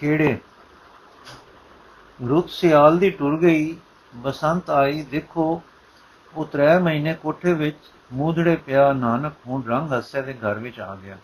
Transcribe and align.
ਖੇੜੇ 0.00 0.38
ਰੁੱਤ 2.28 2.50
ਸਿਆਲ 2.50 2.98
ਦੀ 2.98 3.10
ਟੁਰ 3.10 3.38
ਗਈ, 3.38 3.76
ਬਸੰਤ 4.14 4.70
ਆਈ, 4.70 5.02
ਦੇਖੋ, 5.02 5.62
ਉਹ 6.34 6.46
ਤਰੇ 6.46 6.78
ਮਹੀਨੇ 6.78 7.14
ਕੋਠੇ 7.14 7.52
ਵਿੱਚ 7.52 7.76
ਮੂਧੜੇ 8.12 8.56
ਪਿਆ 8.56 8.92
ਨਾਨਕ 8.92 9.32
ਹੁਣ 9.46 9.62
ਰੰਗ 9.62 9.92
ਹੱਸੇ 9.92 10.22
ਦੇ 10.22 10.34
ਘਰ 10.34 10.54
ਵਿੱਚ 10.54 10.80
ਆ 10.80 10.94
ਗਿਆ। 10.94 11.16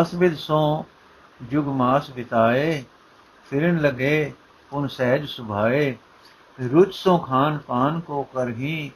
ਅਸਬਿਦ 0.00 0.34
ਸੋ 0.34 0.86
ਜੁਗ 1.42 1.66
ਮਾਸ 1.66 2.10
ਬਿਤਾਏ, 2.10 2.84
ਫਿਰਨ 3.50 3.80
ਲਗੇ 3.80 4.32
ਉਨ 4.72 4.86
ਸਹਿਜ 4.86 5.26
ਸੁਭਾਏ। 5.26 5.96
ਰੁਚ 6.72 6.94
ਸੋ 6.94 7.18
ਖਾਨ 7.18 7.58
ਪਾਨ 7.58 8.00
ਕੋ 8.00 8.22
ਕਰਹੀ, 8.22 8.92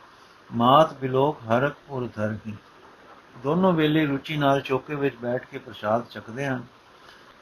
ਮਾਤ 0.55 0.95
ਬਿਲੋਕ 0.95 1.39
ਹਰਕ 1.39 1.77
ਉਰ 1.89 2.09
ਧਰਹੀ। 2.16 2.55
ਦੋਨੋਂ 3.43 3.73
ਵੇਲੇ 3.73 4.07
ਰੁਚੀ 4.07 4.36
ਨਾਲ 4.36 4.61
ਚੌਕੇ 4.61 4.95
ਵਿੱਚ 4.95 5.16
ਬੈਠ 5.16 5.46
ਕੇ 5.46 5.59
ਪ੍ਰਸ਼ਾਦ 5.59 6.05
ਚੱਕਦੇ 6.11 6.46
ਹਨ। 6.46 6.62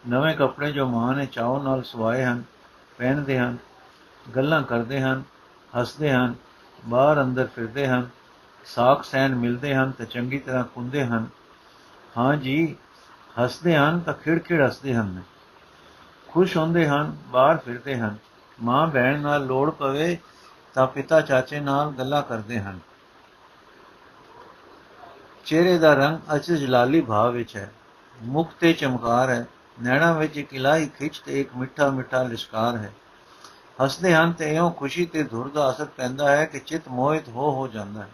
ਨਵੇਂ 0.08 0.36
ਕੱਪੜੇ 0.36 0.72
ਜੋ 0.72 0.86
ਮਾਂ 0.86 1.14
ਨੇ 1.14 1.26
ਚਾਉ 1.26 1.62
ਨਾਲ 1.62 1.82
ਸਵਾਏ 1.82 2.24
ਹਨ, 2.24 2.42
ਪਹਿਨਦੇ 2.98 3.38
ਹਨ, 3.38 3.56
ਗੱਲਾਂ 4.36 4.62
ਕਰਦੇ 4.62 5.00
ਹਨ, 5.00 5.22
ਹੱਸਦੇ 5.80 6.12
ਹਨ, 6.12 6.34
ਬਾਹਰ 6.84 7.22
ਅੰਦਰ 7.22 7.48
ਫਿਰਦੇ 7.56 7.88
ਹਨ, 7.88 8.08
ਸਾਖ 8.64 9.04
ਸੈਨ 9.04 9.34
ਮਿਲਦੇ 9.34 9.74
ਹਨ 9.74 9.90
ਤੇ 9.90 10.04
ਚੰਗੀ 10.04 10.38
ਤਰ੍ਹਾਂ 10.38 10.64
ਕੁੰਦੇ 10.64 11.06
ਹਨ। 11.06 11.26
ਹਾਂ 12.18 12.36
ਜੀ, 12.36 12.76
ਹੱਸਦੇ 13.42 13.76
ਹਨ 13.76 14.00
ਤਾਂ 14.00 14.14
ਖਿੜਖਿੜ 14.14 14.64
ਹੱਸਦੇ 14.64 14.94
ਹਨ। 14.94 15.22
ਖੁਸ਼ 16.28 16.56
ਹੁੰਦੇ 16.56 16.88
ਹਨ, 16.88 17.16
ਬਾਹਰ 17.26 17.56
ਫਿਰਦੇ 17.56 17.98
ਹਨ। 17.98 18.16
ਮਾਂ 18.62 18.86
ਭੈਣ 18.86 19.20
ਨਾਲ 19.20 19.46
ਲੋੜ 19.46 19.70
ਪਵੇ 19.70 20.18
ਤਾਂ 20.74 20.86
ਪਿਤਾ 20.86 21.20
ਚਾਚੇ 21.20 21.60
ਨਾਲ 21.60 21.90
ਗੱਲਾਂ 21.90 22.22
ਕਰਦੇ 22.22 22.60
ਹਨ। 22.60 22.78
ਚਿਹਰੇ 25.44 25.78
ਦਾ 25.78 25.94
ਰੰਗ 25.94 26.18
ਅਚ 26.36 26.52
ਜਲਾਲੀ 26.52 27.00
ਭਾਵ 27.00 27.30
ਵਿੱਚ 27.32 27.56
ਹੈ। 27.56 27.72
ਮੁਖ 28.22 28.52
ਤੇ 28.60 28.72
ਚਮਕਾਰ 28.72 29.30
ਹੈ। 29.30 29.46
ਨੈਣਾ 29.82 30.12
ਵਿੱਚ 30.12 30.36
ਇੱਕ 30.36 30.54
ਇਲਾਹੀ 30.54 30.86
ਖਿੱਚ 30.86 31.18
ਤੇ 31.18 31.40
ਇੱਕ 31.40 31.56
ਮਿੱਠਾ 31.56 31.90
ਮਿੱਠਾ 31.90 32.22
ਲਿਸ਼ਕਾਰ 32.22 32.76
ਹੈ। 32.76 32.92
ਹੱਸਦੇ 33.84 34.14
ਹਨ 34.14 34.32
ਤੇ 34.32 34.56
ਇਉਂ 34.56 34.70
ਖੁਸ਼ੀ 34.70 35.06
ਤੇ 35.06 35.22
ਧੁਰ 35.22 35.48
ਦਾ 35.48 35.70
ਅਸਰ 35.70 35.84
ਪੈਂਦਾ 35.84 36.36
ਹੈ 36.36 36.44
ਕਿ 36.44 36.58
ਚਿਤ 36.58 36.88
ਮੋਹਿਤ 36.88 37.28
ਹੋ 37.28 37.50
ਹੋ 37.50 37.68
ਜਾਂਦਾ 37.68 38.02
ਹੈ। 38.02 38.08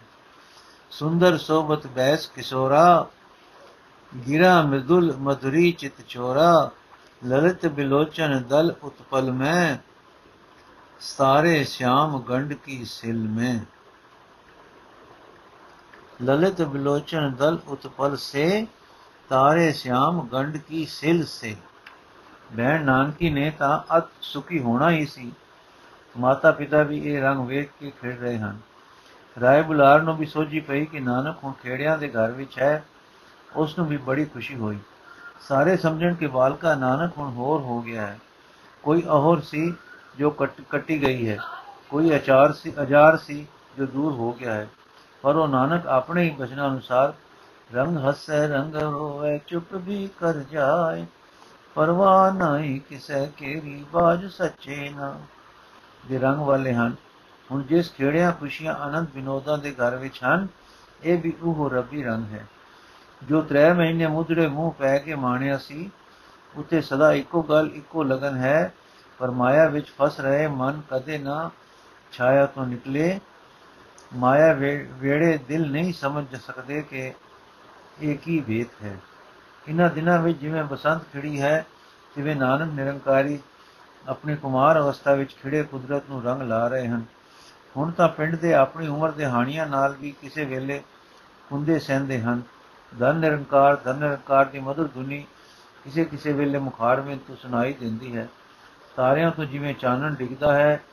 ਸੁੰਦਰ 0.91 1.37
ਸੋਬਤ 1.37 1.87
ਬੈਸ 1.87 2.27
ਕਿਸ਼ੋਰਾ, 2.27 3.07
ਗਿਰਾ 4.27 4.61
ਮਦੁਲ 4.61 5.15
ਮਧੁਰੀ 5.17 5.71
ਚਿਤ 5.71 5.93
ਚੋਰਾ, 6.07 6.71
ਲਲਿਤ 7.27 7.65
ਬਿਲੋਚਨ 7.65 8.43
ਦਲ 8.43 8.75
ਉਤਪਲ 8.83 9.31
ਮੈਂ 9.31 9.77
ਸਾਰੇ 10.99 11.63
ਸ਼ਾਮ 11.63 12.21
ਗੰਡ 12.21 12.53
ਕੀ 12.53 12.85
ਸਿਲ 12.85 13.17
ਮੈਂ। 13.17 13.59
ਲਲਿਤ 16.23 16.61
ਬਿਲੋਚਨ 16.61 17.33
ਦਲ 17.33 17.59
ਉਤਪਲ 17.67 18.17
ਸੇ 18.17 18.67
ਤਾਰੇ 19.29 19.71
ਸ਼ਾਮ 19.71 20.27
ਗੰਢ 20.33 20.57
ਕੀ 20.57 20.85
ਸਿਲ 20.85 21.25
ਸੇ 21.25 21.55
ਮੈਂ 22.55 22.79
ਨਾਨਕੀ 22.79 23.29
ਨੇ 23.29 23.51
ਤਾਂ 23.51 23.97
ਅਤ 23.97 24.03
ਸੁਖੀ 24.21 24.59
ਹੋਣਾ 24.59 24.91
ਹੀ 24.91 25.05
ਸੀ। 25.05 25.31
ਮਾਤਾ 26.19 26.51
ਪਿਤਾ 26.51 26.83
ਵੀ 26.83 26.99
ਇਹ 26.99 27.21
ਰੰਗ 27.21 27.47
ਵੇਖ 27.47 27.69
ਕੇ 27.79 27.91
ਖੇਡ 28.01 28.19
ਰਹੇ 28.19 28.37
ਹਨ। 28.37 28.57
ਰਾਏ 29.41 29.61
ਬੁਲਾਰ 29.61 30.01
ਨੂੰ 30.01 30.17
ਵੀ 30.17 30.25
ਸੋਝੀ 30.25 30.59
ਪਈ 30.59 30.85
ਕਿ 30.85 30.99
ਨਾਨਕ 30.99 31.37
ਹੁਣ 31.43 31.53
ਖੇੜਿਆਂ 31.63 31.97
ਦੇ 31.97 32.07
ਘਰ 32.07 32.31
ਵਿੱਚ 32.31 32.59
ਹੈ। 32.59 32.83
ਉਸ 33.55 33.77
ਨੂੰ 33.77 33.87
ਵੀ 33.87 33.97
ਬੜੀ 33.97 34.25
ਖੁਸ਼ੀ 34.25 34.55
ਹੋਈ। 34.55 34.77
ਸਾਰੇ 35.41 35.77
ਸਮਝਣ 35.77 36.13
ਕਿ 36.13 36.27
ਬਾਲਕਾ 36.27 36.75
ਨਾਨਕ 36.75 37.17
ਹੁਣ 37.17 37.33
ਹੋਰ 37.33 37.61
ਹੋ 37.61 37.81
ਗਿਆ 37.81 38.07
ਹੈ। 38.07 38.19
ਕੋਈ 38.83 39.01
ਅਹੋਰ 39.01 39.39
ਸੀ 39.41 39.73
ਜੋ 40.17 40.29
ਕੱਟੀ 40.69 41.01
ਗਈ 41.01 41.29
ਹੈ। 41.29 41.37
ਕੋਈ 41.89 42.15
ਅਚਾਰ 42.15 42.53
ਸੀ, 42.53 42.73
ਅਜਾਰ 42.81 43.17
ਸੀ 43.17 43.47
ਜੋ 43.77 43.85
ਦੂਰ 43.85 44.13
ਹੋ 44.13 44.33
ਗਿਆ 44.33 44.53
ਹੈ। 44.53 44.67
ਪਰ 45.21 45.35
ਉਹ 45.35 45.47
ਨਾਨਕ 45.47 45.87
ਆਪਣੇ 45.87 46.23
ਹੀ 46.23 46.29
ਬਚਨਾਂ 46.29 46.69
ਅਨੁਸਾਰ 46.69 47.13
ਰੰਗ 47.75 47.97
ਹੱਸੈ 47.97 48.47
ਰੰਗ 48.47 48.75
ਹੋਵੇ, 48.75 49.39
ਚੁੱਪ 49.47 49.73
ਵੀ 49.73 50.09
ਕਰ 50.19 50.33
ਜਾਏ। 50.33 51.05
ਪਰਵਾਹ 51.75 52.33
ਨਹੀਂ 52.33 52.81
ਕਿਸੈ 52.81 53.25
ਕੇਰੀ, 53.25 53.85
ਬਾਜ 53.93 54.25
ਸੱਚੇ 54.25 54.89
ਨਾ। 54.89 55.21
ਦੇ 56.07 56.19
ਰੰਗ 56.19 56.37
ਵਾਲੇ 56.37 56.73
ਹਨ। 56.73 56.95
ਹੁਣ 57.51 57.63
ਜਿਸ 57.63 57.93
ਖੇੜਿਆਂ, 57.93 58.31
ਖੁਸ਼ੀਆਂ, 58.31 58.75
ਆਨੰਦ, 58.75 59.07
ਵਿਨੋਦਾਂ 59.13 59.57
ਦੇ 59.57 59.71
ਘਰ 59.71 59.95
ਵਿੱਚ 59.95 60.19
ਹਨ, 60.23 60.47
ਇਹ 61.03 61.17
ਵੀ 61.17 61.33
ਉਹ 61.41 61.69
ਰੱਬੀ 61.69 62.03
ਰੰਗ 62.03 62.25
ਹੈ। 62.33 62.47
ਜੋ 63.23 63.41
ਤਰੇ 63.41 63.73
ਮਹੀਨੇ 63.73 64.07
ਮੁਦੜੇ 64.07 64.47
ਮੂੰਹ 64.47 64.71
ਪੈ 64.71 64.97
ਕੇ 64.97 65.15
ਮਾਣਿਆ 65.15 65.57
ਸੀ, 65.57 65.91
ਉਤੇ 66.55 66.81
ਸਦਾ 66.81 67.13
ਇੱਕੋ 67.13 67.41
ਗੱਲ, 67.41 67.69
ਇੱਕੋ 67.73 68.03
ਲਗਨ 68.03 68.37
ਹੈ। 68.37 68.73
ਪਰ 69.19 69.31
ਮਾਇਆ 69.31 69.67
ਵਿੱਚ 69.67 69.87
ਫਸ 69.97 70.19
ਰਹੇ 70.19 70.47
ਮਨ 70.47 70.81
ਕਦੇ 70.91 71.17
ਨਾ 71.17 71.49
ਛਾਇਆ 72.11 72.45
ਤੋਂ 72.45 72.65
ਨਿਕਲੇ। 72.65 73.19
ਮਾਇਆ 74.15 74.53
ਵੇੜੇ 74.53 75.37
ਦਿਲ 75.37 75.71
ਨਹੀਂ 75.71 75.93
ਸਮਝ 75.93 76.35
ਸਕਦੇ 76.35 76.81
ਕਿ 76.81 77.13
ਇਹ 78.01 78.17
ਕੀ 78.17 78.43
ਵੇਤ 78.47 78.83
ਹੈ। 78.83 78.97
ਇਹਨਾਂ 79.67 79.89
ਦਿਨਾਂ 79.89 80.19
ਵਿੱਚ 80.19 80.39
ਜਿਵੇਂ 80.39 80.63
ਬਸੰਤ 80.63 81.01
ਖਿੜੀ 81.13 81.41
ਹੈ, 81.41 81.65
ਤਿਵੇਂ 82.15 82.35
ਨਾਨਕ 82.35 82.73
ਨਿਰੰਕਾਰੀ 82.73 83.39
ਆਪਣੇ 84.07 84.35
ਕੁਮਾਰ 84.35 84.79
ਅਵਸਥਾ 84.79 85.13
ਵਿੱਚ 85.13 85.35
ਖਿੜੇ 85.43 85.63
ਕੁਦਰਤ 85.63 86.03
ਨੂੰ 86.09 86.23
ਰੰਗ 86.23 86.41
ਲਾ 86.41 86.67
ਰਹੇ 86.67 86.87
ਹਨ। 86.87 87.05
ਹੁਣ 87.77 87.91
ਤਾਂ 87.91 88.09
ਪਿੰਡ 88.09 88.35
ਦੇ 88.35 88.53
ਆਪਣੀ 88.53 88.87
ਉਮਰ 88.87 89.11
ਦੇ 89.11 89.25
ਹਾਣੀਆਂ 89.25 89.67
ਨਾਲ 89.67 89.93
ਵੀ 89.93 90.11
ਕਿਸੇ 90.11 90.45
ਵੇਲੇ 90.45 90.83
ਹੁੰਦੇ 91.51 91.79
ਸਹਿੰਦੇ 91.79 92.21
ਹਨ। 92.21 92.41
ਧਨ 92.99 93.15
ਨਿਰੰਕਾਰ 93.15 93.75
ਧਨ 93.75 93.95
ਨਿਰੰਕਾਰ 93.95 94.45
ਦੀ 94.45 94.59
ਮధుਰ 94.59 94.87
ਧੁਨੀ 94.87 95.25
ਕਿਸੇ 95.83 96.05
ਕਿਸੇ 96.05 96.33
ਵੇਲੇ 96.33 96.59
ਮੁਖਾਰ 96.59 97.01
ਵਿੱਚ 97.01 97.21
ਤੋਂ 97.27 97.35
ਸੁਣਾਈ 97.35 97.73
ਦਿੰਦੀ 97.73 98.17
ਹੈ। 98.17 98.27
ਤਾਰਿਆਂ 98.95 99.31
ਤੋਂ 99.31 99.45
ਜਿਵੇਂ 99.45 99.73
ਚਾਨਣ 99.73 100.15
ਡਿੱਗਦਾ 100.15 100.55
ਹੈ, 100.55 100.83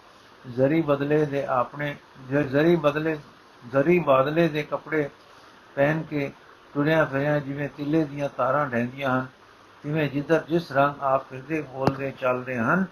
ਜ਼ਰੀ 0.48 0.82
ਬਦਲੇ 0.82 1.26
ਦੇ 1.26 1.46
ਆਪਣੇ, 1.46 1.96
ਜ਼ਰੀ 2.28 2.76
ਬਦਲੇ, 2.76 3.18
ਜ਼ਰੀ 3.72 3.98
ਬਾਦਲੇ 3.98 4.48
ਦੇ 4.48 4.62
ਕੱਪੜੇ 4.62 5.10
ਪਹਿਨ 5.74 6.02
ਕੇ 6.02 6.32
ਤੁਰਿਆ 6.76 7.04
ਫਿਰਿਆ 7.04 7.38
ਜਿਵੇਂ 7.38 7.68
ਤਿੱਲੇ 7.68 8.04
ਦੀਆਂ 8.04 8.28
ਤਾਰਾਂ 8.36 8.66
ਢਹਿੰਦੀਆਂ 8.66 9.20
ਹਨ 9.20 9.26
ਜਿਵੇਂ 9.84 10.10
ਜਿੱਧਰ 10.10 10.44
ਜਿਸ 10.48 10.72
ਰੰਗ 10.72 10.94
ਆਪ 11.00 11.30
ਫਿਰਦੇ 11.30 11.60
ਬੋਲਦੇ 11.60 12.10
ਚੱਲਦੇ 12.10 12.58
ਹਨ, 12.58 12.84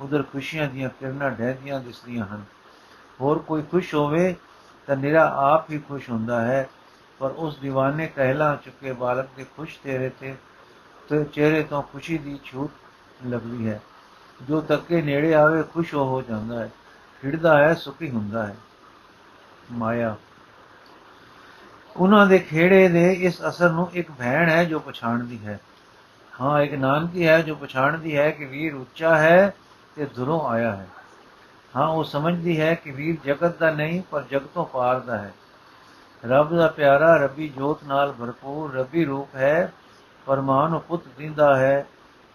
ਉਧਰ 0.00 0.22
ਖੁਸ਼ੀਆਂ 0.22 0.68
ਦੀਆਂ 0.70 0.90
ਕਿਰਨਾਂ 0.90 1.30
ਢਹਿੰਦੀਆਂ 1.30 1.80
ਦਿਸਦੀਆਂ 1.80 2.26
ਹਨ। 2.26 2.44
ਹੋਰ 3.20 3.38
ਕੋਈ 3.38 3.62
ਖੁਸ਼ 3.62 3.94
ਹੋਵੇ 3.94 4.36
ਤਾਂ 4.86 4.96
ਨਿਰਾ 4.96 5.32
ਆਪ 5.36 5.70
ਹੀ 5.70 5.78
ਖੁਸ਼ 5.78 6.10
ਹੁੰਦਾ 6.10 6.40
ਹੈ, 6.40 6.68
ਪਰ 7.18 7.30
ਉਸ 7.30 7.58
دیਵਾਨੇ 7.66 8.06
ਕਹਿਲਾ 8.06 8.58
ਚੁੱਕੇ 8.64 8.92
ਬਾਲਕ 8.92 9.26
ਦੇ 9.36 9.46
ਖੁਸ਼ 9.56 9.78
ਚਿਹਰੇ 9.84 10.10
ਤੇ 10.20 10.34
ਤੇ 11.08 11.24
ਚਿਹਰੇ 11.24 11.62
ਤੋਂ 11.62 11.82
ਖੁਸ਼ੀ 11.82 12.18
ਦੀ 12.18 12.40
ਛੂਟ 12.44 12.70
ਲੱਗਦੀ 13.26 13.68
ਹੈ। 13.68 13.80
ਜੋ 14.42 14.60
ਤੱਕੇ 14.60 15.02
ਨੇੜੇ 15.02 15.34
ਆਵੇ 15.34 15.62
ਖੁਸ਼ 15.62 15.94
ਹੋ 15.94 16.22
ਜਾਂਦਾ 16.22 16.60
ਹੈ, 16.60 16.70
ਖਿੜਦਾ 17.22 17.58
ਹੈ, 17.58 17.74
ਸੁਖੀ 17.74 18.10
ਹੁੰਦਾ 18.10 18.46
ਹੈ। 18.46 18.56
ਮਾਇਆ 19.72 20.16
ਉਹਨਾਂ 21.98 22.26
ਦੇ 22.26 22.38
ਖੇੜੇ 22.38 22.88
ਦੇ 22.88 23.12
ਇਸ 23.12 23.40
ਅਸਰ 23.48 23.70
ਨੂੰ 23.70 23.90
ਇੱਕ 23.92 24.10
ਭੈਣ 24.10 24.48
ਹੈ 24.50 24.64
ਜੋ 24.64 24.78
ਪਛਾਣਦੀ 24.78 25.38
ਹੈ। 25.46 25.60
ਹਾਂ, 26.40 26.62
ਇੱਕ 26.62 26.74
ਨਾਨਕੀ 26.74 27.26
ਹੈ 27.26 27.40
ਜੋ 27.42 27.54
ਪਛਾਣਦੀ 27.54 28.16
ਹੈ 28.16 28.30
ਕਿ 28.30 28.44
ਵੀਰ 28.44 28.74
ਉੱਚਾ 28.74 29.18
ਹੈ 29.18 29.54
ਤੇ 29.96 30.06
ਦੁਰੋਂ 30.06 30.40
ਆਇਆ 30.40 30.76
ਹੈ। 30.76 30.86
ਹਾਂ, 31.76 31.88
ਉਹ 31.88 32.04
ਸਮਝਦੀ 32.04 32.60
ਹੈ 32.60 32.74
ਕਿ 32.74 32.90
ਵੀਰ 32.90 33.16
ਜਗਤ 33.24 33.58
ਦਾ 33.58 33.70
ਨਹੀਂ, 33.70 34.02
ਪਰ 34.10 34.24
ਜਗਤੋਂ 34.30 34.64
ਪਾਰ 34.64 35.00
ਦਾ 35.00 35.18
ਹੈ। 35.18 35.32
ਰੱਬ 36.26 36.56
ਦਾ 36.56 36.68
ਪਿਆਰਾ, 36.68 37.16
ਰੱਬੀ 37.16 37.48
ਜੋਤ 37.48 37.84
ਨਾਲ 37.84 38.12
ਭਰਪੂਰ, 38.12 38.74
ਰੱਬੀ 38.74 39.04
ਰੂਪ 39.04 39.36
ਹੈ, 39.36 39.72
ਪਰਮਾਨ 40.26 40.70
ਨੂੰ 40.70 40.80
ਪੁੱਤ 40.80 41.02
ਦਿੰਦਾ 41.18 41.56
ਹੈ 41.56 41.86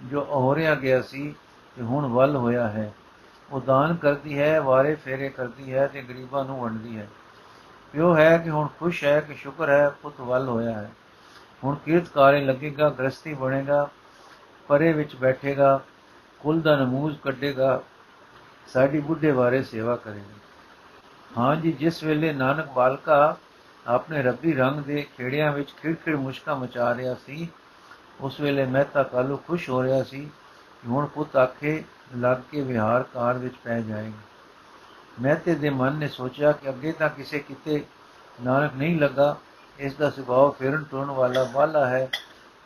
ਜੋ 0.03 0.21
ਅਹੋਰਿਆ 0.21 0.75
ਗਿਆ 0.75 1.01
ਸੀ 1.01 1.35
ਤੇ 1.75 1.81
ਹੁਣ 1.81 2.05
ਵੱਲ 2.05 2.35
ਹੋਇਆ 2.35 2.67
ਹੈ। 2.67 2.93
ਉਹ 3.51 3.61
ਦਾਨ 3.61 3.95
ਕਰਦੀ 3.95 4.39
ਹੈ, 4.39 4.61
ਵਾਰੇ 4.61 4.95
ਫੇਰੇ 4.95 5.29
ਕਰਦੀ 5.29 5.73
ਹੈ 5.73 5.87
ਤੇ 5.87 6.01
ਗਰੀਬਾਂ 6.01 6.45
ਨੂੰ 6.45 6.61
ਵੰਡਦੀ 6.61 6.97
ਹੈ। 6.97 7.07
ਪਿਓ 7.91 8.15
ਹੈ 8.17 8.37
ਕਿ 8.37 8.49
ਹੁਣ 8.49 8.67
ਖੁਸ਼ 8.79 9.03
ਹੈ 9.03 9.19
ਕਿ 9.19 9.33
ਸ਼ੁਕਰ 9.33 9.69
ਹੈ, 9.69 9.89
ਪੁੱਤ 9.89 10.21
ਵੱਲ 10.21 10.49
ਹੋਇਆ 10.49 10.73
ਹੈ। 10.73 10.91
ਹੁਣ 11.63 11.75
ਕੀਰਤਕਾਰੇ 11.75 12.45
ਲੱਗੇਗਾ 12.45 12.89
ਗ੍ਰਸਤੀ 12.89 13.33
ਬਣੇਗਾ, 13.33 13.89
ਪਰੇ 14.67 14.93
ਵਿੱਚ 14.93 15.15
ਬੈਠੇਗਾ, 15.15 15.79
ਕੁਲ 16.39 16.61
ਦਾ 16.61 16.75
ਨਮੂਜ਼ 16.75 17.19
ਕੱਢੇਗਾ, 17.19 17.81
ਸਾਡੀ 18.67 18.99
ਬੁੱਢੇ 18.99 19.31
ਬਾਰੇ 19.31 19.63
ਸੇਵਾ 19.63 19.95
ਕਰੇਗਾ। 19.95 20.39
ਹਾਂ 21.37 21.55
ਜੀ, 21.55 21.71
ਜਿਸ 21.71 22.03
ਵੇਲੇ 22.03 22.33
ਨਾਨਕ 22.33 22.65
ਬਾਲਕਾ 22.65 23.37
ਆਪਣੇ 23.87 24.23
ਰੱਬੀ 24.23 24.53
ਰੰਗ 24.53 24.79
ਦੇ 24.79 25.07
ਖੇੜਿਆਂ 25.17 25.51
ਵਿੱਚ 25.51 25.71
ਖਿੜਖਿੜ 25.81 26.15
ਮੁਸ਼ਕਾ 26.15 26.55
ਮਚਾ 26.55 26.95
ਰਿਹਾ 26.95 27.13
ਸੀ, 27.13 27.47
ਉਸ 28.21 28.39
ਵੇਲੇ 28.39 28.65
ਮਹਿਤਾ 28.65 29.03
ਕਾਲੂ 29.03 29.37
ਖੁਸ਼ 29.37 29.69
ਹੋ 29.69 29.83
ਰਿਹਾ 29.83 30.03
ਸੀ 30.03 30.25
ਕਿ 30.81 30.87
ਹੁਣ 30.87 31.05
ਪੁੱਤ 31.05 31.35
ਆਖੇ, 31.35 31.83
ਲੱਗ 32.17 32.37
ਕੇ 32.51 32.61
ਵਿਹਾਰ 32.61 33.03
ਕਾਰ 33.03 33.37
ਵਿੱਚ 33.37 33.55
ਪੈ 33.63 33.81
ਜਾਏਗਾ। 33.81 34.30
ਮਹਿਤੇ 35.19 35.55
ਦੇ 35.55 35.69
ਮਨ 35.69 35.95
ਨੇ 35.95 36.07
ਸੋਚਿਆ 36.07 36.51
ਕਿ 36.51 36.69
ਅੱਗੇ 36.69 36.91
ਤਾਂ 36.91 37.09
ਕਿਸੇ 37.09 37.39
ਕਿਤੇ 37.39 37.83
ਨਾਨਕ 38.43 38.71
ਨਹੀਂ 38.75 38.99
ਲੱਗਾ। 38.99 39.37
ਇਸ 39.79 39.93
ਦਾ 39.93 40.09
ਸੁਭਾਅ 40.09 40.49
ਫੇਰਨ 40.59 40.83
ਟੁਰਨ 40.91 41.11
ਵਾਲਾ 41.11 41.47
ਵਾਲਾ 41.51 41.85
ਹੈ। 41.85 42.09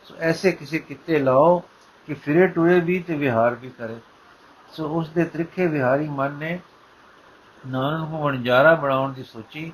ਸੋ 0.03 0.15
ਐਸੇ 0.19 0.51
ਕਿਸੇ 0.51 0.79
ਕਿਤੇ 0.79 1.19
ਲਾਓ 1.19 1.63
ਕਿ 2.07 2.13
ਫਿਰੇ 2.13 2.47
ਟੁਰੇ 2.47 2.79
ਵੀ 2.79 2.99
ਤੇ 2.99 3.15
ਵਿਹਾਰ 3.15 3.55
ਵੀ 3.55 3.69
ਕਰੇ। 3.69 3.95
ਸੋ 4.71 4.89
ਉਸ 4.89 5.09
ਦੇ 5.09 5.23
ਤ੍ਰਿਖੇ 5.23 5.67
ਵਿਹਾਰੀ 5.67 6.07
ਮਨ 6.07 6.31
ਨੇ 6.31 6.59
ਨਾਨਕ 7.67 8.09
ਨੂੰ 8.09 8.21
ਵਣਜਾਰਾ 8.21 8.73
ਬਣਾਉਣ 8.73 9.13
ਦੀ 9.13 9.23
ਸੋਚੀ 9.23 9.73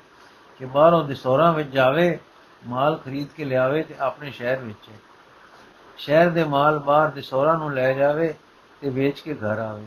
ਕਿ 0.60 0.66
ਬਾਹਰੋਂ 0.66 1.04
ਦਸੌਰਾਂ 1.04 1.54
ਵਿੱਚ 1.54 1.70
ਜਾਵੇ, 1.70 2.20
ਮਾਲ 2.68 2.98
ਖਰੀਦ 2.98 3.28
ਕੇ 3.38 3.46
ਲਿਆਵੇ 3.46 3.84
ਤੇ 3.84 3.96
ਆਪਣੇ 4.00 4.32
ਸ਼ਹਿਰ 4.32 4.58
ਵਿੱਚ 4.58 4.90
ਸ਼ਹਿਰ 5.98 6.30
ਦੇ 6.30 6.44
ਮਾਲ 6.44 6.80
ਬਾਹਰ 6.80 7.10
ਦਸੌਰਾਂ 7.10 7.58
ਨੂੰ 7.58 7.74
ਲੈ 7.74 7.94
ਜਾਵੇ 7.94 8.34
ਤੇ 8.82 8.90
ਵੇਚ 8.90 9.20
ਕੇ 9.20 9.34
ਘਰ 9.34 9.60
ਆਵੇ। 9.60 9.86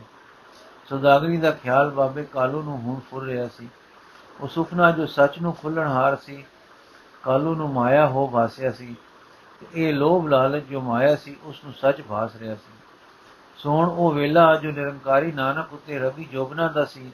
ਸੁਦਾਗਰੀ 0.89 1.37
ਦਾ 1.37 1.51
ਖਿਆਲ 1.51 1.89
ਬਾਬੇ 1.89 2.23
ਕਾਲੂ 2.23 2.61
ਨੂੰ 2.61 2.77
ਹੁਣ 2.77 2.99
ਫੁਰ 3.09 3.23
ਰਿਹਾ 3.25 3.47
ਸੀ। 3.47 3.69
ਉਹ 4.41 4.47
ਸੁਪਨਾ 4.47 4.91
ਜੋ 4.91 5.05
ਸੱਚ 5.05 5.39
ਨੂੰ 5.39 5.53
ਖੁੱਲਣ 5.53 5.87
ਹਾਰ 5.87 6.15
ਸੀ, 6.15 6.43
ਕਾਲੂ 7.23 7.55
ਨੂੰ 7.55 7.69
ਮਾਇਆ 7.73 8.07
ਹੋ 8.07 8.27
ਭਾਸਿਆ 8.27 8.71
ਸੀ 8.71 8.95
ਤੇ 9.61 9.67
ਇਹ 9.75 9.93
ਲੋਭ 9.93 10.27
ਲਾਲਚ 10.27 10.63
ਜੋ 10.63 10.81
ਮਾਇਆ 10.81 11.15
ਸੀ, 11.15 11.35
ਉਸ 11.43 11.63
ਨੂੰ 11.63 11.73
ਸੱਚ 11.73 12.01
ਭਾਸ 12.01 12.35
ਰਿਹਾ 12.35 12.55
ਸੀ। 12.55 12.73
ਸੋਣ 13.59 13.89
ਉਹ 13.89 14.11
ਵੇਲਾ 14.13 14.55
ਜੋ 14.55 14.71
ਨਿਰੰਕਾਰੀ 14.71 15.31
ਨਾਨਕ 15.31 15.73
ਉਤੇ 15.73 15.99
ਰਵੀ 15.99 16.23
ਜੋਬਨਾ 16.23 16.67
ਦਾ 16.67 16.85
ਸੀ, 16.85 17.11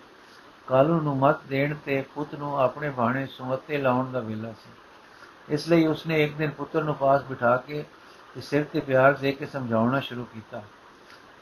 ਕਾਲੂ 0.68 1.02
ਨੂੰ 1.02 1.18
ਮਤ 1.18 1.44
ਦੇਣ 1.50 1.76
ਤੇ 1.86 2.02
ਪੁੱਤ 2.16 2.36
ਨੂੰ 2.36 2.60
ਆਪਣੇ 2.60 2.90
ਬਾਣੇ 2.90 3.26
ਸੁਮਤੇ 3.26 3.78
ਲਾਉਣ 3.78 4.12
ਦਾ 4.12 4.20
ਵੇਲਾ 4.20 4.52
ਸੀ। 4.54 5.54
ਇਸ 5.54 5.68
ਲਈ 5.70 5.86
ਉਸਨੇ 5.88 6.24
ਇੱਕ 6.24 6.36
ਦਿਨ 6.36 6.50
ਪੁੱਤਰ 6.50 6.84
ਨੂੰ 6.84 6.96
ਪਾਸ 6.96 7.24
ਬਿਠਾ 7.24 7.56
ਕੇ 7.58 7.84
ਤੇ 8.36 8.42
ਸਿਰ 8.42 8.64
ਤੇ 8.64 8.80
ਪਿਆਰ 8.80 9.14
ਦੇ 9.14 9.32
ਕੇ 9.32 9.46
ਸਮਝਾਉਣਾ 9.46 10.00
ਸ਼ੁਰੂ 10.00 10.24
ਕੀਤਾ। 10.24 10.62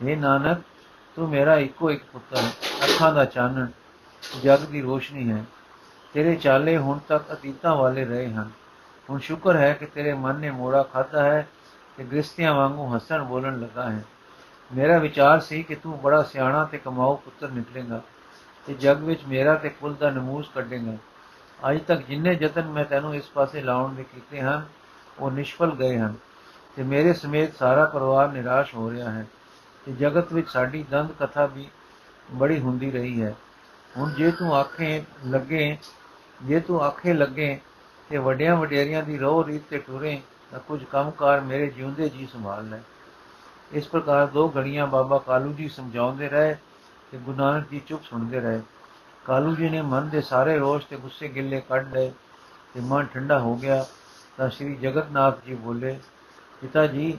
ਇਹ 0.06 0.18
ਨਾਨਕ 0.18 0.62
ਤੂੰ 1.19 1.27
ਮੇਰਾ 1.30 1.56
ਇੱਕੋ 1.56 1.89
ਇੱਕ 1.92 2.04
ਪੁੱਤਰ, 2.04 2.44
ਅੱਖਾਂ 2.83 3.12
ਦਾ 3.13 3.24
ਚਾਨਣ, 3.25 3.68
ਜਗ 4.44 4.60
ਦੀ 4.60 4.81
ਰੋਸ਼ਨੀ 4.81 5.31
ਹੈ। 5.31 5.44
ਤੇਰੇ 6.13 6.36
ਚਾਲੇ 6.36 6.77
ਹੁਣ 6.77 7.00
ਤੱਕ 7.07 7.24
ਅਤੀਤਾਂ 7.33 7.75
ਵਾਲੇ 7.75 8.06
ਰਹੇ 8.06 8.27
ਹਨ। 8.33 8.50
ਹੁਣ 9.10 9.19
ਸ਼ੁਕਰ 9.19 9.56
ਹੈ 9.56 9.71
ਕਿ 9.74 9.86
ਤੇਰੇ 9.86 10.13
ਮਨ 10.13 10.36
ਨੇ 10.36 10.51
ਮੋੜਾ 10.51 10.83
ਖਾਦਾ 10.83 11.24
ਹੈ 11.24 11.48
ਤੇ 11.98 12.04
ਗ੍ਰਸਤੀਆਂ 12.04 12.54
ਵਾਂਗੂ 12.54 12.95
ਹੱਸਣ 12.95 13.24
ਬੋਲਣ 13.24 13.60
ਲੱਗਾ 13.60 13.89
ਹੈ। 13.89 14.04
ਮੇਰਾ 14.71 14.98
ਵਿਚਾਰ 14.98 15.39
ਸੀ 15.39 15.62
ਕਿ 15.63 15.75
ਤੂੰ 15.75 16.00
ਬੜਾ 16.01 16.21
ਸਿਆਣਾ 16.24 16.63
ਤੇ 16.66 16.77
ਕਮਾਊ 16.77 17.16
ਪੁੱਤਰ 17.16 17.50
ਨਿਕਲੇਗਾ 17.50 18.01
ਤੇ 18.68 18.74
ਜਗ 18.74 18.98
ਵਿੱਚ 18.98 19.25
ਮੇਰਾ 19.27 19.56
ਤੇ 19.56 19.69
ਕੁਲ 19.69 19.94
ਦਾ 19.94 20.10
ਨਮੂਸ 20.10 20.50
ਕੱਢੇਗਾ। 20.56 20.95
ਅੱਜ 21.69 21.80
ਤੱਕ 21.81 22.06
ਜਿੰਨੇ 22.06 22.38
ਯਤਨ 22.42 22.68
ਮੈਂ 22.68 22.86
ਤੈਨੂੰ 22.86 23.16
ਇਸ 23.16 23.27
ਪਾਸੇ 23.30 23.62
ਲਾਉਣ 23.62 23.94
ਦੇ 23.94 24.04
ਕੀਤੇ 24.04 24.42
ਹਨ, 24.42 24.66
ਉਹ 25.19 25.31
ਨਿਸ਼ਫਲ 25.31 25.75
ਗਏ 25.75 25.98
ਹਨ 25.98 26.16
ਤੇ 26.77 26.83
ਮੇਰੇ 26.83 27.13
ਸਮੇਤ 27.13 27.56
ਸਾਰਾ 27.56 27.86
ਪਰਿਵਾਰ 27.86 28.31
ਨਿਰਾਸ਼ 28.31 28.74
ਹੋ 28.75 28.89
ਰਿਹਾ 28.92 29.12
ਹੈ। 29.12 29.25
ਤੇ 29.86 29.92
ਜਗਤ 29.92 30.34
ਵਿੱਚ 30.34 30.50
ਸਾਡੀ 30.50 30.84
ਦੰਦ 30.84 31.12
ਕਥਾ 31.20 31.46
ਵੀ 31.46 31.68
ਬੜੀ 32.31 32.60
ਹੁੰਦੀ 32.60 32.92
ਰਹੀ 32.92 33.22
ਹੈ। 33.22 33.36
ਹੁਣ 33.98 34.14
ਜੇ 34.14 34.31
ਤੂੰ 34.31 34.56
ਆਖੇ 34.56 35.04
ਲੱਗੇ, 35.26 35.78
ਜੇ 36.44 36.60
ਤੂੰ 36.60 36.81
ਆਖੇ 36.81 37.14
ਲੱਗੇ 37.14 37.60
ਤੇ 38.10 38.18
ਵੱਡਿਆਂ 38.18 38.56
ਵਡੇਰੀਆਂ 38.56 39.04
ਦੀ 39.04 39.18
ਰੋਹ 39.18 39.44
ਰੀਤ 39.46 39.62
ਤੇ 39.70 39.78
ਟੁਰੇ, 39.78 40.22
ਤਾਂ 40.52 40.60
ਕੁਝ 40.60 40.84
ਕੰਮਕਾਰ 40.84 41.42
ਮੇਰੇ 41.42 41.68
ਜਿਉਂਦੇ 41.68 42.10
ਜੀ 42.10 42.28
ਸੰਭਾਲ 42.34 42.70
ਲੈ। 42.70 42.80
ਇਸ 43.72 43.88
ਪ੍ਰਕਾਰ 43.88 44.28
ਦੋ 44.28 44.54
ਘੜੀਆਂ 44.58 44.88
ਬਾਬਾ 44.88 45.18
ਕਾਲੂ 45.18 45.54
ਜੀ 45.54 45.70
ਸਮਝਾਉਂਦੇ 45.70 46.30
ਰਹੇ 46.30 46.56
ਤੇ 47.12 47.18
ਗੁਰੂ 47.18 47.38
ਨਾਨਕ 47.38 47.70
ਜੀ 47.70 47.81
ਚੁੱਪ 47.88 48.04
ਸੁਣਦੇ 48.04 48.40
ਰਹੇ। 48.40 48.62
ਕਾਲੂ 49.26 49.56
ਜੀ 49.56 49.70
ਨੇ 49.70 49.81
ਮਨ 49.81 50.10
ਦੇ 50.10 50.22
ਸਾਰੇ 50.22 50.58
ਰੋਸ਼ 50.58 50.86
ਤੇ 50.86 50.98
ਗੁੱਸੇ 50.98 51.28
ਗਿੱਲੇ 51.28 51.62
ਕੱਢ 51.70 51.94
ਲਏ 51.94 52.12
ਤੇ 52.74 52.80
ਮਨ 52.80 53.06
ਠੰਡਾ 53.06 53.40
ਹੋ 53.40 53.56
ਗਿਆ। 53.56 53.86
ਤਾਂ 54.38 54.50
ਸ੍ਰੀ 54.50 54.76
ਜਗਤਨਾਥ 54.76 55.46
ਜੀ 55.46 55.56
ਬੋਲੇ, 55.56 56.00
ਪਿਤਾ 56.62 56.88
ਜੀ, 56.88 57.18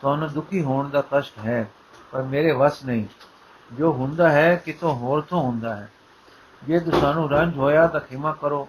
ਤੁਹਾਨੂੰ 0.00 0.32
ਦੁਖੀ 0.32 0.62
ਹੋਣ 0.62 0.88
ਦਾ 0.90 1.02
ਕਸ਼ਟ 1.12 1.38
ਹੈ। 1.38 1.70
ਪਰ 2.12 2.22
ਮੇਰੇ 2.22 2.52
ਵਸ 2.52 2.84
ਨਹੀਂ। 2.84 3.06
ਜੋ 3.72 3.92
ਹੁੰਦਾ 3.92 4.28
ਹੈ, 4.28 4.56
ਕਿਤੋਂ 4.56 4.96
ਹੋਰ 4.96 5.20
ਤੋਂ 5.20 5.42
ਹੁੰਦਾ 5.42 5.76
ਹੈ। 5.76 5.92
ਜੇ 6.64 6.80
ਤੁਹਾਨੂੰ 6.80 7.30
ਰੰਜ 7.30 7.56
ਹੋਇਆ 7.56 7.86
ਤਾਂ 7.86 8.00
ਖਿਮਾ 8.00 8.32
ਕਰੋ 8.32 8.68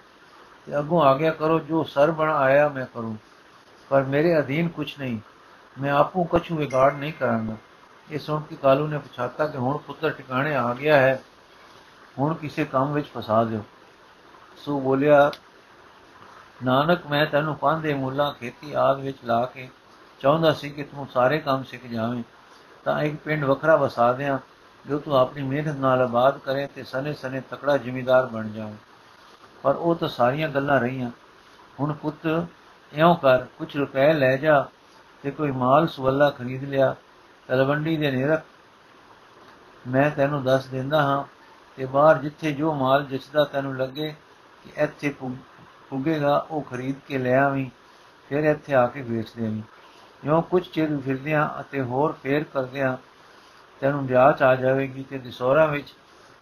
ਤੇ 0.66 0.80
ਅੱਗੋਂ 0.80 1.01
ਆਗਿਆ 1.01 1.31
ਕਰੋ, 1.31 1.60
ਜੋ 1.60 1.84
ਸਰ 1.84 2.12
ਬਣ 2.12 2.30
ਆਇਆ 2.30 2.69
ਮੈਂ 2.69 2.86
ਕਰੂੰ। 2.86 3.18
ਪਰ 3.90 4.04
ਮੇਰੇ 4.04 4.40
ਅਧੀਨ 4.40 4.68
ਕੁਝ 4.68 5.00
ਨਹੀਂ। 5.00 5.19
ਮੈਂ 5.81 5.92
ਆਪੂ 5.92 6.24
ਕਛੂ 6.24 6.56
ਵਿਗਾੜ 6.56 6.94
ਨਹੀਂ 6.94 7.13
ਕਰਾਂਗਾ। 7.13 7.56
ਇਹ 8.12 8.19
ਸੁਣ 8.19 8.42
ਕੇ 8.42 8.56
ਕਾਲੂ 8.56 8.88
ਨੇ 8.88 8.98
ਪਛਾਤਾ 8.98 9.48
ਕਿ 9.48 9.57
ਹੁਣ 9.57 9.78
ਪੁੱਤਰ 9.78 10.10
ਟਿਕਾਣੇ 10.10 10.56
ਆ 10.56 10.74
ਗਿਆ 10.74 10.98
ਹੈ। 10.98 11.24
ਹੁਣ 12.19 12.34
ਕਿਸੇ 12.34 12.66
ਕੰਮ 12.66 12.94
ਵਿੱਚ 12.94 13.07
ਫਸਾ 13.07 13.44
ਦਿਓ। 13.44 13.63
ਸੋ 14.57 14.80
ਬੋਲਿਆ, 14.80 15.31
ਨਾਨਕ, 16.63 17.07
ਮੈਂ 17.07 17.25
ਤੈਨੂੰ 17.25 17.56
ਪਾਂਦੇ 17.56 17.94
ਮੁੱਲਾ 17.94 18.36
ਖੇਤੀ 18.40 18.74
ਆਦ 18.74 19.00
ਵਿੱਚ 19.00 19.18
ਲਾ 19.25 19.45
ਕੇ 19.45 19.69
ਚਾਹੁੰਦਾ 20.19 20.54
ਸੀ 20.54 20.69
ਕਿ 20.69 20.84
ਤੂੰ 20.84 21.07
ਸਾਰੇ 21.13 21.38
ਕੰਮ 21.38 21.63
ਸਿੱਖ 21.63 21.84
ਜਾਵੇਂ। 21.84 22.24
ਤਾਂ 22.85 23.01
ਇੱਕ 23.01 23.15
ਪਿੰਡ 23.15 23.44
ਵੱਖਰਾ 23.45 23.75
ਵਸਾ 23.75 24.12
ਦਿਆਂ, 24.13 24.38
ਜੋ 24.85 24.97
ਤੂੰ 25.00 25.18
ਆਪਣੀ 25.18 25.44
ਮਿਹਨਤ 25.44 25.75
ਨਾਲ 25.75 26.01
ਆਬਾਦ 26.01 26.38
ਕਰੇ 26.38 26.68
ਤੇ 26.75 26.83
ਸਨੇ 26.83 27.13
ਸਨੇ 27.13 27.41
ਤਕੜਾ 27.50 27.77
ਜ਼ਿਮੀਦਾਰ 27.77 28.25
ਬਣ 28.25 28.50
ਜਾਵੇਂ 28.50 28.75
ਪਰ 29.63 29.75
ਉਹ 29.75 29.95
ਤਾਂ 29.95 30.07
ਸਾਰੀਆਂ 30.09 30.50
ਗੱਲਾਂ 30.50 30.80
ਰਹੀਆਂ। 30.80 31.09
ਹੁਣ 31.80 31.94
ਪੁੱਤ, 31.94 32.27
ਇਉਂ 32.91 33.15
ਕਰ 33.15 33.45
ਕੁਝ 33.57 33.75
ਰੁਪਏ 33.77 34.13
ਲੈ 34.13 34.35
ਜਾ 34.38 34.65
ਤੇ 35.24 35.31
ਕੋਈ 35.31 35.51
ਮਾਲ 35.51 35.88
ਸਵੱਲਾ 35.88 36.30
ਖਰੀਦ 36.30 36.63
ਲਿਆ, 36.63 36.95
ਤਲਵੰਡੀ 37.50 37.95
ਦੇ 37.97 38.12
ਨੇਰਕ 38.12 38.44
ਮੈਂ 39.88 40.09
ਤੈਨੂੰ 40.12 40.44
ਦੱਸ 40.44 40.65
ਦਿੰਦਾ 40.68 41.01
ਹਾਂ 41.01 41.24
ਤੇ 41.77 41.85
ਬਾਹਰ 41.85 42.18
ਜਿੱਥੇ 42.18 42.51
ਜੋ 42.51 42.74
ਮਾਲ 42.74 43.06
ਜਿਸਦਾ 43.06 43.44
ਤੈਨੂੰ 43.44 43.75
ਲੱਗੇ 43.77 44.09
ਕਿ 44.63 44.71
ਇੱਥੇ 44.75 45.09
ਪੁੱਗੇਗਾ, 45.19 46.45
ਉਹ 46.51 46.62
ਖਰੀਦ 46.62 46.95
ਕੇ 47.07 47.18
ਲੈ 47.18 47.38
ਆਵੀਂ, 47.38 47.69
ਫਿਰ 48.30 48.44
ਇੱਥੇ 48.44 48.74
ਆ 48.75 48.85
ਕੇ 48.88 49.01
ਵੇਚ 49.01 49.31
ਦੇਵੀਂ। 49.38 49.62
ਜਿਉਂ 50.23 50.41
ਕੁਝ 50.41 50.67
ਚਿਰ 50.67 50.99
ਫਿਰਦਿਆਂ 51.05 51.49
ਅਤੇ 51.59 51.81
ਹੋਰ 51.81 52.11
ਫੇਰ 52.23 52.43
ਕਰਦਿਆਂ 52.43 52.97
ਤੈਨੂੰ 53.79 54.07
ਜਾਂਚ 54.07 54.43
ਆ 54.43 54.55
ਜਾਵੇਗੀ 54.55 55.03
ਤੇ 55.03 55.17
ਦਿਸੋਰਾ 55.17 55.65
ਵਿੱਚ 55.65 55.93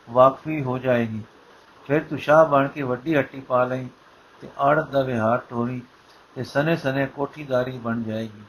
ਵਾਕਫੀ 0.09 0.63
ਹੋ 0.63 0.77
ਜਾਏਗੀ। 0.77 1.21
ਫਿਰ 1.87 2.03
ਤੂੰ 2.03 2.17
ਸ਼ਾਹ 2.17 2.45
ਬਣ 2.45 2.67
ਕੇ 2.67 2.81
ਵੱਡੀ 2.81 3.17
ਹੱਟੀ 3.17 3.39
ਪਾ 3.39 3.63
ਲਈ 3.63 3.87
ਤੇ 4.41 4.47
ਆੜਤ 4.57 4.89
ਦਾ 4.89 5.01
ਵਿਹਾਰ 5.01 5.37
ਟੋਰੀ 5.37 5.81
ਤੇ 6.35 6.43
ਸਨੇ 6.43 6.75
ਸਨੇ 6.75 7.05
ਕੋਠੀਦਾਰੀ 7.05 7.77
ਬਣ 7.77 8.03
ਜਾਏਗੀ। 8.03 8.41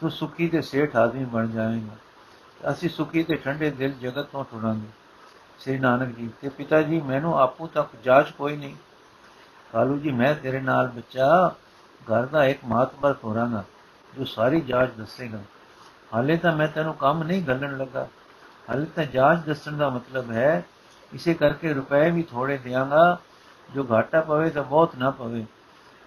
ਤੂੰ 0.00 0.10
ਸੁਖੀ 0.10 0.48
ਤੇ 0.48 0.62
ਸੇਠ 0.62 0.96
ਆਦਮੀ 0.96 1.24
ਬਣ 1.24 1.46
ਜਾਵੇਂਗਾ। 1.46 1.96
ਅਸੀਂ 2.70 2.88
ਸੁਖੀ 2.88 3.22
ਤੇ 3.22 3.36
ਠੰਡੇ 3.36 3.70
ਦਿਲ 3.70 3.92
ਜਗਤ 3.92 4.26
ਤੋਂ 4.26 4.44
ਟੁਰਾਂਗੇ। 4.44 4.88
ਸ੍ਰੀ 5.58 5.78
ਨਾਨਕ 5.78 6.16
ਜੀ, 6.16 6.30
ਤੇ 6.40 6.48
ਪਿਤਾ 6.48 6.82
ਜੀ, 6.82 7.00
ਮੈਨੂੰ 7.00 7.38
ਆਪੂ 7.40 7.66
ਤੱਕ 7.66 7.90
ਜਾਚ 8.04 8.30
ਕੋਈ 8.30 8.56
ਨਹੀਂ। 8.56 8.76
ਕਾਲੂ 9.72 9.98
ਜੀ, 9.98 10.10
ਮੈਂ 10.10 10.34
ਤੇਰੇ 10.34 10.60
ਨਾਲ 10.60 10.88
ਬੱਚਾ, 10.88 11.54
ਘਰ 12.02 12.26
ਦਾ 12.26 12.44
ਇੱਕ 12.44 12.60
ਮਾਤਬਰ 12.64 13.12
ਤੋਰਾਂਗਾ। 13.12 13.64
ਜੋ 14.18 14.24
ਸਾਰੀ 14.24 14.60
ਜਾਚ 14.60 14.90
ਦੱਸੇਗਾ। 14.90 15.38
ਹਾਲੇ 16.14 16.36
ਤਾਂ 16.36 16.56
ਮੈਂ 16.56 16.68
ਤੈਨੂੰ 16.68 16.94
ਕੰਮ 16.94 17.22
ਨਹੀਂ 17.22 17.42
ਗੱਲਣ 17.42 17.78
ਲੱਗਾ। 17.78 18.08
ਹਾਲੇ 18.70 18.86
ਤਾਂ 18.86 19.04
ਜਾਚ 19.04 19.38
ਦੱਸਣ 19.38 19.76
ਦਾ 19.76 19.90
ਮਤਲਬ 19.90 20.30
ਹੈ, 20.30 20.64
ਇਸੇ 21.12 21.34
ਕਰਕੇ 21.34 21.74
ਰੁਪਏ 21.74 22.10
ਵੀ 22.10 22.22
ਥੋੜੇ 22.22 22.58
ਦਿਆਂਗਾ। 22.58 23.18
ਜੋ 23.74 23.86
ਘਾਟਾ 23.92 24.20
ਪਵੇ 24.20 24.50
ਤਾਂ 24.50 24.62
ਬਹੁਤ 24.62 24.96
ਨਾ 24.96 25.10
ਪਵੇ। 25.10 25.46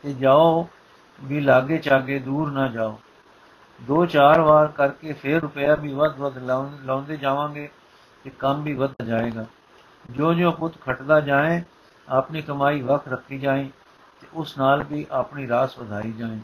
ਤੇ 0.04 0.14
ਜਾਓ, 0.14 0.68
ਵੀ 1.24 1.40
ਲਾਗੇ 1.40 1.78
ਚਾਗੇ 1.78 2.20
ਦੂਰ 2.20 2.52
ਨਾ 2.52 2.68
ਜਾਓ। 2.68 3.00
ਦੋ 3.82 4.06
ਚਾਰ 4.06 4.42
ਵਾਰ 4.42 4.68
ਕਰਕੇ 4.68 5.14
ਫੇਰ 5.14 5.42
ਰੁਪਇਆ 5.42 5.76
ਵੀ 5.76 5.94
ਵੱਧ 5.94 6.18
ਵੱਧ 6.18 6.38
ਲਾਉਂਦੇ 6.84 7.18
ਜਾਵਾਂਗੇ 7.18 7.70
ਤੇ 8.24 8.30
ਕੰਮ 8.30 8.64
ਵੀ 8.64 8.74
ਵੱਧ 8.74 9.06
ਜਾਏਗਾ। 9.06 9.46
ਜੋ 10.12 10.34
ਜੋ 10.34 10.52
ਪੁੱਤ 10.52 10.74
ਖਟਦਾ 10.82 11.20
ਜਾਏ, 11.20 11.64
ਆਪਣੀ 12.10 12.42
ਕਮਾਈ 12.42 12.82
ਵੱਖ 12.82 13.08
ਰੱਖੀ 13.08 13.40
ਜਾਏ 13.40 13.70
ਤੇ 14.22 14.28
ਉਸ 14.34 14.58
ਨਾਲ 14.58 14.84
ਵੀ 14.84 15.06
ਆਪਣੀ 15.12 15.48
ਰਾਸ 15.48 15.80
ਵਧਾਈ 15.80 16.12
ਜਾਏ। 16.12 16.40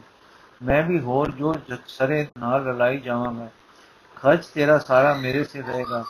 ਮੈਂ 0.62 0.82
ਵੀ 0.82 1.00
ਹੋਰ 1.00 1.30
ਜੋ 1.30 1.54
ਸਰੇ 1.86 2.28
ਨਾਲ 2.38 2.64
ਰਲਾਈ 2.64 2.98
ਜਾਵਾਂਗਾ। 2.98 3.48
ਖਰਚ 4.16 4.46
ਤੇਰਾ 4.46 4.78
ਸਾਰਾ 4.78 5.14
ਮੇਰੇ 5.14 5.44
ਸੇ 5.44 5.62
ਰਹੇਗਾ। 5.62 6.04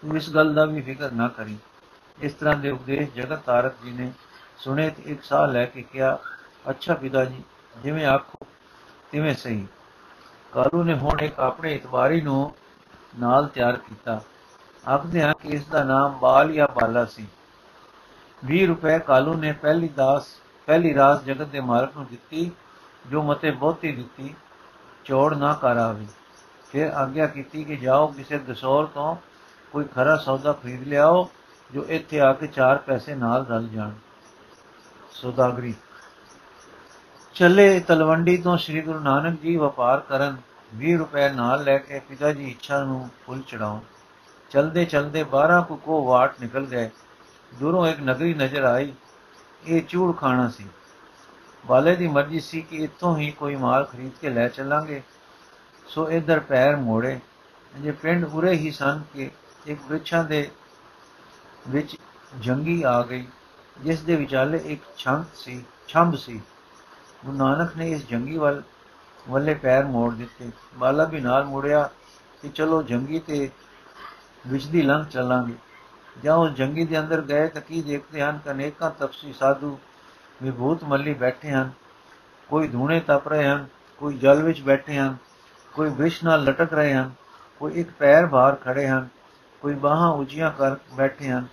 ਤੂੰ 0.00 0.16
ਇਸ 0.16 0.30
ਗੱਲ 0.30 0.54
ਦਾ 0.54 0.64
ਵੀ 0.64 0.80
ਫਿਕਰ 0.80 1.12
ਨਾ 1.12 1.28
ਕਰੀ। 1.28 1.58
ਇਸ 2.22 2.34
ਤਰ੍ਹਾਂ 2.34 2.56
ਦੇ 2.56 2.70
ਉਪਦੇਸ਼ 2.70 3.10
ਜਗਤ 3.10 3.38
ਤਾਰਕ 3.38 3.74
ਜੀ 3.84 3.90
ਨੇ 3.90 4.12
ਸੁਣੇ 4.58 4.90
ਤੇ 4.90 5.02
ਇੱਕ 5.06 5.22
ਸਾਹ 5.22 5.48
ਲੈ 5.48 5.64
ਕੇ 5.64 5.82
ਕਿਹਾ, 5.82 6.18
ਅੱਛਾ 6.70 6.94
ਪਿਤਾ 6.94 7.24
ਜੀ, 7.24 7.42
ਜਿਵੇਂ 7.82 8.06
ਆਖੋ, 8.06 8.46
ਤਿਵੇਂ 9.12 9.34
ਸਹੀ। 9.34 9.66
ਕਾਲੂ 10.52 10.82
ਨੇ 10.82 10.94
ਹੁਣ 10.94 11.20
ਇੱਕ 11.20 11.40
ਆਪਣੇ 11.40 11.74
ਇਤਬਾਰੀ 11.74 12.20
ਨੂੰ 12.20 12.54
ਨਾਲ 13.18 13.46
ਤਿਆਰ 13.46 13.76
ਕੀਤਾ। 13.76 14.20
ਆਖਦੇ 14.88 15.22
ਹਾਂ 15.22 15.34
ਕਿ 15.34 15.48
ਇਸ 15.48 15.66
ਦਾ 15.66 15.84
ਨਾਮ 15.84 16.18
ਬਾਲ 16.18 16.52
ਜਾਂ 16.52 16.68
ਬਾਲਾ 16.68 17.04
ਸੀ। 17.04 17.26
20 18.44 18.66
ਰੁਪਏ 18.66 18.98
ਕਾਲੂ 18.98 19.34
ਨੇ 19.34 19.52
ਪਹਿਲੀ 19.52 19.88
ਦਾਸ, 19.88 20.26
ਪਹਿਲੀ 20.66 20.94
ਰਾਤ 20.94 21.24
ਜਗਤ 21.24 21.46
ਦੇ 21.46 21.60
ਮਾਲਕ 21.60 21.96
ਨੂੰ 21.96 22.06
ਦਿੱਤੀ 22.06 22.52
ਜੋ 23.10 23.22
ਮਤੇ 23.22 23.50
ਬਹੁਤੀ 23.50 23.92
ਦਿੱਤੀ, 23.92 24.34
ਚੋੜ 25.04 25.34
ਨਾ 25.34 25.54
ਕਰਾਵੇ 25.54 26.06
ਫਿਰ 26.72 26.86
ਆਗਿਆ 26.86 27.26
ਕੀਤੀ 27.26 27.64
ਕਿ 27.64 27.76
ਜਾਓ, 27.76 28.06
ਕਿਸੇ 28.06 28.38
ਦਸੌਰ 28.38 28.86
ਤੋਂ 28.86 29.16
ਕੋਈ 29.72 29.84
ਖਰਾ 29.84 30.16
ਸੌਦਾ 30.16 30.52
ਖਰੀਦ 30.52 30.82
ਲਿਆਓ, 30.82 31.30
ਜੋ 31.72 31.84
ਇੱਥੇ 31.88 32.20
ਆ 32.20 32.32
ਕੇ 32.32 32.46
ਚਾਰ 32.46 32.78
ਪੈਸੇ 32.78 33.14
ਨਾਲ 33.14 33.46
ਰਲ 33.46 33.68
ਜਾਣ। 33.68 33.90
ਸੌਦਾਗਰੀ। 35.12 35.74
ਚੱਲੇ 37.34 37.80
ਤਲਵੰਡੀ 37.80 38.36
ਤੋਂ 38.36 38.56
ਸ੍ਰੀ 38.58 38.80
ਗੁਰੂ 38.80 38.98
ਨਾਨਕ 38.98 39.40
ਜੀ 39.40 39.56
ਵਪਾਰ 39.56 40.00
ਕਰਨ 40.00 40.36
20 40.76 40.96
ਰੁਪਏ 40.96 41.28
ਨਾਲ 41.28 41.64
ਲੈ 41.64 41.78
ਕੇ 41.78 42.00
ਪਿਤਾ 42.00 42.32
ਜੀ 42.32 42.44
ਇੱਛਾ 42.44 42.84
ਨੂੰ 42.84 43.08
ਫੁੱਲ 43.26 43.40
ਚੜਾਉ 43.40 43.80
ਚਲਦੇ 44.50 44.84
ਚਲਦੇ 44.84 45.24
12 45.24 45.62
ਕੁ 45.62 45.76
ਕੋ 45.76 46.04
ਵਾਟ 46.04 46.34
ਨਿਕਲ 46.40 46.64
ਗਏ। 46.66 46.90
ਦੂਰੋਂ 47.54 47.86
ਇੱਕ 47.86 48.00
ਨਗਰੀ 48.00 48.34
ਨਜ਼ਰ 48.34 48.64
ਆਈ। 48.64 48.92
ਇਹ 49.66 49.82
ਚੂੜ 49.82 50.16
ਖਾਣਾ 50.16 50.48
ਸੀ। 50.48 50.66
ਵਾਲੇ 51.68 51.96
ਦੀ 51.96 52.08
ਮਰਜ਼ੀ 52.08 52.40
ਸੀ 52.40 52.62
ਕਿ 52.62 52.76
ਇੱਥੋਂ 52.76 53.18
ਹੀ 53.18 53.30
ਕੋਈ 53.30 53.56
ਮਾਲ 53.56 53.84
ਖਰੀਦ 53.84 54.12
ਕੇ 54.20 54.30
ਲੈ 54.30 54.48
ਚੱਲਾਂਗੇ। 54.48 55.02
ਸੋ 55.88 56.10
ਇਧਰ 56.10 56.40
ਪੈਰ 56.40 56.76
ਮੋੜੇ। 56.76 57.20
ਜੇ 57.76 57.90
ਪਿੰਡ 57.90 58.24
ਉਰੇ 58.24 58.52
ਹੀ 58.52 58.70
ਸਨ 58.70 59.02
ਕਿ 59.12 59.30
ਇੱਕ 59.66 59.80
ਵਿਛਾਂ 59.90 60.24
ਦੇ 60.24 60.50
ਵਿੱਚ 61.68 61.96
ਜੰਗੀ 62.38 62.82
ਆ 62.82 63.02
ਗਈ, 63.02 63.26
ਜਿਸ 63.80 64.00
ਦੇ 64.00 64.16
ਵਿਚਾਲੇ 64.16 64.58
ਇੱਕ 64.58 64.82
ਛੰਦ 64.96 65.24
ਸੀ, 65.34 65.64
ਛੰਬ 65.88 66.14
ਸੀ। 66.14 66.40
ਗੁਰੂ 67.24 67.36
ਨਾਨਕ 67.36 67.76
ਨੇ 67.76 67.90
ਇਸ 67.90 68.06
ਜੰਗੀ 68.08 68.38
ਵੱਲ, 68.38 68.62
ਵੱਲੇ 69.28 69.54
ਪੈਰ 69.54 69.84
ਮੋੜ 69.84 70.14
ਦਿੱਤੇ। 70.14 70.50
ਬਾਲਾ 70.74 71.04
ਵੀ 71.04 71.20
ਨਾਲ 71.20 71.44
ਮੁੜਿਆ 71.44 71.90
ਕਿ 72.42 72.48
ਚਲੋ 72.48 72.82
ਜੰਗੀ 72.82 73.18
ਤੇ 73.18 73.50
ਵਿੱਚ 74.46 74.66
ਦੀ 74.66 74.82
ਲੰਘ 74.82 75.04
ਚੱਲਾਂਗੇ। 75.04 75.54
ਜਾਂ 76.22 76.36
ਉਸ 76.36 76.50
ਜੰਗੀ 76.50 76.84
ਦੇ 76.84 76.98
ਅੰਦਰ 77.00 77.20
ਗਏ 77.20 77.48
ਤਾਂ 77.48 77.62
ਕੀ 77.62 77.82
ਦੇਖਦੇ 77.82 78.22
ਹਨ? 78.22 78.38
ਕਿ 78.38 78.50
ਅਨੇਕਾਂ 78.50 78.90
ਤਪਸੀ 78.90 79.32
ਸਾਧੂ 79.32 79.78
ਵਿਭੂਤ 80.42 80.84
ਮੱਲੀ 80.84 81.14
ਬੈਠੇ 81.14 81.50
ਹਨ, 81.50 81.70
ਕੋਈ 82.48 82.68
ਧੂਣੇ 82.68 83.00
ਤਪ 83.00 83.28
ਰਹੇ 83.28 83.48
ਹਨ, 83.48 83.66
ਕੋਈ 83.98 84.18
ਜਲ 84.18 84.42
ਵਿੱਚ 84.42 84.60
ਬੈਠੇ 84.62 84.98
ਹਨ, 84.98 85.16
ਕੋਈ 85.74 85.90
ਵਿਸ਼ 85.90 86.24
ਨਾਲ 86.24 86.44
ਲਟਕ 86.44 86.72
ਰਹੇ 86.72 86.94
ਹਨ, 86.94 87.10
ਕੋਈ 87.58 87.72
ਇੱਕ 87.72 87.90
ਪੈਰ 87.90 88.26
ਬਾਹਰ 88.26 88.54
ਖੜੇ 88.54 88.86
ਹਨ, 88.88 89.08
ਕੋਈ 89.60 89.74
ਬਾਹਾਂ 89.74 90.08
ਉੱਚੀਆਂ 90.08 90.50
ਕਰ 90.50 90.76
ਬੈਠੇ 90.96 91.28
ਹਨ। 91.28 91.46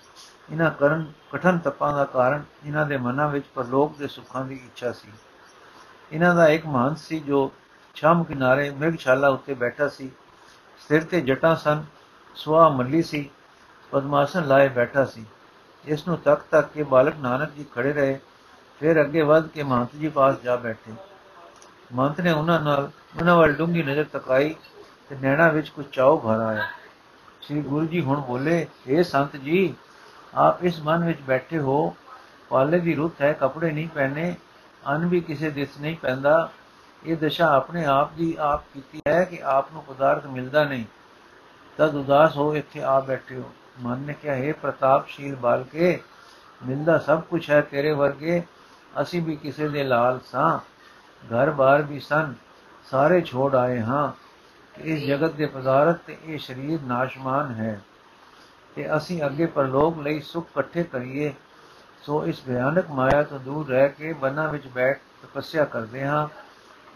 ਇਹਨਾਂ 0.51 0.71
ਕਰਨ 0.71 1.11
ਕਠਨ 1.31 1.57
ਤਪਾਂ 1.57 1.93
ਦਾ 1.93 2.05
ਕਾਰਨ 2.05 2.43
ਇਹਨਾਂ 2.65 2.85
ਦੇ 2.85 2.97
ਮਨਾਂ 2.97 3.27
ਵਿੱਚ 3.27 3.45
ਪਰਲੋਕ 3.55 3.97
ਦੇ 3.97 4.07
ਸੁੱਖਾਂ 4.07 4.45
ਦੀ 4.45 4.55
ਇੱਛਾ 4.55 4.91
ਸੀ। 4.91 5.07
ਇਹਨਾਂ 6.11 6.35
ਦਾ 6.35 6.47
ਇੱਕ 6.47 6.65
ਮਹੰਤ 6.65 6.97
ਸੀ 6.97 7.19
ਜੋ 7.19 7.51
ਛਾਮ 7.95 8.23
ਕਿਨਾਰੇ 8.23 8.69
ਮਿਰਗਸ਼ਾਲਾ 8.69 9.29
ਉੱਤੇ 9.29 9.53
ਬੈਠਾ 9.53 9.87
ਸੀ। 9.87 10.11
ਸਿਰ 10.87 11.03
ਤੇ 11.03 11.21
ਜਟਾਂ 11.21 11.55
ਸਨ 11.55 11.83
ਸੁਆ 12.35 12.69
ਮੱਲੀ 12.69 13.01
ਸੀ, 13.01 13.29
ਪਦਮਾਸਨ 13.91 14.47
ਲਾਏ 14.47 14.67
ਬੈਠਾ 14.67 15.05
ਸੀ। 15.05 15.25
ਇਸ 15.85 16.07
ਨੂੰ 16.07 16.17
ਤੱਕ 16.17 16.41
ਤੱਕ 16.51 16.67
ਕੇ 16.73 16.83
ਬਾਲਕ 16.83 17.15
ਨਾਨਕ 17.15 17.51
ਜੀ 17.51 17.65
ਖੜੇ 17.75 17.93
ਰਹੇ 17.93 18.19
ਫਿਰ 18.79 19.01
ਅੱਗੇ 19.01 19.21
ਵੱਧ 19.21 19.47
ਕੇ 19.47 19.63
ਮਹੰਤ 19.63 19.89
ਜੀ 19.95 20.09
ਪਾਸ 20.09 20.35
ਜਾ 20.43 20.55
ਬੈਠੇ। 20.55 20.93
ਮਹੰਤ 21.93 22.21
ਨੇ 22.21 22.31
ਉਹਨਾਂ 22.31 22.59
ਨਾਲ, 22.61 22.89
ਉਹਨਾਂ 23.19 23.35
ਵੱਲ 23.35 23.53
ਡੂੰਗੀ 23.53 23.83
ਨਜ਼ਰ 23.83 24.03
ਤਕਾਈ 24.03 24.55
ਤੇ 25.09 25.15
ਨੈਣਾ 25.21 25.47
ਵਿੱਚ 25.47 25.69
ਕੁਝ 25.69 25.85
ਚਾਉ 25.91 26.17
ਭਰ 26.17 26.39
ਆਇਆ। 26.39 26.67
ਸ੍ਰੀ 27.41 27.61
ਗੁਰੂ 27.61 27.85
ਜੀ 27.85 28.01
ਹੁਣ 28.01 28.21
ਬੋਲੇ 28.21 28.67
ਇਹ 28.87 29.03
ਸੰਤ 29.03 29.35
ਜੀ, 29.35 29.73
ਆਪ 30.35 30.63
ਇਸ 30.63 30.81
ਮਨ 30.81 31.05
ਵਿੱਚ 31.05 31.21
ਬੈਠੇ 31.21 31.57
ਹੋ। 31.57 31.95
ਪਾਲੇ 32.49 32.79
ਦੀ 32.79 32.95
ਰੁੱਤ 32.95 33.21
ਹੈ, 33.21 33.33
ਕੱਪੜੇ 33.33 33.71
ਨਹੀਂ 33.71 33.87
ਪਹਿਨੇ, 33.87 34.35
ਅਨ 34.95 35.05
ਵੀ 35.05 35.19
ਕਿਸੇ 35.19 35.49
ਦਿਸ 35.49 35.77
ਨਹੀਂ 35.81 35.95
ਪੈਂਦਾ। 35.97 36.49
ਇਹ 37.05 37.17
ਦਸ਼ਾ 37.17 37.47
ਆਪਣੇ 37.55 37.85
ਆਪ 37.85 38.13
ਦੀ 38.13 38.37
ਆਪ 38.39 38.63
ਕੀਤੀ 38.73 39.01
ਹੈ 39.07 39.23
ਕਿ 39.23 39.41
ਆਪ 39.43 39.71
ਨੂੰ 39.73 39.83
ਪਦਾਰਥ 39.83 40.25
ਮਿਲਦਾ 40.25 40.63
ਨਹੀਂ। 40.63 40.85
ਤਦ 41.77 41.95
ਉਦਾਸ 41.95 42.37
ਹੋ 42.37 42.55
ਇੱਥੇ 42.55 42.83
ਆ 42.83 42.99
ਬੈਠੇ 42.99 43.35
ਹੋ। 43.35 43.51
ਮਨ 43.79 43.97
ਨੇ 43.97 44.13
ਕਿਹਾ, 44.13 44.35
ਹੈ 44.35 44.53
ਪ੍ਰਤਾਪਸ਼ੀਲ 44.53 45.35
ਬਾਲਕੇ, 45.35 45.99
ਮਿਲਦਾ 46.65 46.97
ਸਭ 46.97 47.21
ਕੁਝ 47.21 47.51
ਹੈ 47.51 47.61
ਤੇਰੇ 47.61 47.91
ਵਰਗੇ। 47.91 48.43
ਅਸੀਂ 49.01 49.21
ਵੀ 49.21 49.35
ਕਿਸੇ 49.35 49.67
ਦੇ 49.69 49.83
ਲਾਲ 49.83 50.19
ਸਾਂ। 50.25 50.59
ਘਰ-ਬਾਰ 51.23 51.81
ਵੀ 51.81 51.99
ਸਨ। 51.99 52.33
ਸਾਰੇ 52.91 53.21
ਛੋੜ 53.21 53.55
ਆਏ 53.55 53.79
ਹਾਂ 53.81 54.11
ਇਸ 54.75 55.03
ਜਗਤ 55.05 55.31
ਦੇ 55.31 55.45
ਪਦਾਰਥ 55.45 55.97
ਤੇ 56.07 56.17
ਇਹ 56.25 56.39
ਸਰੀਰ 56.39 56.81
ਨਾਸ਼ਮਾਨ 56.81 57.51
ਹੈ 57.51 57.81
ਤੇ 58.75 58.97
ਅਸੀਂ 58.97 59.25
ਅੱਗੇ 59.25 59.45
ਪਰਲੋਕ 59.45 59.99
ਲਈ 59.99 60.19
ਸੁਖ 60.19 60.47
ਇਕੱਠੇ 60.49 60.83
ਕਰੀਏ। 60.83 61.33
ਸੋ 62.01 62.25
ਇਸ 62.25 62.41
ਭਿਆਨਕ 62.45 62.91
ਮਾਇਆ 62.91 63.23
ਤੋਂ 63.23 63.39
ਦੂਰ 63.39 63.67
ਰਹਿ 63.67 63.89
ਕੇ 63.89 64.13
ਬਨਾਂ 64.13 64.49
ਵਿੱਚ 64.49 64.67
ਬੈਠ 64.67 64.99
ਤਪੱਸਿਆ 65.23 65.65
ਕਰਦੇ 65.65 66.05
ਹਾਂ, 66.05 66.27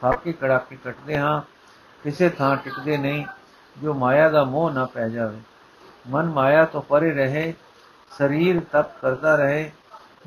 ਫਾਕੀ 0.01 0.34
ਕੜਾਕੀ 0.34 0.75
ਕੱਟਦੇ 0.75 1.18
ਹਾਂ। 1.18 1.41
ਕਿਸੇ 2.03 2.29
ਥਾਂ 2.29 2.56
ਟਿਕਦੇ 2.58 2.98
ਨਹੀਂ 2.98 3.25
ਜੋ 3.77 3.94
ਮਾਇਆ 3.94 4.29
ਦਾ 4.29 4.44
ਮੋਹ 4.44 4.72
ਨਾ 4.72 4.86
ਪੈ 4.86 5.10
ਜਾਵੇ। 5.10 5.39
ਮਨ 6.10 6.25
ਮਾਇਆ 6.25 6.65
ਤੋਂ 6.65 6.82
ਪਰੇ 6.82 7.12
ਰਹੇ, 7.12 7.53
ਸਰੀਰ 8.18 8.62
ਤਪ 8.72 9.01
ਕਰਦਾ 9.01 9.36
ਰਹੇ। 9.36 9.72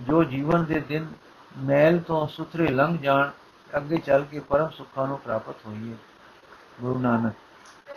ਜੋ 0.00 0.24
ਜੀਵਨ 0.24 0.64
ਦੇ 0.64 0.80
ਦਿਨ 0.80 1.06
ਮੈਲ 1.56 1.98
ਤੋਂ 1.98 2.26
ਸੁਥਰੇ 2.26 2.66
ਲੰਘ 2.66 2.98
ਜਾਣ, 2.98 3.30
ਅੱਗੇ 3.76 3.96
ਚੱਲ 3.96 4.24
ਕੇ 4.24 4.40
ਪਰਮ 4.40 4.68
ਸੁੱਖਾਂ 4.68 5.06
ਨੂੰ 5.06 5.18
ਪ੍ਰਾਪਤ 5.18 5.54
ਹੋਈਏ। 5.66 5.94
ਗੁਰੂ 6.80 6.98
ਨਾਨਕ, 6.98 7.32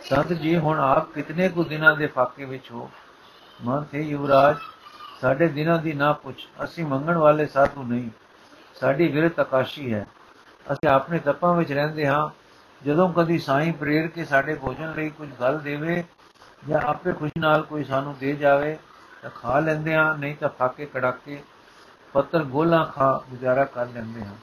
ਸੰਤ 0.02 0.32
ਜੀ, 0.32 0.58
ਹੁਣ 0.58 0.78
ਆਪ 0.78 1.12
ਕਿਤਨੇ 1.12 1.48
ਕੁ 1.48 1.64
ਦਿਨਾਂ 1.64 1.96
ਦੇ 1.96 2.06
ਫਾਕੇ 2.06 2.44
ਵਿੱਚ 2.44 2.70
ਹੋ? 2.70 2.90
ਮਨ 3.64 3.84
ਤੇ 3.84 4.02
ਯੁਵਰਾਜ, 4.02 4.56
ਸਾਡੇ 5.20 5.48
ਦਿਨਾਂ 5.48 5.78
ਦੀ 5.78 5.92
ਨਾ 5.92 6.12
ਪੁੱਛ। 6.12 6.46
ਅਸੀਂ 6.64 6.86
ਮੰਗਣ 6.86 7.16
ਵਾਲੇ 7.16 7.46
ਸਾਧੂ 7.46 7.82
ਨਹੀਂ। 7.82 8.10
ਸਾਡੀ 8.80 9.08
ਵਿਰਤ 9.08 9.40
ਆਕਾਸ਼ੀ 9.40 9.94
ਹੈ। 9.94 10.06
ਅਸੀਂ 10.72 10.88
ਆਪਣੇ 10.88 11.18
ਤਪਾਂ 11.18 11.54
ਵਿੱਚ 11.54 11.72
ਰਹਿੰਦੇ 11.72 12.06
ਹਾਂ। 12.06 12.30
ਜਦੋਂ 12.84 13.12
ਕਦੀ 13.12 13.38
ਸਾਈਂ 13.38 13.72
ਪ੍ਰੇਰ 13.72 14.06
ਕੇ 14.06 14.24
ਸਾਡੇ 14.24 14.54
ਭੋਜਨ 14.54 14.92
ਲਈ 14.96 15.10
ਕੁਝ 15.10 15.28
ਗੱਲ 15.40 15.58
ਦੇਵੇ 15.58 16.04
ਜਾਂ 16.68 16.80
ਆਪੇ 16.80 17.12
ਖੁਸ਼ੀ 17.12 17.40
ਨਾਲ 17.40 17.62
ਕੋਈ 17.62 17.84
ਸਾਨੂੰ 17.84 18.16
ਦੇ 18.20 18.32
ਜਾਵੇ, 18.32 18.78
ਤਾਂ 19.22 19.30
ਖਾ 19.30 19.60
ਲੈਂਦੇ 19.60 19.94
ਹਾਂ, 19.94 20.18
ਨਹੀਂ 20.18 20.36
ਤਾਂ 20.36 20.48
ਫਾਕੇ 20.48 20.86
ਕੜਾਕੇ। 20.86 21.42
ਪੱਤਰ 22.12 22.42
ਗੋਲਾ 22.44 22.84
ਖਾ 22.84 23.24
ਗੁਜ਼ਾਰਾ 23.30 23.64
ਕਰ 23.64 23.86
ਲੈਂਦੇ 23.86 24.24
ਹਾਂ। 24.24 24.34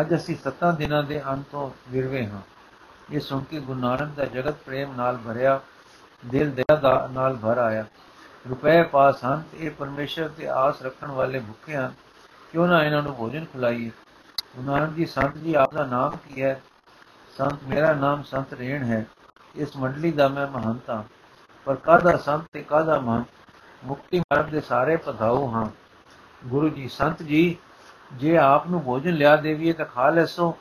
ਅੱਜ 0.00 0.14
ਅਸੀਂ 0.14 0.36
7 0.36 0.74
ਦਿਨਾਂ 0.74 1.02
ਦੇ 1.02 1.22
ਅੰਤੋਂ 1.32 1.70
ਵਿਰਵੇ 1.88 2.26
ਹਾਂ। 2.26 2.40
ਇਹ 3.12 3.20
ਸੁਣ 3.20 3.44
ਕੇ 3.44 3.60
ਗੁਰੂ 3.60 3.80
ਨਾਨਕ 3.80 4.14
ਦਾ 4.16 4.24
ਜਗਤ 4.24 4.54
ਪ੍ਰੇਮ 4.54 4.96
ਨਾਲ 4.96 5.16
ਭਰਿਆ, 5.16 5.60
ਦਿਲ 6.26 6.50
ਦਇਆ 6.50 6.76
ਦਾ 6.76 7.08
ਨਾਲ 7.12 7.36
ਭਰ 7.36 7.58
ਆਇਆ। 7.58 7.84
ਰੁਪਏ 8.48 8.82
ਪਾਸ 8.82 9.24
ਹਨ 9.24 9.42
ਇਹ 9.54 9.70
ਪਰਮੇਸ਼ਰ 9.70 10.28
ਤੇ 10.28 10.48
ਆਸ 10.48 10.82
ਰੱਖਣ 10.82 11.10
ਵਾਲੇ 11.10 11.38
ਭੁੱਖੇ 11.38 11.76
ਹਨ। 11.76 11.92
ਕਿਉਂ 12.52 12.68
ਨਾ 12.68 12.84
ਇਹਨਾਂ 12.84 13.02
ਨੂੰ 13.02 13.16
ਭੋਜਨ 13.16 13.44
ਖਿਲਾਈਏ? 13.44 13.90
ਗੁਰੂ 14.56 14.62
ਨਾਨਕ 14.62 14.94
ਜੀ, 14.94 15.06
ਸੰਤ 15.06 15.34
ਜੀ, 15.34 15.54
ਆਪ 15.54 15.74
ਦਾ 15.74 15.86
ਨਾਮ 15.86 16.16
ਕੀ 16.16 16.42
ਹੈ? 16.42 16.62
ਸੰਤ, 17.38 17.54
ਮੇਰਾ 17.68 17.92
ਨਾਮ 17.92 18.22
ਸੰਤ 18.22 18.52
ਰੇਣ 18.52 18.84
ਹੈ। 18.84 19.06
ਇਸ 19.54 19.76
ਮੰਡਲੀ 19.76 20.12
ਦਾ 20.12 20.28
ਮੈਂ 20.28 20.46
ਮਹੰਤ 20.46 20.90
ਹਾਂ। 20.90 21.02
ਪਰ 21.64 21.74
ਕਾਦਾ 21.74 22.16
ਸੰਤ 22.16 22.44
ਤੇ 22.52 22.62
ਕਾਦਾ 22.62 23.00
ਮਹੰਤ? 23.00 23.26
ਮੁਕਤੀ 23.84 24.20
ਮਾਰਗ 24.20 24.44
ਦੇ 24.44 24.60
ਸਾਰੇ 24.60 24.96
ਪਧਾਉ 24.96 25.54
ਹਾਂ। 25.54 25.66
ਗੁਰੂ 26.46 26.68
ਜੀ, 26.68 26.88
ਸੰਤ 26.88 27.22
ਜੀ, 27.22 27.56
ਜੇ 28.12 28.38
ਆਪ 28.38 28.66
ਨੂੰ 28.66 28.82
ਭੋਜਨ 28.82 29.14
ਲਿਆ 29.14 29.36
ਦੇਵੀਏ 29.36 29.72
ਤਾਂ 29.72 29.86
ਖਾ 29.86 30.10
ਲੈਸੋ। 30.10 30.58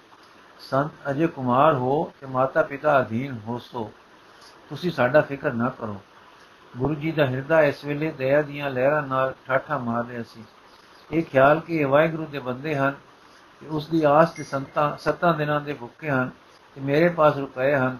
ਸੰਤ 0.59 0.91
ਅਜੇ 1.09 1.27
ਕੁਮਾਰ 1.27 1.73
ਹੋ 1.73 2.11
ਤੇ 2.21 2.27
ਮਾਤਾ 2.27 2.61
ਪਿਤਾ 2.61 3.01
ਅਧੀਨ 3.01 3.39
ਹੋਸੋ 3.47 3.91
ਤੁਸੀਂ 4.69 4.91
ਸਾਡਾ 4.91 5.21
ਫਿਕਰ 5.21 5.53
ਨਾ 5.53 5.69
ਕਰੋ। 5.69 6.01
ਗੁਰੂ 6.77 6.95
ਜੀ 6.95 7.11
ਦਾ 7.11 7.25
ਹਿਰਦਾ 7.25 7.61
ਇਸ 7.61 7.85
ਵੇਲੇ 7.85 8.11
ਦਇਆ 8.11 8.41
ਦੀਆਂ 8.41 8.69
ਲਹਿਰਾਂ 8.69 9.01
ਨਾਲ 9.01 9.33
ਠਾਠਾ 9.47 9.77
ਮਾਰ 9.77 10.05
ਰਿਹਾ 10.05 10.23
ਸੀ। 10.23 10.43
ਇਹ 11.11 11.23
ਖਿਆਲ 11.23 11.59
ਕਿ 11.59 11.77
ਇਹ 11.77 11.87
ਵਾਹਿਗੁਰੂ 11.87 12.25
ਦੇ 12.25 12.39
ਬੰਦੇ 12.39 12.75
ਹਨ 12.75 12.91
ਕਿ 13.59 13.65
ਉਸ 13.67 13.87
ਦੀ 13.87 14.03
ਆਸ 14.03 14.31
ਤੇ 14.31 14.43
ਸੰਤਾਂ 14.43 14.97
ਸੱਤਾਂ 14.97 15.33
ਦਿਨਾਂ 15.33 15.61
ਦੇ 15.61 15.73
ਭੁੱਖੇ 15.73 16.09
ਹਨ 16.09 16.29
ਤੇ 16.75 16.81
ਮੇਰੇ 16.81 17.09
ਪਾਸ 17.09 17.37
ਰੁਪਏ 17.37 17.75
ਹਨ, 17.75 17.97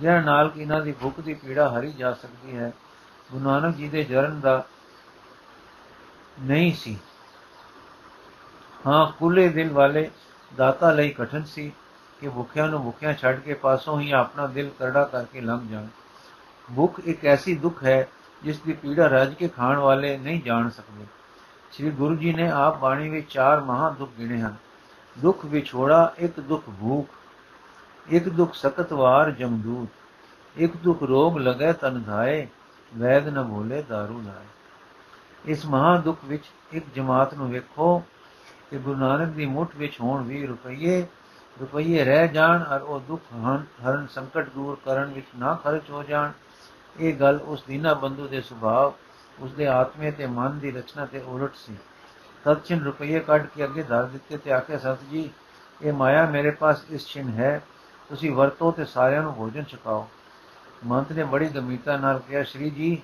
ਜਿਹਨਾਂ 0.00 0.22
ਨਾਲ 0.22 0.48
ਕਿ 0.48 0.60
ਇਹਨਾਂ 0.60 0.80
ਦੀ 0.80 0.92
ਭੁੱਖ 0.92 1.20
ਦੀ 1.20 1.34
ਪੀੜਾ 1.34 1.78
ਹਰੀ 1.78 1.92
ਜਾ 1.92 2.12
ਸਕਦੀ 2.12 2.56
ਹੈ। 2.56 2.72
ਗੁਰੂ 3.32 3.44
ਨਾਨਕ 3.44 3.76
ਜੀ 3.76 3.88
ਦੇ 3.88 4.04
ਜਰਨ 4.04 4.40
ਦਾ 4.40 4.64
ਨਹੀਂ 6.40 6.72
ਸੀ। 6.72 6.98
ਹਾਂ 8.86 9.12
ਕੁੱਲੇ 9.18 9.48
ਦਿਲ 9.48 9.72
ਵਾਲੇ 9.72 10.10
ਦਾਤਾ 10.56 10.90
ਲਈ 10.92 11.10
ਕਠਨ 11.10 11.44
ਸੀ 11.44 11.72
ਕਿ 12.20 12.28
ਭੁੱਖਿਆਂ 12.28 12.68
ਨੂੰ 12.68 12.82
ਭੁੱਖਿਆਂ 12.82 13.14
ਛੱਡ 13.14 13.40
ਕੇ 13.40 13.54
ਪਾਸੋਂ 13.54 14.00
ਹੀ 14.00 14.10
ਆਪਣਾ 14.10 14.46
ਦਿਲ 14.46 14.70
ਕਰੜਾ 14.78 15.04
ਕਰਕੇ 15.04 15.40
ਲੰਘ 15.40 15.68
ਜਾਣ। 15.68 15.86
ਭੁੱਖ 16.76 17.00
ਇੱਕ 17.00 17.24
ਐਸੀ 17.24 17.54
ਦੁੱਖ 17.54 17.84
ਹੈ 17.84 18.08
ਜਿਸ 18.42 18.60
ਦੀ 18.60 18.72
ਪੀੜਾ 18.72 19.06
ਰੱਜ 19.06 19.34
ਕੇ 19.34 19.48
ਖਾਣ 19.48 19.76
ਵਾਲੇ 19.76 20.16
ਨਹੀਂ 20.18 20.42
ਜਾਣ 20.42 20.68
ਸਕਦੇ। 20.70 21.06
ਸ੍ਰੀ 21.72 21.90
ਗੁਰੂ 21.90 22.16
ਜੀ 22.16 22.32
ਨੇ 22.32 22.50
ਆਪ 22.50 22.78
ਬਾਣੀ 22.78 23.08
ਵਿੱਚ 23.08 23.32
ਚਾਰ 23.32 23.60
ਮਹਾ 23.60 23.90
ਦੁੱਖ 23.90 24.10
ਗਿਣੇ 24.18 24.40
ਹਨ। 24.40 24.54
ਦੁੱਖ 25.18 25.44
ਵਿਛੋੜਾ, 25.44 26.12
ਇੱਕ 26.18 26.40
ਦੁੱਖ 26.40 26.64
ਭੂਖ, 26.80 27.08
ਇੱਕ 28.08 28.28
ਦੁੱਖ 28.28 28.54
ਸਕਤਵਾਰ 28.54 29.30
ਜਮਦੂਤ 29.30 29.88
ਇੱਕ 30.56 30.76
ਦੁੱਖ 30.76 31.02
ਰੋਗ 31.02 31.38
ਲਗੇ 31.38 31.72
ਤਨ 31.72 32.02
ਧਾਏ, 32.02 32.46
ਵੈਦ 32.96 33.28
ਨ 33.28 33.42
ਭੋਲੇ 33.42 33.78
दारू 33.78 34.20
ਲਾਏ। 34.22 34.46
ਇਸ 35.44 35.66
ਮਹਾ 35.66 35.96
ਦੁੱਖ 35.96 36.18
ਵਿੱਚ 36.24 36.44
ਇੱਕ 36.72 36.84
ਜਮਾਤ 36.94 37.34
ਨੂੰ 37.34 37.50
ਵੇਖੋ 37.50 38.02
ਕਿ 38.70 38.78
ਗੁਰੂ 38.78 38.98
ਨਾਨਕ 38.98 39.28
ਦੀ 39.28 39.46
ਮੁੱਠ 39.46 39.76
ਵਿੱਚ 39.76 40.00
ਹੋਣ 40.00 40.22
ਵੀ 40.22 40.46
ਰੁਪਈਏ 40.46 41.06
ਰੁਪਈਏ 41.60 42.04
ਰਹਿ 42.04 42.28
ਜਾਣ 42.28 42.62
ਔਰ 42.62 42.80
ਉਹ 42.80 43.00
ਦੁੱਖ 43.00 43.22
ਹਰਨ 43.86 44.06
ਸੰਕਟ 44.06 44.48
ਦੂਰ 44.48 44.78
ਕਰਨ 44.84 45.04
ਵਿੱਚ 45.04 45.26
ਨਾ 45.38 45.54
ਖਰਚ 45.54 45.90
ਹੋ 45.90 46.02
ਜਾਣ। 46.02 46.32
ਇਹ 47.00 47.14
ਗੱਲ 47.14 47.40
ਉਸ 47.44 47.62
ਦੀਨਾ 47.68 47.94
ਬੰਧੂ 47.94 48.28
ਦੇ 48.28 48.40
ਸੁਭਾਅ, 48.40 48.92
ਉਸ 49.42 49.52
ਦੇ 49.52 49.66
ਆਤਮੇ 49.66 50.10
ਤੇ 50.10 50.26
ਮਨ 50.26 50.58
ਦੀ 50.58 50.70
ਰਚਨਾ 50.70 51.06
ਤੇ 51.06 51.20
ਉਲਟ 51.20 51.54
ਸੀ। 51.54 51.76
ਸਤਚਿਨ 52.44 52.84
ਰੁਪਈਏ 52.84 53.20
ਕੱਢ 53.20 53.46
ਕੇ 53.46 53.64
ਅੱਗੇ 53.64 53.82
ਧਰ 53.82 54.04
ਦਿੱਤੇ 54.04 54.36
ਤੇ 54.36 54.52
ਆਖਿਆ, 54.52 54.78
ਸਤ 54.78 54.98
ਜੀ, 55.10 55.30
ਇਹ 55.82 55.92
ਮਾਇਆ 55.92 56.26
ਮੇਰੇ 56.26 56.50
ਪਾਸ 56.50 56.84
ਇਸ 56.90 57.06
ਛਿਨ 57.06 57.28
ਹੈ। 57.28 57.62
ਤੁਸੀਂ 58.08 58.30
ਵਰਤੋ 58.30 58.70
ਤੇ 58.70 58.84
ਸਾਰਿਆਂ 58.84 59.22
ਨੂੰ 59.22 59.34
ਭੋਜਨ 59.34 59.62
ਛਕਾਓ। 59.62 60.08
ਮੰਤ 60.86 61.12
ਨੇ 61.12 61.24
ਬੜੀ 61.24 61.48
ਗੰਭੀਰਤਾ 61.48 61.96
ਨਾਲ 61.96 62.18
ਕਿਹਾ, 62.18 62.42
ਸ਼੍ਰੀ 62.42 62.70
ਜੀ, 62.70 63.02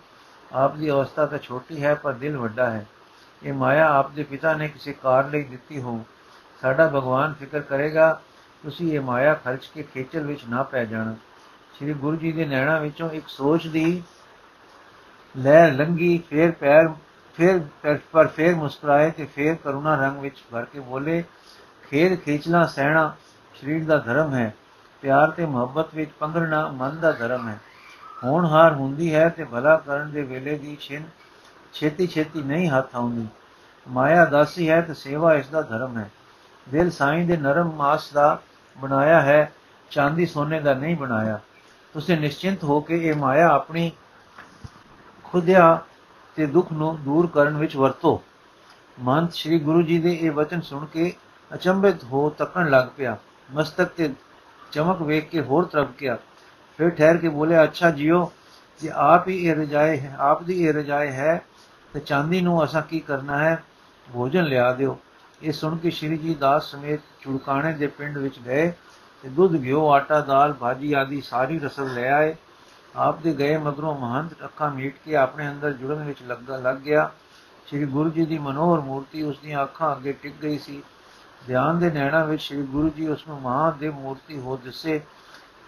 ਆਪ 0.53 0.77
ਦੀ 0.77 0.91
ਅਵਸਥਾ 0.91 1.27
ਤਾਂ 1.27 1.39
ਛੋਟੀ 1.39 1.85
ਹੈ, 1.85 1.95
ਪਰ 1.95 2.13
ਦਿਲ 2.13 2.37
ਵੱਡਾ 2.37 2.71
ਹੈ। 2.71 2.87
ਇਹ 3.45 3.53
ਮਾਇਆ 3.53 3.89
ਆਪ 3.89 4.11
ਦੇ 4.11 4.23
ਪਿਤਾ 4.23 4.53
ਨੇ 4.55 4.69
ਕਿਸੇ 4.69 4.93
ਕਾਰ 4.93 5.29
ਲਈ 5.31 5.43
ਦਿੱਤੀ 5.43 5.81
ਹੋ 5.81 6.05
ਸਾਡਾ 6.63 6.87
ਭਗਵਾਨ 6.89 7.33
ਫਿਕਰ 7.33 7.61
ਕਰੇਗਾ, 7.61 8.21
ਤੁਸੀਂ 8.65 8.93
ਇਹ 8.93 9.01
ਮਾਇਆ 9.01 9.35
ਖਰਚ 9.35 9.67
ਕੇ 9.67 9.83
ਖੇਚਲ 9.85 10.27
ਵਿੱਚ 10.27 10.45
ਨਾ 10.51 10.63
ਪੈ 10.63 10.85
ਜਾਣਾ। 10.85 11.15
ਸ੍ਰੀ 11.75 11.93
ਗੁਰੂ 11.95 12.17
ਜੀ 12.17 12.33
ਦੇ 12.33 12.45
ਨੈਣਾ 12.45 12.79
ਵਿੱਚੋਂ 12.79 13.11
ਇੱਕ 13.11 13.29
ਸੋਚ 13.29 13.67
ਦੀ 13.67 14.03
ਲਹਿਰ 15.35 15.73
ਲੰਗੀ 15.73 16.19
ਫੇਰ 16.31 16.51
ਪੈਰ, 16.51 16.89
ਫੇਰ 17.39 17.61
ਪਰ 18.13 18.27
ਫੇਰ 18.27 18.55
ਮੁਸਕਰਾਏ 18.55 19.11
ਤੇ 19.11 19.25
ਫੇਰ 19.27 19.55
ਕਰੁਣਾ 19.55 19.95
ਰੰਗ 19.97 20.19
ਵਿੱਚ 20.19 20.43
ਭਰ 20.53 20.65
ਕੇ 20.65 20.81
ਬੋਲੇ 20.81 21.23
ਖੇਰ 21.91 22.17
ਖੇਚਲਾ 22.17 22.65
ਸਹਿਣਾ 22.67 23.15
ਸਰੀਰ 23.55 23.85
ਦਾ 23.85 23.99
ਧਰਮ 23.99 24.35
ਹੈ, 24.35 24.55
ਪਿਆਰ 25.03 25.31
ਤੇ 25.31 25.47
ਮੁਹੱਬਤ 25.47 25.95
ਵਿੱਚ 25.95 26.11
ਪੰਗਰਣਾ 26.11 26.67
ਮਨ 26.69 26.99
ਦਾ 27.01 27.13
ਧਰਮ 27.13 27.49
ਹੈ। 27.49 27.59
ਹੋਣਹਾਰ 28.25 28.73
ਹੁੰਦੀ 28.73 29.15
ਹੈ 29.15 29.29
ਤੇ 29.29 29.45
ਭਲਾ 29.45 29.77
ਕਰਨ 29.77 30.11
ਦੇ 30.11 30.23
ਵੇਲੇ 30.23 30.57
ਦੀ 30.59 30.77
ਛਿਨ 30.81 31.05
ਛੇਤੀ 31.75 32.07
ਛੇਤੀ 32.07 32.43
ਨਹੀਂ 32.43 32.69
ਹੱਥ 32.69 32.97
ਆਉਂਦੀ। 32.97 33.27
ਮਾਇਆ 33.87 34.25
ਦਾਸੀ 34.25 34.71
ਹੈ 34.71 34.81
ਤੇ 34.81 34.95
ਸੇਵਾ 34.95 35.35
ਇਸ 35.35 35.49
ਦਾ 35.49 35.63
ਧਰਮ 35.63 35.99
ਹੈ। 35.99 36.11
ਦਿਲ 36.69 36.91
ਸਾਈਂ 36.91 37.27
ਦੇ 37.27 37.37
ਨਰਮ 37.37 37.73
ਮਾਸ 37.73 38.13
ਦਾ 38.13 38.43
ਬਣਾਇਆ 38.79 39.21
ਹੈ, 39.21 39.53
ਚਾਂਦੀ 39.91 40.27
ਸੋਨੇ 40.27 40.61
ਦਾ 40.61 40.75
ਨਹੀਂ 40.75 40.97
ਬਣਾਇਆ। 40.97 41.41
ਤੁਸੀਂ 41.95 42.19
ਨਿਸ਼ਚਿੰਤ 42.19 42.65
ਹੋ 42.65 42.81
ਕੇ 42.81 43.09
ਇਹ 43.09 43.15
ਮਾਇਆ 43.15 43.49
ਆਪਣੀ 43.49 43.91
ਖੁਦਿਆ 45.25 45.83
ਤੇ 46.37 46.47
ਦੁੱਖ 46.47 46.73
ਨੂੰ 46.73 47.03
ਦੂਰ 47.03 47.27
ਕਰਨ 47.27 47.57
ਵਿੱਚ 47.57 47.77
ਵਰਤੋ। 47.77 48.23
ਮਨ 49.01 49.29
ਸ੍ਰੀ 49.29 49.59
ਗੁਰੂ 49.59 49.83
ਜੀ 49.83 49.99
ਦੇ 49.99 50.13
ਇਹ 50.13 50.31
ਵਚਨ 50.31 50.61
ਸੁਣ 50.61 50.87
ਕੇ 50.87 51.13
ਅਚੰਭਿਤ 51.55 52.05
ਹੋ 52.05 52.29
ਤੱਕਣ 52.31 52.71
ਲੱਗ 52.71 52.89
ਪਿਆ। 52.97 53.17
ਮਸਤਕ 53.51 53.85
ਤੇ 53.85 54.11
ਚਮਕ 54.73 55.03
ਵੇਖ 55.03 55.29
ਕੇ 55.29 55.41
ਹੋਰ 55.41 55.65
ਤਰਫ 55.65 55.89
ਗਿਆ। 56.01 56.19
ਫਿਰ 56.79 56.91
ਠਹਿਰ 56.91 57.17
ਕੇ 57.17 57.29
ਬੋਲੇ 57.29 57.63
ਅੱਛਾ 57.63 57.91
ਜੀਓ, 57.91 58.33
ਜੇ 58.81 58.91
ਆਪ 58.95 59.29
ਹੀ 59.29 59.37
ਇਹ 59.47 59.55
ਰਜਾਏ 59.55 59.99
ਹੈ, 60.01 60.17
ਆਪ 60.19 60.43
ਦੀ 60.43 60.65
ਇਹ 60.65 60.73
ਰਜਾਏ 60.73 61.11
ਹੈ 61.11 61.45
ਤੇ 61.95 62.01
ਚਾਂਦੀ 62.01 62.41
ਨੂੰ 62.41 62.65
ਅਸਾਂ 62.65 62.83
ਕੀ 62.83 63.01
ਕਰਨਾ 63.01 63.39
ਹੈ? 63.39 63.63
ਭੋਜਨ 64.13 64.45
ਲਿਆ 64.45 64.73
ਦਿਓ। 64.73 64.99
ਇਹ 65.43 65.53
ਸੁਣ 65.53 65.77
ਕੇ 65.77 65.91
ਸ਼੍ਰੀ 65.91 66.19
ਜੀ 66.19 66.35
ਦਾਸ 66.35 66.71
ਸਮੇਤ 66.71 67.01
ਚੁੜਕਾਣੇ 67.21 67.73
ਦੇ 67.73 67.87
ਪਿੰਡ 67.87 68.19
ਵਿੱਚ 68.19 68.39
ਗਏ 68.39 68.73
ਤੇ 69.23 69.29
ਦੁੱਧ 69.29 69.63
ਘਿਓ, 69.63 69.91
ਆਟਾ, 69.91 70.21
ਦਾਲ, 70.21 70.53
ਭਾਜੀ 70.53 70.93
ਆਦਿ 70.93 71.21
ਸਾਰੀ 71.21 71.59
ਰਸਮ 71.59 71.89
ਲੈ 71.89 72.11
ਆਏ। 72.13 72.35
ਆਪ 72.97 73.21
ਦੇ 73.23 73.35
ਗਏ 73.35 73.57
ਮਗਰੋਂ 73.57 73.99
ਮਹੰਤ 73.99 74.45
ਅੱਖਾਂ 74.45 74.71
ਮੀਟ 74.71 74.97
ਕੇ 75.05 75.17
ਆਪਣੇ 75.17 75.49
ਅੰਦਰ 75.49 75.73
ਜੁੜਨ 75.73 76.05
ਵਿੱਚ 76.05 76.23
ਲੱਗਾ, 76.23 76.57
ਲੱਗ 76.57 76.77
ਗਿਆ। 76.77 77.11
ਸ੍ਰੀ 77.67 77.85
ਗੁਰੂ 77.85 78.11
ਜੀ 78.11 78.27
ਦੀ 78.27 78.39
ਮਨੋਹਰ 78.39 78.81
ਮੂਰਤੀ 78.81 79.23
ਉਸ 79.23 79.39
ਦੀਆਂ 79.39 79.63
ਅੱਖਾਂ 79.63 79.97
ਅੱਗੇ 79.97 80.13
ਟਿਕ 80.13 80.35
ਗਈ 80.43 80.59
ਸੀ। 80.59 80.83
ਧਿਆਨ 81.47 81.79
ਦੇ 81.79 81.91
ਨੈਣਾ 81.91 82.25
ਵਿੱਚ 82.25 82.43
ਸ੍ਰੀ 82.43 82.63
ਗੁਰੂ 82.63 82.89
ਜੀ 82.89 83.09
ਉਸ 83.09 83.29
ਨੂੰ 83.29 83.41
ਮਹਾਦੇਵ 83.41 83.95
ਮੂਰਤੀ 83.95 84.41
ਹੋ 84.41 84.57
ਦਿਸੇ। 84.57 85.01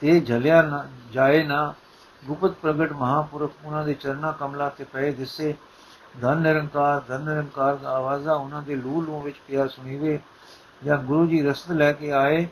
ਤੇ 0.01 0.21
ਝਲਿਆ 0.21 0.63
ਨਾ, 0.63 0.87
ਜਾਏ 1.13 1.43
ਨਾ, 1.43 1.75
ਗੁਪਤ 2.27 2.51
ਪ੍ਰਗਟ 2.51 2.93
ਮਹਾਪੁਰਖ 2.93 3.53
ਉਹਨਾਂ 3.65 3.85
ਦੇ 3.85 3.95
ਚਰਨਾ 3.95 4.33
ਕਮਲਾ 4.33 4.69
ਤੇ 4.69 4.85
ਪਏ 4.85 5.11
ਦਿਸੇ। 5.13 5.55
ਧਨ 6.21 6.37
ਨਿਰੰਕਾਰ 6.37 7.01
ਧਨ 7.09 7.21
ਨਿਰੰਕਾਰ 7.21 7.77
ਦਾ 7.77 7.91
ਆਵਾਜ਼ਾ 7.91 8.33
ਉਹਨਾਂ 8.33 8.63
ਦੇ 8.63 8.77
ਲੂ 8.77 9.01
ਲੂ 9.03 9.21
ਵਿੱਚ 9.21 9.37
ਪਿਆ 9.49 9.67
ਸੁਣੀਵੇ 9.67 10.19
ਜਾਂ 10.85 10.99
ਗੁਰੂ 10.99 11.27
ਜੀ 11.27 11.43
ਰਸਤ 11.43 11.71
ਲੈ 11.71 11.93
ਕੇ 11.93 12.13
ਆਏ 12.13 12.47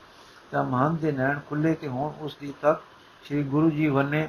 ਤਾਂ 0.51 0.65
ਮਹੰਤ 0.65 1.01
ਦੇ 1.01 1.13
ਨੈਣ 1.13 1.39
ਖੁੱਲੇ 1.49 1.75
ਤੇ 1.75 1.89
ਹੁਣ 1.89 2.13
ਉਸ 2.21 2.37
ਦੀ 2.41 2.55
ਤੱਕ 2.63 2.83
ਸ੍ਰੀ 3.25 3.43
ਗੁਰੂ 3.43 3.71
ਜੀ 3.71 3.87
ਵੰਨੇ 3.87 4.29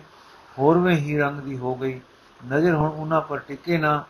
ਹੋਰਵੇਂ 0.59 0.95
ਹੀ 0.95 1.17
ਰੰਗ 1.17 1.39
ਦੀ 1.39 1.57
ਹੋ 1.57 1.75
ਗਈ। 1.75 2.01
ਨਜ਼ਰ 2.47 2.75
ਹੁਣ 2.75 2.89
ਉਹਨਾਂ 2.89 3.21
ਪਰ 3.21 3.37
ਟਿਕੇ 3.37 3.77
ਨਾ 3.77 4.03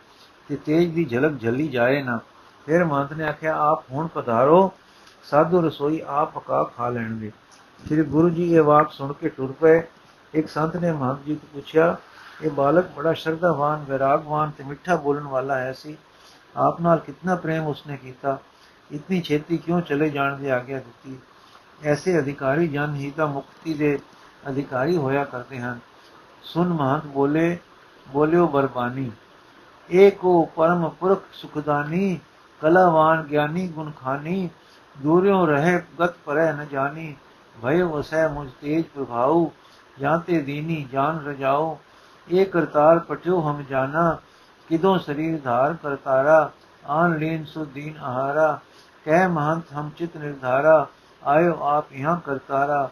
ਤੇ 0.48 0.56
ਤੇਜ 0.56 0.94
ਦੀ 0.94 1.04
ਝਲਕ 1.04 1.40
ਝੱਲੀ 1.40 1.68
ਜਾਏ 1.68 2.02
ਨਾ। 2.02 2.18
ਫਿਰ 2.66 2.84
ਮਹੰਤ 2.84 3.12
ਨੇ 3.12 3.24
ਆਖਿਆ, 3.24 3.56
ਆਪ 3.56 3.84
ਹੁਣ 3.90 4.06
ਪਧਾਰੋ, 4.06 4.72
ਸਾਧੂ 5.30 5.60
ਰਸੋਈ 5.60 6.02
ਆਪ 6.06 6.38
ਪਕਾ 6.38 6.64
ਖਾ 6.64 6.88
ਲੈਣਗੇ। 6.88 7.32
ਸ੍ਰੀ 7.86 8.02
ਗੁਰੂ 8.02 8.28
ਜੀ 8.28 8.54
ਇਹ 8.54 8.62
ਵਾਕ 8.62 8.92
ਸੁਣ 8.92 9.12
ਕੇ 9.12 9.28
ਟੁਰ 9.28 9.52
ਪਏ। 9.52 9.82
ਇੱਕ 10.34 10.48
ਸੰਤ 10.48 10.76
ਨੇ 10.76 10.92
ਮਹੰਤ 10.92 11.24
ਜੀ 11.24 11.34
ਤੋਂ 11.34 11.48
ਪੁੱਛਿਆ 11.52 11.96
ਇਹ 12.42 12.50
ਬਾਲਕ 12.50 12.86
ਬੜਾ 12.96 13.12
ਸ਼ਰਧਾਵਾਨ, 13.12 13.84
ਵਿਰਾਗਵਾਨ 13.88 14.50
ਤੇ 14.50 14.64
ਮਿੱਠਾ 14.64 14.96
ਬੋਲਣ 14.96 15.22
ਵਾਲਾ 15.22 15.58
ਹੈ 15.58 15.72
ਸੀ। 15.72 15.96
ਆਪ 16.56 16.80
ਨਾਲ 16.80 16.98
ਕਿੰਨਾ 16.98 17.34
ਪ੍ਰੇਮ 17.34 17.66
ਉਸਨੇ 17.66 17.96
ਕੀਤਾ। 17.96 18.38
ਇਤਨੀ 18.92 19.20
ਛੇਤੀ 19.20 19.56
ਕਿਉਂ 19.56 19.80
ਚਲੇ 19.80 20.10
ਜਾਣ 20.10 20.36
ਦੀ 20.36 20.48
ਆਗਿਆ 20.48 20.78
ਦਿੱਤੀ? 20.78 21.18
ਐਸੇ 21.82 22.18
ਅਧਿਕਾਰੀ 22.18 22.68
ਜਨ 22.68 22.94
ਹੀ 22.94 23.10
ਤਾਂ 23.10 23.26
ਮੁਕਤੀ 23.26 23.74
ਦੇ 23.74 23.98
ਅਧਿਕਾਰੀ 24.48 24.96
ਹੋਇਆ 24.96 25.24
ਕਰਦੇ 25.24 25.60
ਹਨ। 25.60 25.78
ਸੁਨ 26.42 26.68
ਮਹੰਤ 26.68 27.06
ਬੋਲੇ, 27.06 27.58
ਬੋਲਿਓ 28.08 28.46
ਬਰਬਾਨੀ 28.46 29.12
ਏਕੋ 29.90 30.48
ਪਰਮ 30.56 30.88
ਪੁਰਖ 30.88 31.22
ਸੁਖਦਾਨੀ, 31.32 32.20
ਕਲਾਵਾਨ 32.60 33.22
ਗਿਆਨੀ 33.22 33.68
ਗੁਣਖਾਨੀ 33.68 34.50
ਦੂਰਿਓ 34.98 35.46
ਰਹੇ 35.46 35.82
ਗਤ 36.00 36.14
ਪਰੈ 36.24 36.52
ਨ 36.52 36.66
ਜਾਣੀ 36.68 37.16
ਭय 37.62 37.82
ਵਸੈ 37.84 38.28
ਮੁਝ 38.28 38.50
ਤੇਜ 38.60 38.84
ਪ੍ਰਭਾਉ, 38.84 39.50
ਜਾਂ 40.00 40.18
ਤੇ 40.18 40.40
ਦੀਨੀ 40.40 40.88
ਜਾਨ 40.92 41.26
ਰਜਾਓ 41.26 41.78
ਇਹ 42.28 42.46
ਕਰਤਾਰ 42.46 42.98
ਪਟਿਓ 42.98 43.40
ਹਮ 43.40 43.62
ਜਾਣਾ, 43.62 44.18
ਕਿਦੋਂ 44.70 44.98
ਸਰੀਰ 44.98 45.38
ਧਾਰ 45.38 45.74
ਕਰਤਾਰਾ, 45.74 46.50
ਆਨ 46.84 47.16
ਲੀਨ 47.18 47.44
ਸੁ 47.44 47.66
ਆਹਾਰਾ, 48.00 48.58
ਕਹਿ 49.06 49.28
ਮਹੰਤ 49.28 49.72
ਹਮ 49.72 49.90
ਚਿਤ 49.96 50.16
ਨਿਰਧਾਰਾ, 50.16 50.86
ਆਇਓ 51.22 51.56
ਆਪ 51.64 51.92
ਯਹਾਂ 51.92 52.16
ਕਰਤਾਰਾ, 52.20 52.88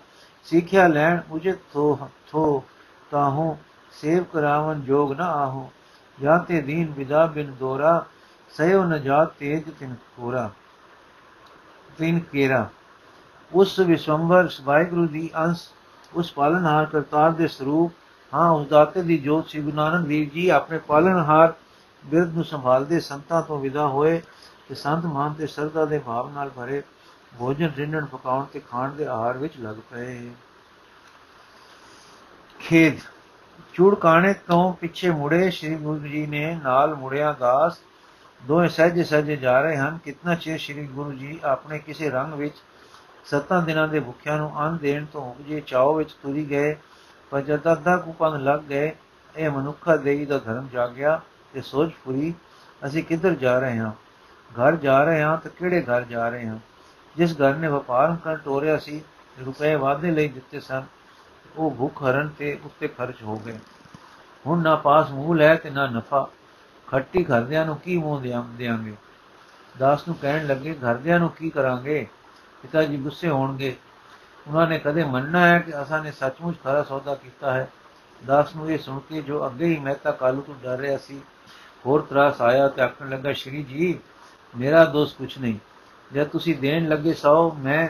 ਸਿੱਖਿਆ 0.46 0.86
ਲੈਣ 0.88 1.20
ਉਜਿਤ 1.30 1.58
ਥੋ 1.72 1.98
ਥੋ, 2.30 2.62
ਤਾਹੂ, 3.10 3.56
ਸੇਵ 3.92 4.24
ਕਰਾਵਨ 4.24 4.80
ਜੋਗ 4.80 5.12
ਨਾ 5.12 5.26
ਆਹੋ 5.34 5.70
ਜਾਤੇ 6.18 6.60
ਦੀਨ 6.60 6.92
ਵਿਦਾ 6.92 7.26
ਬਿਨ 7.26 7.52
ਦੋਰਾ 7.60 8.04
ਸਯੋ 8.54 8.82
ਨ 8.84 8.98
ਜਾਤ 8.98 9.32
ਤੇਜ 9.38 9.70
ਤਿਨ 9.70 9.94
ਕੋਰਾ, 10.16 10.50
ਤਿਨ 11.98 12.18
ਕੇਰਾ। 12.32 12.66
ਉਸ 13.52 13.78
ਵਿਸ਼ਵੰਬਰ 13.80 14.48
ਵਾਹਿਗੁਰੂ 14.62 15.06
ਦੀ 15.06 15.30
ਅੰਸ਼, 15.36 15.68
ਉਸ 16.12 16.32
ਪਾਲਨਹਾਰ 16.32 16.86
ਕਰਤਾਰ 16.86 17.30
ਦੇ 17.30 17.48
ਸਰੂਪ 17.48 17.92
ਹਾਂ, 18.34 18.50
ਉਸ 18.50 18.66
ਦਾਤੇ 18.66 19.02
ਦੀ 19.02 19.18
ਜੋਤ 19.18 19.48
ਸ੍ਰੀ 19.48 19.60
ਗੁਰੂ 19.60 19.76
ਨਾਨਕ 19.76 20.06
ਦੇਵ 20.06 20.28
ਜੀ 20.28 20.48
ਆਪਣੇ 20.48 20.78
ਪਾਲਨਹਾਰ 20.78 21.52
ਬਿਰਧ 22.06 22.34
ਨੂੰ 22.34 22.44
ਸੰਭਾਲਦੇ 22.44 23.00
ਸੰਤਾਂ 23.00 23.42
ਤੋਂ 23.42 23.60
ਵਿਦਾ 23.60 23.86
ਹੋਏ 23.88 24.22
ਤੇ 24.68 24.74
ਸੰਤ 24.74 25.04
ਮਾਨ 25.04 25.32
ਤੇ 25.32 25.46
ਸਰਦਾ 25.46 25.84
ਦੇ 25.84 25.98
ਭਾਵ 25.98 26.30
ਨਾਲ 26.30 26.50
ਭਰੇ 26.50 26.82
ਭੋਜਨ 27.38 27.70
ਰਿੰਨਣ, 27.76 28.04
ਪਕਾਉਣ 28.04 28.44
ਤੇ 28.44 28.60
ਖਾਣ 28.60 28.92
ਦੇ 28.92 29.06
ਆਹਾਰ 29.06 29.38
ਵਿੱਚ 29.38 29.54
ਲੱਗ 29.60 29.76
ਪਏ। 29.90 30.30
ਖੇਦ 32.60 32.98
ਚੂੜਕਾਣੇ 33.74 34.32
ਤੋਂ 34.32 34.72
ਪਿੱਛੇ 34.72 35.10
ਮੁੜੇ 35.10 35.50
ਸ੍ਰੀ 35.50 35.74
ਗੁਰੂ 35.74 35.98
ਜੀ 35.98 36.26
ਨੇ 36.26 36.60
ਨਾਲ 36.62 36.94
ਮੁੜਿਆ 36.94 37.32
ਦਾਸ। 37.32 37.78
ਦੋਵੇਂ 38.46 38.68
ਸਹਿਜੇ 38.68 39.04
ਸਹਿਜੇ 39.04 39.36
ਜਾ 39.36 39.60
ਰਹੇ 39.60 39.76
ਹਨ। 39.76 39.98
ਕਿਤਨਾ 40.04 40.34
ਚਿਰ 40.34 40.58
ਸ੍ਰੀ 40.58 40.86
ਗੁਰੂ 40.86 41.12
ਜੀ 41.12 41.40
ਆਪਣੇ 41.44 41.78
ਕਿਸੇ 41.78 42.10
ਰੰਗ 42.10 42.34
ਵਿੱਚ 42.34 42.54
ਸੱਤਾਂ 43.24 43.62
ਦਿਨਾਂ 43.62 43.88
ਦੇ 43.88 44.00
ਭੁੱਖਿਆਂ 44.00 44.36
ਨੂੰ 44.38 44.60
ਅੰਨ 44.60 44.76
ਦੇਣ 44.76 45.04
ਤੋਂ 45.04 45.30
ਉਪਜੇ 45.30 45.60
ਚਾਉ 45.60 45.94
ਵਿੱਚ 45.94 46.12
ਤੁਰੀ 46.12 46.44
ਗਏ 46.50 46.76
ਪਰ 47.34 47.40
ਜਦ 47.40 47.72
ਅੱਧਾ 47.72 47.96
ਕੁਪੰਨ 47.96 48.44
ਲੱਗ 48.44 48.60
ਗਏ, 48.60 48.92
ਇਹ 49.36 49.50
ਮਨੁੱਖਾ 49.50 49.96
ਦੇਈ 49.96 50.24
ਦਾ 50.24 50.38
ਧਰਮ 50.38 50.68
ਜਾਗਿਆ 50.72 51.20
ਤੇ 51.52 51.60
ਸੋਚ 51.60 51.92
ਪੂਰੀ 52.04 52.34
ਅਸੀਂ 52.86 53.04
ਕਿੱਧਰ 53.04 53.34
ਜਾ 53.34 53.58
ਰਹੇ 53.58 53.78
ਹਾਂ? 53.78 53.92
ਘਰ 54.50 54.76
ਜਾ 54.76 55.04
ਰਹੇ 55.04 55.22
ਹਾਂ 55.22 55.36
ਤਾਂ 55.36 55.50
ਕਿਹੜੇ 55.50 55.82
ਘਰ 55.82 56.02
ਜਾ 56.02 56.28
ਰਹੇ 56.28 56.46
ਹਾਂ? 56.48 56.58
ਜਿਸ 57.16 57.32
ਘਰ 57.32 57.54
ਨੇ 57.54 57.68
ਵਪਾਰ 57.68 58.16
ਕਰ 58.24 58.36
ਤੋਰਿਆ 58.36 58.78
ਸੀ, 58.78 59.02
ਰੁਪਏ 59.46 59.74
ਵਾਧੇ 59.74 60.10
ਲਈ 60.10 60.28
ਦਿੱਤੇ 60.28 60.60
ਸਨ, 60.60 60.82
ਉਹ 61.56 61.70
ਭੁੱਖ 61.70 62.02
ਹਰਨ 62.02 62.28
ਤੇ 62.28 62.58
ਉੱਤੇ 62.64 62.88
ਖਰਚ 62.88 63.22
ਹੋ 63.22 63.36
ਗਏ। 63.36 63.58
ਹੁਣ 64.46 64.62
ਨਾ 64.62 64.76
ਪਾਸ 64.76 65.10
ਮੂਲ 65.10 65.42
ਹੈ 65.42 65.54
ਤੇ 65.56 65.70
ਨਾ 65.70 65.86
ਨਫਾ। 65.86 66.28
ਖੱਟੀ 66.86 67.24
ਘਰਦਿਆਂ 67.24 67.66
ਨੂੰ 67.66 67.76
ਕੀ 67.76 67.98
ਮੂੰਹ 67.98 68.20
ਦੇਾਂਗੇ 68.58 68.94
ਦਾਸ 69.78 70.08
ਨੂੰ 70.08 70.16
ਕਹਿਣ 70.16 70.46
ਲੱਗੇ, 70.46 70.74
ਘਰਦਿਆਂ 70.74 71.18
ਨੂੰ 71.18 71.28
ਕੀ 71.28 71.50
ਕਰਾਂਗੇ? 71.50 72.06
ਪਿਤਾ 72.62 72.82
ਜੀ 72.82 72.96
ਗੁੱਸੇ 72.96 73.28
ਹੋਣਗੇ। 73.28 73.76
ਉਹਨਾਂ 74.46 74.66
ਨੇ 74.66 74.78
ਕਦੇ 74.78 75.04
ਮੰਨਣਾ 75.04 75.46
ਹੈ 75.46 75.58
ਕਿ 75.58 75.72
ਅਸਾਂ 75.82 76.02
ਨੇ 76.02 76.10
ਸੱਚਮੁੱਚ 76.12 76.56
ਖਰਾ 76.64 76.82
ਸੌਦਾ 76.82 77.14
ਕੀਤਾ 77.14 77.52
ਹੈ 77.52 77.68
ਦਾਸ 78.22 78.54
ਨੂੰ 78.56 78.70
ਇਹ 78.70 78.78
ਸੁਣ 78.78 78.98
ਕੇ 79.00 79.22
ਜੋ 79.22 79.46
ਅੱਗੇ 79.46 79.66
ਹੀ 79.66 79.78
ਮਹਿਤਾ 79.78 80.10
ਕਾਲੂ 80.12 80.40
ਤੋਂ 80.40 80.54
ਡਰ 80.62 80.78
ਰਿਹਾ 80.78 80.96
ਸੀ 80.98 81.20
ਹੋਰ 81.86 82.02
ਤਰਾਸ 82.02 82.40
ਆਇਆ 82.42 82.68
ਤੇ 82.68 82.82
ਆਖਣ 82.82 83.08
ਲੱਗਾ 83.10 83.32
ਸ਼੍ਰੀ 83.32 83.62
ਜੀ 83.62 83.98
ਮੇਰਾ 84.54 84.84
ਦੋਸਤ 84.84 85.18
ਕੁਛ 85.18 85.38
ਨਹੀਂ 85.38 85.58
ਜਦ 86.10 86.28
ਤੁਸੀਂ 86.28 86.56
ਦੇਣ 86.56 86.88
ਲੱਗੇ 86.88 87.12
ਸੌ 87.12 87.50
ਮੈਂ 87.58 87.88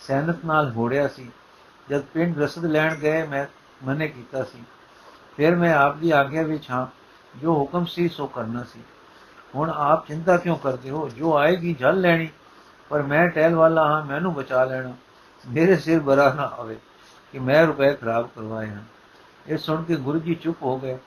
ਸੈਨਤ 0.00 0.44
ਨਾਲ 0.44 0.70
ਹੋੜਿਆ 0.70 1.08
ਸੀ 1.08 1.30
ਜਦ 1.88 2.02
ਪਿੰਡ 2.14 2.38
ਰਸਦ 2.38 2.64
ਲੈਣ 2.64 2.94
ਗਏ 2.94 3.26
ਮੈਂ 3.26 3.46
ਮਨੇ 3.84 4.08
ਕੀਤਾ 4.08 4.42
ਸੀ 4.44 4.62
ਫਿਰ 5.36 5.54
ਮੈਂ 5.54 5.74
ਆਪ 5.74 5.96
ਦੀ 5.96 6.10
ਆਗਿਆ 6.10 6.42
ਵਿੱਚ 6.42 6.70
ਹਾਂ 6.70 6.86
ਜੋ 7.34 7.54
ਹੁਕਮ 7.54 7.84
ਸੀ 7.84 8.08
ਸੋ 8.08 8.26
ਕਰਨਾ 8.26 8.62
ਸੀ 8.62 8.82
ਹੁਣ 9.54 9.70
ਆਪ 9.70 10.06
ਚਿੰਤਾ 10.06 10.36
ਕਿਉਂ 10.36 10.56
ਕਰਦੇ 10.56 10.90
ਹੋ 10.90 11.08
ਜੋ 11.08 11.36
ਆਏਗੀ 11.36 11.74
ਜਲ 11.74 12.00
ਲੈਣੀ 12.00 12.28
ਪਰ 12.90 13.02
ਮੈਂ 13.02 13.28
ਟਹਿਲ 13.28 13.54
ਵਾਲਾ 13.54 13.84
ਹਾਂ 13.84 14.04
ਮੈਨੂੰ 14.04 14.34
ਬਚਾ 14.34 14.64
ਲੈਣਾ 14.64 14.92
ਮੇਰੇ 15.48 15.76
ਸਿਰ 15.76 16.00
ਬਰਾ 16.00 16.34
ਨਾ 16.34 16.42
ਆਵੇ 16.42 16.76
ਕਿ 17.32 17.38
ਮੈਂ 17.38 17.66
ਰੁਪਏ 17.66 17.94
ਖਰਾਬ 17.94 18.28
ਕਰਵਾਏ 18.36 18.66
ਹਨ। 18.66 18.84
ਇਹ 19.46 19.58
ਸੁਣ 19.58 19.84
ਕੇ 19.84 19.96
ਗੁਰੂ 19.96 20.18
ਜੀ 20.18 20.34
ਚੁੱਪ 20.34 20.62
ਹੋ 20.62 20.78
ਗਏ। 20.78 20.98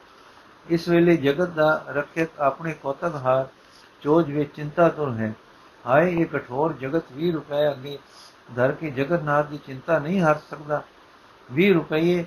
ਇਸ 0.69 0.89
ਵੇਲੇ 0.89 1.17
ਜਗਤ 1.17 1.49
ਦਾ 1.49 1.85
ਰੱਖਿਅਕ 1.89 2.29
ਆਪਣੇ 2.39 2.73
ਕੋਤਕ 2.73 3.15
ਹਾਰ 3.15 3.47
ਚੋਜ 4.01 4.31
ਵਿੱਚ 4.31 4.55
ਚਿੰਤਾ 4.55 4.89
ਤੁਰ 4.89 5.13
ਹੈ। 5.13 5.33
ਹਾਏ, 5.87 6.15
ਇਹ 6.15 6.25
ਕਠੋਰ 6.25 6.73
ਜਗਤ 6.73 7.03
20 7.11 7.31
ਰੁਪਏ 7.31 7.71
ਅੱਗੇ 7.71 7.99
ਧਰ 8.55 8.71
ਕੇ 8.71 8.91
ਜਗਤਨਾਥ 8.91 9.45
ਦੀ 9.45 9.57
ਚਿੰਤਾ 9.57 9.99
ਨਹੀਂ 9.99 10.21
ਹਟ 10.21 10.39
ਸਕਦਾ। 10.49 10.83
20 11.51 11.73
ਰੁਪਏ 11.73 12.25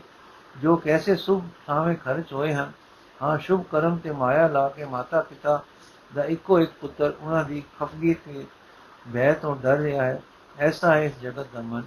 ਜੋ 0.63 0.77
ਕੈਸੇ 0.77 1.17
ਸੁਭ 1.17 1.45
ਥਾਵੇਂ 1.67 1.97
ਖਰਚ 1.97 2.33
ਹੋਏ 2.33 2.55
ਹਨ। 2.55 2.73
ਹਾਂ, 3.23 3.39
ਸ਼ੁਭ 3.39 3.65
ਕਰਮ 3.73 3.97
ਤੇ 3.97 4.11
ਮਾਇਆ 4.11 4.49
ਲਾ 4.49 4.69
ਕੇ 4.69 4.85
ਮਾਤਾ 4.85 5.21
ਪਿਤਾ 5.21 5.63
ਦਾ 6.15 6.25
ਇੱਕੋ 6.25 6.61
ਇੱਕ 6.61 6.71
ਪੁੱਤਰ 6.81 7.15
ਉਹਨਾਂ 7.21 7.45
ਦੀ 7.45 7.63
ਖਫਗੀ 7.81 8.15
ਤੇ 8.15 8.47
ਬਹਿ 9.09 9.35
ਤੋਂ 9.35 9.57
ਡਰ 9.57 9.77
ਰਿਹਾ 9.77 10.05
ਹੈ। 10.05 10.23
ਐਸਾ 10.59 10.95
ਹੈ 10.95 11.03
ਇਸ 11.05 11.21
ਜਗਤ 11.23 11.47
ਦਾ 11.55 11.61
ਮਨ। 11.61 11.83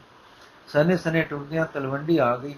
ਸਨੇ 0.67 0.97
ਸਨੇ 0.97 1.21
ਟੁੱਟਦਿਆਂ 1.21 1.65
ਤਲਵੰਡੀ 1.65 2.17
ਆ 2.17 2.38
ਗਈ। 2.38 2.55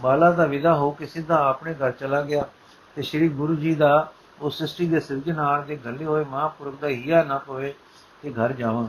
ਬਾਲਾ 0.00 0.30
ਦਾ 0.30 0.46
ਵਿਦਾ 0.46 0.74
ਹੋ 0.74 0.90
ਕੇ 0.90 1.06
ਸਿੱਧਾ 1.06 1.48
ਆਪਣੇ 1.48 1.74
ਘਰ 1.74 1.90
ਚਲਾ 1.90 2.22
ਗਿਆ 2.22 2.48
ਤੇ 2.96 3.02
ਸ੍ਰੀ 3.02 3.28
ਗੁਰੂ 3.28 3.54
ਜੀ 3.54 3.74
ਦਾ 3.74 4.12
ਉਸ 4.40 4.56
ਸ੍ਰਿਸ਼ਟੀ 4.56 4.88
ਦੇ 4.88 5.00
ਸਿਰਜਣਹਾਰ 5.00 5.62
ਦੇ 5.62 5.76
ਗੱਲੇ 5.76 6.04
ਹੋਏ, 6.04 6.24
ਮਹਾਪੁਰਖ 6.24 6.74
ਦਾ 6.80 6.88
ਹਿਆ 6.88 7.22
ਨਾ 7.22 7.38
ਪਵੇ 7.38 7.74
ਕਿ 8.22 8.30
ਘਰ 8.30 8.52
ਜਾਵਾਂ। 8.52 8.88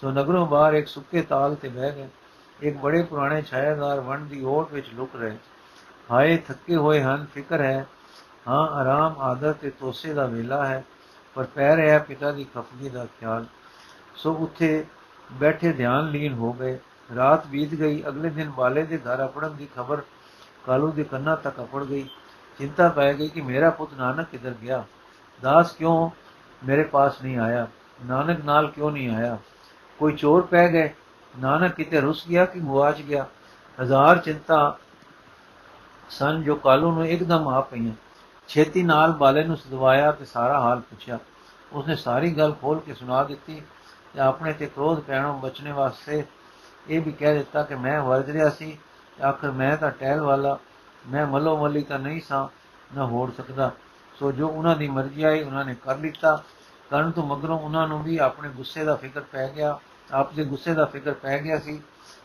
ਸੋ 0.00 0.10
ਨਗਰੋਂ 0.10 0.46
ਬਾਹਰ 0.46 0.74
ਇੱਕ 0.74 0.88
ਸੁੱਕੇ 0.88 1.22
ਤਾਲ 1.22 1.54
ਤੇ 1.54 1.68
ਬਹਿ 1.68 1.92
ਗਏ। 1.92 2.08
ਇੱਕ 2.60 2.76
ਬੜੇ 2.76 3.02
ਪੁਰਾਣੇ 3.02 3.42
ਛਾਇਆਦਾਰ 3.42 4.00
ਵਣ 4.00 4.18
ਦੀ 4.18 4.44
ਓਟ 4.44 4.72
ਵਿੱਚ 4.72 4.86
ਲੁਕ 4.94 5.16
ਰਹੇ। 5.16 5.36
ਹਾਏ, 6.10 6.36
ਥੱਕੇ 6.36 6.76
ਹੋਏ 6.76 7.02
ਹਨ, 7.02 7.26
ਫਿਕਰ 7.34 7.60
ਹੈ। 7.60 7.86
ਹਾਂ, 8.48 8.68
ਆਰਾਮ, 8.68 9.18
ਆਦਰ 9.18 9.52
ਤੇ 9.52 9.70
ਤੋਸੇ 9.70 10.14
ਦਾ 10.14 10.26
ਵੇਲਾ 10.26 10.66
ਹੈ, 10.66 10.84
ਪਰ 11.34 11.44
ਪੈ 11.44 11.76
ਰਿਹਾ 11.76 11.98
ਪਿਤਾ 11.98 12.32
ਦੀ 12.32 12.44
ਖਫਗੀ 12.44 12.88
ਦਾ 12.88 13.04
ਖਿਆਲ। 13.04 13.46
ਸੋ 14.14 14.32
ਉੱਥੇ 14.34 14.86
ਬੈਠੇ 15.32 15.72
ਧਿਆਨ 15.72 16.08
ਲੀਨ 16.08 16.32
ਹੋ 16.32 16.52
ਗਏ। 16.52 16.78
ਰਾਤ 17.16 17.46
ਬੀਤ 17.46 17.74
ਗਈ। 17.74 18.04
ਅਗਲੇ 18.08 18.30
ਦਿਨ 18.30 18.50
ਬਾਲੇ 18.50 18.82
ਦੇ 18.82 18.98
ਘਰ 18.98 19.20
ਆਪੜਨ 19.20 19.56
ਦੀ 19.56 19.68
ਖਬਰ 19.76 20.02
ਕਾਲੂ 20.66 20.92
ਦੇ 20.92 21.04
ਕੰਨਾਂ 21.04 21.36
ਤੱਕ 21.36 21.60
ਅਪੜ 21.60 21.84
ਗਈ। 21.84 22.08
ਚਿੰਤਾ 22.58 22.88
ਪੈ 22.88 23.14
ਗਈ 23.14 23.28
ਕਿ 23.28 23.40
ਮੇਰਾ 23.40 23.70
ਪੁੱਤ 23.70 23.94
ਨਾਨਕ 23.94 24.28
ਕਿੱਧਰ 24.28 24.50
ਗਿਆ? 24.50 24.84
ਦਾਸ 25.42 25.72
ਕਿਉਂ 25.72 26.10
ਮੇਰੇ 26.66 26.82
ਪਾਸ 26.82 27.22
ਨਹੀਂ 27.22 27.38
ਆਇਆ? 27.38 27.66
ਨਾਨਕ 28.04 28.44
ਨਾਲ 28.44 28.68
ਕਿਉਂ 28.68 28.90
ਨਹੀਂ 28.90 29.10
ਆਇਆ? 29.10 29.38
ਕੋਈ 29.98 30.12
ਚੋਰ 30.12 30.42
ਪੈ 30.42 30.68
ਗਏ? 30.68 30.94
ਨਾਨਕ 31.38 31.72
ਕਿਤੇ 31.72 32.00
ਰੁੱਸ 32.00 32.28
ਗਿਆ 32.28 32.44
ਕਿ 32.44 32.60
ਗਵਾਚ 32.60 33.02
ਗਿਆ? 33.02 33.26
ਹਜ਼ਾਰ 33.82 34.18
ਚਿੰਤਾ 34.18 34.78
ਸਨ 36.10 36.42
ਜੋ 36.42 36.54
ਕਾਲੂ 36.54 36.92
ਨੂੰ 36.92 37.06
ਇੱਕਦਮ 37.06 37.48
ਆ 37.48 37.60
ਪਈਆਂ। 37.60 37.92
ਛੇਤੀ 38.48 38.82
ਨਾਲ 38.82 39.12
ਬਾਲੇ 39.12 39.44
ਨੂੰ 39.44 39.56
ਸਦਵਾਇਆ 39.56 40.12
ਤੇ 40.12 40.24
ਸਾਰਾ 40.24 40.60
ਹਾਲ 40.60 40.80
ਪੁੱਛਿਆ। 40.80 41.18
ਉਸਨੇ 41.72 41.96
ਸਾਰੀ 41.96 42.30
ਗੱਲ 42.30 42.52
ਖੋਲ 42.52 42.80
ਕੇ 42.80 42.94
ਸੁਣਾ 42.94 43.24
ਦਿੱਤੀ। 43.24 43.62
ਤੇ 44.14 44.20
ਆਪਣੇ 44.20 44.52
ਤੇ 44.52 44.66
ਕ੍ਰੋਧ 44.66 45.00
ਪੈਣੋਂ 45.00 45.38
ਬਚਣੇ 45.38 45.72
ਵਾਸਤੇ 45.72 46.24
ਇਹ 46.88 47.00
ਵੀ 47.00 47.12
ਕਹਿ 47.12 47.34
ਦਿੱਤਾ 47.34 47.62
ਕਿ 47.62 47.74
ਮੈਂ 47.74 48.02
ਵਰਜ 48.02 48.30
ਰਿਹਾ 48.30 48.48
ਸੀ 48.48 48.78
ਆਖਰ 49.24 49.50
ਮੈਂ 49.50 49.76
ਤਾਂ 49.76 49.90
ਟਹਿਲ 49.90 50.20
ਵਾਲਾ, 50.20 50.58
ਮੈਂ 51.08 51.26
ਮਲੋ 51.26 51.56
ਮਲੀ 51.56 51.82
ਤਾਂ 51.82 51.98
ਨਹੀਂ 51.98 52.20
ਸਾਂ, 52.20 52.48
ਨਾ 52.96 53.06
ਹੋੜ 53.06 53.32
ਸਕਦਾ। 53.32 53.70
ਸੋ 54.18 54.32
ਜੋ 54.32 54.48
ਉਹਨਾਂ 54.48 54.76
ਦੀ 54.76 54.88
ਮਰਜ਼ੀ 54.88 55.22
ਆਈ, 55.22 55.42
ਉਹਨਾਂ 55.42 55.64
ਨੇ 55.64 55.74
ਕਰ 55.74 55.98
ਲਿੱਤਾ। 55.98 56.42
ਕਰਨ 56.90 57.10
ਤੋਂ 57.10 57.26
ਮਗਰੋਂ 57.26 57.58
ਉਹਨਾਂ 57.58 57.88
ਨੂੰ 57.88 58.02
ਵੀ 58.02 58.18
ਆਪਣੇ 58.18 58.48
ਗੁੱਸੇ 58.48 58.84
ਦਾ 58.84 58.94
ਫਿਕਰ 58.94 59.20
ਪੈ 59.20 59.48
ਗਿਆ, 59.48 59.78
ਆਪ 60.12 60.32
ਦੇ 60.32 60.44
ਗੁੱਸੇ 60.44 60.74
ਦਾ 60.74 60.84
ਫਿਕਰ 60.84 61.12
ਪੈ 61.12 61.38
ਗਿਆ 61.38 61.58
ਸੀ। 61.58 61.82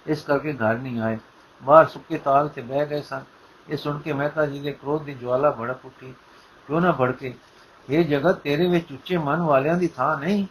ਇਸ 0.07 0.21
ਕਰਕੇ 0.21 0.53
ਘਰ 0.53 0.75
ਨਹੀਂ 0.75 1.01
ਆਏ। 1.01 1.17
ਬਾਹਰ 1.63 1.85
ਸੁੱਕੇ 1.85 2.17
ਤਾਲ 2.17 2.47
ਤੇ 2.49 2.61
ਬਹਿ 2.61 2.85
ਗਏ 2.85 3.01
ਸਨ। 3.01 3.21
ਇਹ 3.69 3.77
ਸੁਣ 3.77 3.99
ਕੇ 3.99 4.13
ਮਹਿਤਾ 4.13 4.45
ਜੀ 4.45 4.59
ਦੇ 4.59 4.71
ਕ੍ਰੋਧ 4.71 5.03
ਦੀ 5.03 5.13
ਜਵਾਲਾ 5.13 5.51
ਭੜਕ 5.51 5.85
ਉੱਠੀ। 5.85 6.13
ਕਿਉਂ 6.67 6.81
ਨਾ 6.81 6.91
ਭੜਕੇ? 6.91 7.33
ਇਹ 7.89 8.05
ਜਗਤ, 8.05 8.35
ਤੇਰੇ 8.35 8.67
ਵਿੱਚ 8.67 8.91
ਉੱਚੇ 8.91 9.17
ਮਨ 9.17 9.41
ਵਾਲਿਆਂ 9.41 9.75
ਦੀ 9.75 9.87
ਥਾਂ 9.87 10.17
ਨਹੀਂ। 10.17 10.47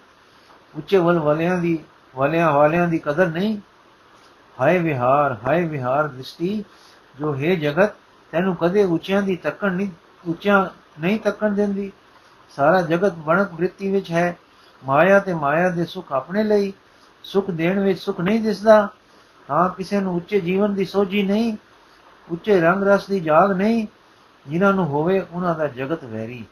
ਉੱਚੇ 0.76 0.96
ਵੱਲ 0.96 1.18
ਵਾਲਿਆਂ 1.18 1.58
ਦੀ, 1.58 1.78
ਵਾਲਿਆਂ 2.16 2.52
ਵਾਲਿਆਂ 2.52 2.88
ਦੀ 2.88 2.98
ਕਦਰ 2.98 3.26
ਨਹੀਂ। 3.26 3.58
ਹਾਏ 4.60 4.78
ਵਿਹਾਰ 4.78 5.36
ਹਾਏ 5.46 5.64
ਵਿਹਾਰ 5.64 6.08
ਦ੍ਰਿਸ਼ਟੀ, 6.08 6.64
ਜੋ 7.20 7.34
ਹੈ 7.34 7.54
ਜਗਤ, 7.54 7.90
ਤੈਨੂੰ 8.30 8.56
ਕਦੇ 8.56 8.84
ਉੱਚਿਆਂ 8.84 9.22
ਦੀ 9.22 9.36
ਤੱਕਣ 9.36 9.72
ਨਹੀਂ, 9.72 9.88
ਉੱਚਿਆਂ 10.28 10.66
ਨਹੀਂ 11.00 11.20
ਤੱਕਣ 11.20 11.52
ਦਿੰਦੀ। 11.52 11.92
ਸਾਰਾ 12.56 12.80
ਜਗਤ 12.80 13.12
ਬਣਕ 13.12 13.50
ਬ੍ਰਿਤੀ 13.52 13.90
ਵਿੱਚ 13.90 14.10
ਹੈ। 14.10 14.36
ਮਾਇਆ 14.84 15.18
ਤੇ 15.18 15.34
ਮਾਇਆ 15.34 15.68
ਦੇ 15.68 15.84
ਸੁਖ 15.84 16.12
ਆਪਣੇ 16.12 16.44
ਲਈ, 16.44 16.72
ਸੁਖ 17.22 17.50
ਦੇਣ 17.50 17.80
ਵਿੱਚ 17.80 17.98
ਸੁਖ 17.98 18.20
ਨਹੀਂ 18.20 18.40
ਦਿਸਦਾ। 18.40 18.88
ਹਾਂ, 19.50 19.68
ਕਿਸੇ 19.68 20.00
ਨੂੰ 20.00 20.16
ਉੱਚੇ 20.16 20.40
ਜੀਵਨ 20.40 20.74
ਦੀ 20.74 20.84
ਸੋਝੀ 20.84 21.22
ਨਹੀਂ, 21.22 21.56
ਉੱਚੇ 22.30 22.60
ਰੰਗ 22.60 22.82
ਰਸ 22.82 23.06
ਦੀ 23.06 23.20
ਜਾਗ 23.20 23.52
ਨਹੀਂ, 23.52 23.86
ਜਿਨ੍ਹਾਂ 24.48 24.72
ਨੂੰ 24.72 24.86
ਹੋਵੇ 24.86 25.26
ਉਹਨਾਂ 25.32 25.54
ਦਾ 25.54 25.66
ਜਗਤ 25.66 26.04
ਵੈਰੀ। 26.04 26.44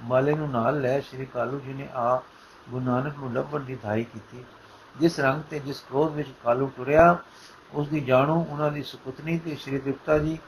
ਮਾਲੇ 0.00 0.34
ਨੂੰ 0.34 0.50
ਨਾਲ 0.50 0.80
ਲੈ, 0.80 1.00
ਸ੍ਰੀ 1.00 1.26
ਕਾਲੂ 1.26 1.60
ਜੀ 1.60 1.72
ਨੇ 1.72 1.88
ਆ 1.94 2.22
ਗੁਰੂ 2.70 2.84
ਨਾਨਕ 2.84 3.18
ਨੂੰ 3.18 3.32
ਲੱਭਣ 3.32 3.60
ਦੀ 3.60 3.74
ਧਾਈ 3.74 4.04
ਕੀਤੀ। 4.04 4.44
ਜਿਸ 5.00 5.20
ਰੰਗ 5.20 5.42
ਤੇ 5.42 5.58
ਜਿਸ 5.58 5.80
ਕ੍ਰੋਧ 5.80 6.12
ਵਿੱਚ 6.12 6.28
ਕਾਲੂ 6.44 6.66
ਟੁਰਿਆ 6.76 7.16
ਉਸ 7.72 7.88
ਦੀ 7.88 8.00
ਜਾਣੂ 8.00 8.34
ਉਹਨਾਂ 8.50 8.70
ਦੀ 8.70 8.82
ਸੁਪੁੱਤਨੀ 8.82 9.38
ਤੇ 9.38 9.56
ਸ੍ਰੀ 9.56 9.78
ਤ੍ਰਿਪਤਾ 9.78 10.18
ਜੀ 10.18 10.38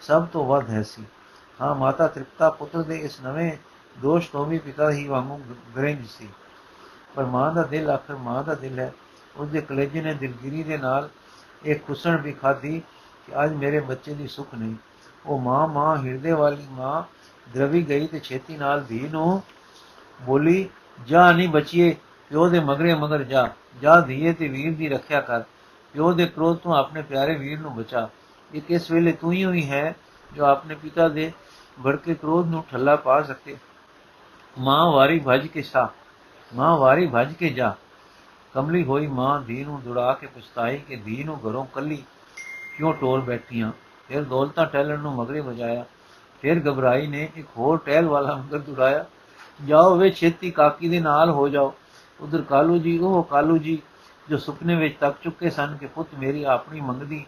ਸਭ 0.00 0.26
ਤੋਂ 0.26 0.46
ਵੱਧ 0.46 0.70
ਹੈ 0.70 0.82
ਸੀ 0.82 1.04
ਹਾਂ, 1.60 1.74
ਮਾਤਾ 1.74 2.06
ਤ੍ਰਿਪਤਾ 2.08 2.50
ਪੁੱਤਰ 2.50 2.82
ਦੇ 2.82 2.96
ਇਸ 2.96 3.20
ਨਵੇਂ 3.20 3.52
ਦੋਸ਼ 4.00 4.30
ਤੋਂ 4.30 4.46
ਵੀ 4.46 4.58
ਪਿਤਾ 4.58 4.90
ਹੀ 4.90 5.06
ਵਾਂਗੂ 5.08 5.40
ਗਰੰਜ 5.76 6.06
ਸੀ। 6.06 6.28
ਪਰ 7.14 7.24
ਮਾਂ 7.24 7.52
ਦਾ 7.52 7.62
ਦਿਲ 7.62 7.90
ਆਖਰ 7.90 8.16
ਮਾਂ 8.16 8.44
ਦਾ 8.44 8.54
ਦਿਲ 8.54 8.78
ਹੈ। 8.78 8.92
ਉਸ 9.36 9.48
ਦੇ 9.48 9.60
ਕਲੇਜੇ 9.60 10.02
ਨੇ 10.02 10.14
ਦਿਲਗਿਰੀ 10.14 10.62
ਦੇ 10.62 10.78
ਨਾਲ 10.78 11.08
ਇੱਕ 11.64 11.84
ਕੁਸਣ 11.84 12.16
ਵੀ 12.16 12.32
ਖਾਦੀ 12.32 12.82
ਕਿ 13.26 13.44
ਅੱਜ 13.44 13.52
ਮੇਰੇ 13.52 13.80
ਬੱਚੇ 13.80 14.14
ਦੀ 14.14 14.26
ਸੁੱਖ 14.28 14.54
ਨਹੀਂ। 14.54 14.74
ਉਹ 15.26 15.40
ਮਾਂ 15.40 15.68
ਮਾਂ, 15.68 15.96
ਹਿਰਦੇ 15.96 16.32
ਵਾਲੀ 16.32 16.66
ਮਾਂ, 16.70 17.02
ਦਰਵੀ 17.54 17.88
ਗਈ 17.88 18.06
ਤੇ 18.06 18.20
ਛੇਤੀ 18.20 18.56
ਨਾਲ 18.56 18.84
ਧੀ 18.84 19.08
ਨੂੰ 19.08 19.42
ਬੋਲੀ 20.22 20.68
ਜਾ 21.00 21.30
ਨਹੀਂ 21.32 21.48
ਬਚੀਏ, 21.48 21.94
ਪਿਓ 22.30 22.48
ਦੇ 22.48 22.60
ਮਗਰੇ 22.60 22.94
ਮਗਰ 22.94 23.22
ਜਾ 23.24 23.48
ਜਾ 23.82 24.00
ਧੀਏ 24.00 24.32
ਤੇ 24.32 24.48
ਵੀਰ 24.48 24.74
ਦੀ 24.74 24.88
ਰੱਖਿਆ 24.88 25.20
ਕਰ, 25.20 25.42
ਪਿਓ 25.94 26.12
ਦੇ 26.12 26.26
ਕ੍ਰੋਧ 26.26 26.56
ਤੋਂ 26.56 26.74
ਆਪਣੇ 26.74 27.02
ਪਿਆਰੇ 27.02 27.34
ਵੀਰ 27.34 27.58
ਨੂੰ 27.60 27.74
ਬਚਾ। 27.74 28.08
ਇਹ 28.50 28.60
ਕਿਸ 28.60 28.90
ਵੇਲੇ 28.90 29.12
ਤੂੰ 29.12 29.32
ਹੀ 29.32 29.44
ਹੋਈ 29.44 29.68
ਹੈ 29.70 29.94
ਜੋ 30.32 30.44
ਆਪਣੇ 30.44 30.74
ਪਿਤਾ 30.74 31.08
ਦੇ 31.08 31.30
ਭੜਕੇ 31.84 32.14
ਕ੍ਰੋਧ 32.14 32.48
ਨੂੰ 32.48 32.64
ਠੱਲਾ 32.70 32.96
ਪਾ 32.96 33.20
ਸਕੇ। 33.22 33.56
ਮਾਂ 34.56 34.90
ਵਾਰੀ 34.92 35.20
ਭਜ 35.26 35.46
ਕੇ 35.46 35.62
ਸਾ, 35.62 35.88
ਮਾਂ 36.52 36.76
ਵਾਰੀ 36.78 37.08
ਭਜ 37.14 37.32
ਕੇ 37.32 37.48
ਜਾ। 37.48 37.74
ਕਮਲੀ 38.54 38.84
ਹੋਈ 38.84 39.06
ਮਾਂ 39.06 39.40
ਧੀ 39.40 39.64
ਨੂੰ 39.64 39.80
ਦੁੜਾ 39.82 40.12
ਕੇ 40.12 40.26
ਪਛਤਾਈ 40.26 40.78
ਕਿ 40.78 40.96
ਧੀ 40.96 41.22
ਨੂੰ 41.24 41.38
ਘਰੋਂ 41.40 41.64
ਕੱਲੀ 41.64 42.02
ਕਿਉਂ 42.76 42.92
ਟੋਲ 42.94 43.20
ਬੈਠੀਆਂ? 43.20 43.70
ਫਿਰ 44.08 44.24
ਦੌਲਤਾ 44.24 44.64
ਟੈਲਣ 44.64 44.98
ਨੂੰ 44.98 45.14
ਮਗਰੇ 45.14 45.40
ਵਜਾਇਆ। 45.40 45.84
ਫਿਰ 46.42 46.60
ਘਬਰਾਈ 46.60 47.06
ਨੇ 47.06 47.28
ਇੱਕ 47.36 47.46
ਹੋਰ 47.56 47.78
ਟਹਿਲ 47.78 48.06
ਵਾਲਾ 48.06 48.34
ਅੰਦਰ 48.34 48.58
ਦੁੜਾਇਆ। 48.58 49.04
ਜਾਓ 49.66 49.96
ਵੇ 49.96 50.10
ਛੇਤੀ 50.10 50.50
ਕਾਕੀ 50.50 50.88
ਦੇ 50.88 51.00
ਨਾਲ 51.00 51.30
ਹੋ 51.30 51.48
ਜਾਓ। 51.48 51.74
ਉਧਰ 52.20 52.42
ਕਾਲੂ 52.42 52.78
ਜੀ, 52.78 52.98
ਉਹ 52.98 53.22
ਕਾਲੂ 53.22 53.58
ਜੀ 53.58 53.82
ਜੋ 54.28 54.36
ਸੁਪਨੇ 54.36 54.74
ਵਿੱਚ 54.74 54.96
ਤੱਕ 55.00 55.16
ਚੁੱਕੇ 55.22 55.50
ਸਨ 55.50 55.76
ਕਿ 55.76 55.86
ਪੁੱਤ 55.86 56.08
ਮੇਰੀ 56.18 56.44
ਆਪਣੀ 56.44 56.80
ਮੰਗਦੀ, 56.80 57.24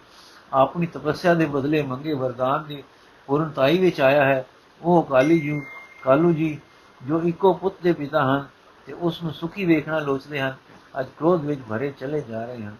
ਆਪਣੀ 0.52 0.86
ਤਪੱਸਿਆ 0.86 1.34
ਦੇ 1.34 1.46
ਬਦਲੇ 1.46 1.82
ਮੰਗੇ 1.82 2.12
ਵਰਦਾਨ 2.12 2.64
ਦੀ 2.64 2.82
ਪੂਰਨਤਾਈ 3.26 3.78
ਵਿੱਚ 3.78 4.00
ਆਇਆ 4.00 4.24
ਹੈ, 4.24 4.44
ਉਹ 4.82 5.02
ਕਾਲੀ 5.02 5.38
ਜੀ, 5.40 5.60
ਕਾਲੂ 6.02 6.32
ਜੀ 6.32 6.58
ਜੋ 7.02 7.20
ਇੱਕੋ 7.22 7.52
ਪੁੱਤ 7.52 7.74
ਦੇ 7.82 7.92
ਪਿਤਾ 7.92 8.24
ਹਨ 8.24 8.46
ਤੇ 8.86 8.92
ਉਸ 8.92 9.22
ਨੂੰ 9.22 9.32
ਸੁਖੀ 9.32 9.64
ਵੇਖਣਾ 9.64 9.98
ਲੋਚਦੇ 9.98 10.40
ਹਨ, 10.40 10.54
ਅੱਜ 11.00 11.06
ਕ੍ਰੋਧ 11.18 11.44
ਵਿੱਚ 11.44 11.60
ਭਰੇ 11.68 11.90
ਚਲੇ 11.90 12.20
ਜਾ 12.20 12.44
ਰਹੇ 12.44 12.62
ਹਨ। 12.62 12.76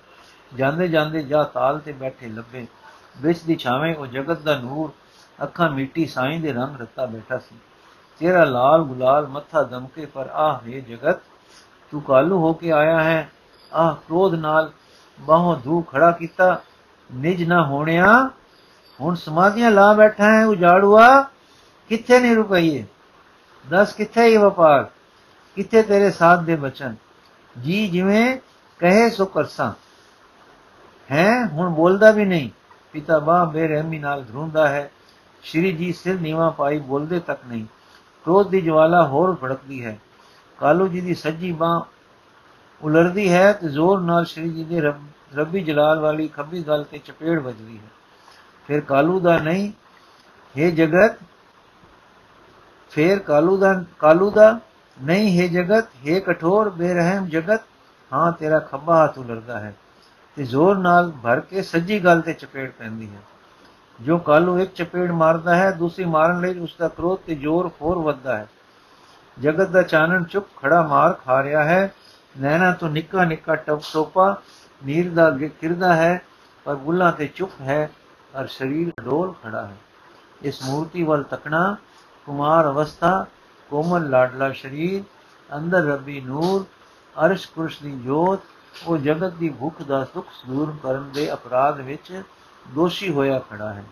ਜਾਂਦੇ 0.56 0.88
ਜਾਂਦੇ 0.88 1.22
ਜਾ 1.22 1.42
ਤਾਲ 1.42 1.78
ਤੇ 1.78 1.92
ਬੈਠੇ 1.92 2.28
ਲੱਭੇ। 2.28 2.66
ਵਿੱਚ 3.20 3.40
ਦੀ 3.40 3.56
ਛਾਵੇਂ 3.56 3.94
ਉਹ 3.96 4.06
ਜਗਤ 4.06 4.40
ਦਾ 4.40 4.58
ਨੂਰ, 4.58 4.90
ਅੱਖਾਂ 5.42 5.70
ਮਿੱਟੀ 5.70 6.06
ਸਾਈਂ 6.06 6.40
ਦੇ 6.40 6.52
ਰੰਗ 6.52 6.80
ਰੱਤਾ 6.80 7.06
ਬੈਠਾ 7.06 7.38
ਸੀ। 7.38 7.56
ਤੇਰਾ 8.22 8.44
ਲਾਲ 8.44 8.82
ਗੁਲਾਲ 8.82 9.26
ਮੱਥਾ 9.26 9.62
ਦਮਕੇ 9.62 10.06
ਪਰ 10.06 10.28
ਆਹ 10.32 10.54
ਹੈ 10.54 10.80
ਜਗਤ, 10.80 11.16
ਤੂੰ 11.90 12.02
ਕਾਲੂ 12.02 12.38
ਹੋ 12.38 12.52
ਕੇ 12.52 12.72
ਆਇਆ 12.72 13.02
ਹੈ। 13.02 13.30
ਆਹ 13.74 13.94
ਕ੍ਰੋਧ 13.94 14.34
ਨਾਲ 14.34 14.72
ਬਾਹੋਂ 15.20 15.56
ਧੂ 15.56 15.82
ਖੜਾ 15.82 16.10
ਕੀਤਾ। 16.10 16.62
ਨਿਜ 17.14 17.44
ਨਾ 17.44 17.66
ਹੋਣਿਆ, 17.66 18.30
ਹੁਣ 19.00 19.14
ਸਮਾਧੀਆਂ 19.14 19.70
ਲਾ 19.70 19.92
ਬੈਠਾ 19.92 20.24
ਹੈ 20.24 20.46
ਉਜਾੜੂਆ। 20.46 21.22
ਕਿੱਥੇ 21.88 22.20
ਨਹੀਂ 22.20 22.36
ਰੁਪਈਏ? 22.36 22.86
ਦੱਸ 23.68 23.92
ਕਿੱਥੇ 23.92 24.32
ਇਹ 24.32 24.38
ਵਪਾਰ? 24.38 24.84
ਕਿੱਥੇ 25.54 25.82
ਤੇਰੇ 25.82 26.10
ਸਾਥ 26.10 26.38
ਦੇ 26.38 26.56
ਬਚਨ? 26.56 26.96
ਜੀ 27.62 27.88
ਜਿਵੇਂ 27.88 28.38
ਕਹੇ 28.78 29.10
ਸੋ 29.10 29.26
ਕਰਸਾਂ। 29.26 29.72
ਹੈ, 31.12 31.46
ਹੁਣ 31.46 31.70
ਬੋਲਦਾ 31.70 32.10
ਵੀ 32.10 32.24
ਨਹੀਂ। 32.24 32.50
ਪਿਤਾ 32.92 33.18
ਬਾ 33.18 33.44
ਬੇਰਹਿਮੀ 33.44 33.98
ਨਾਲ 33.98 34.24
ਧਰੁੰਦਾ 34.24 34.68
ਹੈ। 34.68 34.90
ਸ਼੍ਰੀ 35.42 35.72
ਜੀ 35.72 35.92
ਸਿਰ 35.92 36.20
ਨੀਵਾ 36.20 36.50
ਪਾਈ 36.50 36.78
ਬੋਲਦੇ 36.78 37.20
ਤੱਕ 37.20 37.40
ਨਹੀਂ। 37.46 37.64
ਕ੍ਰੋਧ 38.24 38.48
ਦੀ 38.48 38.60
ਜਵਾਲਾ 38.60 39.06
ਹੋਰ 39.06 39.34
ਭੜਕਦੀ 39.42 39.84
ਹੈ। 39.84 39.98
ਕਾਲੂ 40.58 40.88
ਜੀ 40.88 41.00
ਦੀ 41.00 41.14
ਸੱਜੀ 41.14 41.52
ਬਾਹ 41.52 41.80
ਉਲਰਦੀ 42.84 43.32
ਹੈ 43.32 43.52
ਤੇ 43.52 43.68
ਜ਼ੋਰ 43.68 44.00
ਨਾਲ 44.00 44.24
ਸ਼੍ਰੀ 44.24 44.50
ਜੀ 44.50 44.64
ਦੇ 44.64 44.80
ਰੱਬੀ 45.34 45.60
ਜਲਾਲ 45.60 45.98
ਵਾਲੀ 45.98 46.28
ਖੱਬੀ 46.28 46.62
ਗਲ 46.62 46.84
ਤੇ 46.84 46.98
ਚਪੇੜ 46.98 47.38
ਵੱਜਦੀ 47.40 47.78
ਹੈ। 47.78 47.90
ਫਿਰ 48.66 48.80
ਕਾਲੂ 48.80 49.20
ਦਾ 49.20 49.38
ਨਹੀਂ, 49.38 49.72
ਹੈ 50.58 50.70
ਜਗਤ, 50.70 51.16
ਫਿਰ 52.90 53.18
ਕਾਲੂ 53.18 53.56
ਦਾ 53.56 53.84
ਕਾਲੂ 53.98 54.30
ਦਾ 54.30 54.60
ਨਹੀਂ, 55.02 55.40
ਹੈ 55.40 55.46
ਜਗਤ, 55.46 55.88
ਹੈ 56.08 56.20
ਕਠੋਰ 56.20 56.70
ਬੇਰਹਿਮ 56.70 57.26
ਜਗਤ, 57.26 57.60
ਹਾਂ 58.12 58.32
ਤੇਰਾ 58.32 58.58
ਖੱਬਾ 58.58 59.04
ਹੱਥ 59.04 59.18
ਉਲਰਦਾ 59.18 59.58
ਹੈ। 59.60 59.74
ਤੇ 60.36 60.44
ਜ਼ੋਰ 60.44 60.78
ਨਾਲ 60.78 61.12
ਭਰ 61.22 61.40
ਕੇ 61.40 61.62
ਸੱਜੀ 61.62 61.98
ਗਲ 62.04 62.20
ਤੇ 62.20 62.32
ਚਪੇੜ 62.32 62.70
ਪੈਂਦੀ 62.70 63.06
ਹੈ। 63.06 63.20
ਜੋ 64.02 64.18
ਕਾਲੂ 64.18 64.58
ਇੱਕ 64.58 64.72
ਚਪੇੜ 64.74 65.10
ਮਾਰਦਾ 65.10 65.54
ਹੈ, 65.56 65.70
ਦੂਸਰੀ 65.70 66.04
ਮਾਰਨ 66.04 66.40
ਲਈ 66.40 66.58
ਉਸ 66.58 66.74
ਦਾ 66.78 66.88
ਕ੍ਰੋਧ 66.88 67.18
ਤੇ 67.26 67.34
ਜ਼ੋਰ 67.34 67.70
ਹੋਰ 67.82 67.98
ਵੱਧਦਾ 67.98 68.36
ਹੈ। 68.36 68.48
ਜਗਤ 69.40 69.68
ਦਾ 69.68 69.82
ਚਾਨਣ 69.82 70.24
ਚੁੱਪ 70.24 70.46
ਖੜਾ 70.56 70.82
ਮਾਰ 70.82 71.12
ਖਾ 71.12 71.42
ਰਿਹਾ 71.42 71.64
ਹੈ। 71.64 71.94
ਨੈਣਾ 72.40 72.70
ਤੋਂ 72.72 72.88
ਨਿੱਕਾ 72.88 73.24
ਨਿੱਕਾ 73.24 73.54
ਟਪ 73.56 73.80
ਟੋਪਾ 73.92 74.42
ਨੀਰ 74.82 75.10
ਦਾ 75.10 75.30
ਕਿਰਦਾ 75.60 75.94
ਹੈ, 75.94 76.22
ਪਰ 76.66 76.74
ਬੁੱਲਾਂ 76.74 77.12
ਤੇ 77.12 77.26
ਚੁੱਪ 77.26 77.60
ਹੈ 77.60 77.90
ਔਰ 78.36 78.46
ਸਰੀਰ 78.46 78.92
ਡੋਲ 79.04 79.34
ਖੜਾ 79.42 79.66
ਹੈ। 79.66 79.76
ਇਸ 80.42 80.62
ਮੂਰਤੀ 80.64 81.02
ਵੱਲ 81.02 81.22
ਤੱਕਣਾ 81.22 81.76
ਕੁਮਾਰ 82.26 82.66
ਅਵਸਥਾ, 82.66 83.26
ਕੋਮਲ 83.70 84.08
ਲਾਡਲਾ 84.10 84.50
ਸ਼ਰੀਰ, 84.52 85.02
ਅੰਦਰ 85.50 85.84
ਰੱਬੀ 85.84 86.20
ਨੂਰ, 86.20 86.64
ਅਰਸ਼ 87.16 87.48
ਕੁਰਸ਼ 87.48 87.82
ਦੀ 87.82 87.98
ਜੋਤ, 87.98 88.40
ਉਹ 88.86 88.98
ਜਗਤ 88.98 89.32
ਦੀ 89.32 89.48
ਭੁੱਖ 89.48 89.82
ਦਾ 89.82 90.04
ਸੁਖ 90.04 90.26
ਦੂਰ 90.48 90.74
ਕਰਨ 90.82 91.10
ਦੇ 91.14 91.32
ਅਪਰਾਧ 91.32 91.80
ਵਿੱਚ 91.80 92.22
ਦੋਸ਼ੀ 92.66 93.08
ਹੋਇਆ 93.08 93.38
ਖੜਾ 93.50 93.72
ਹੈ। 93.72 93.84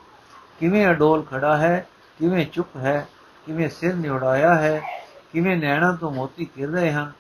ਕਿਵੇਂ 0.61 0.87
ਅਡੋਲ 0.91 1.23
ਖੜਾ 1.23 1.57
ਹੈ, 1.57 1.87
ਕਿਵੇਂ 2.19 2.47
ਚੁੱਪ 2.47 2.77
ਹੈ, 2.77 3.07
ਕਿਵੇਂ 3.47 3.69
ਸਿਰ 3.69 3.95
ਨਿਉੜਾਇਆ 3.95 4.55
ਹੈ, 4.55 4.81
ਕਿਵੇਂ 5.33 5.57
ਨੈਣਾ 5.57 5.93
ਤੋਂ 5.93 6.11
ਮੋਤੀ 6.11 6.49
ਗਿਰ 6.59 6.69
ਰਹੇ 6.69 6.93
ਹਨ, 6.93 7.13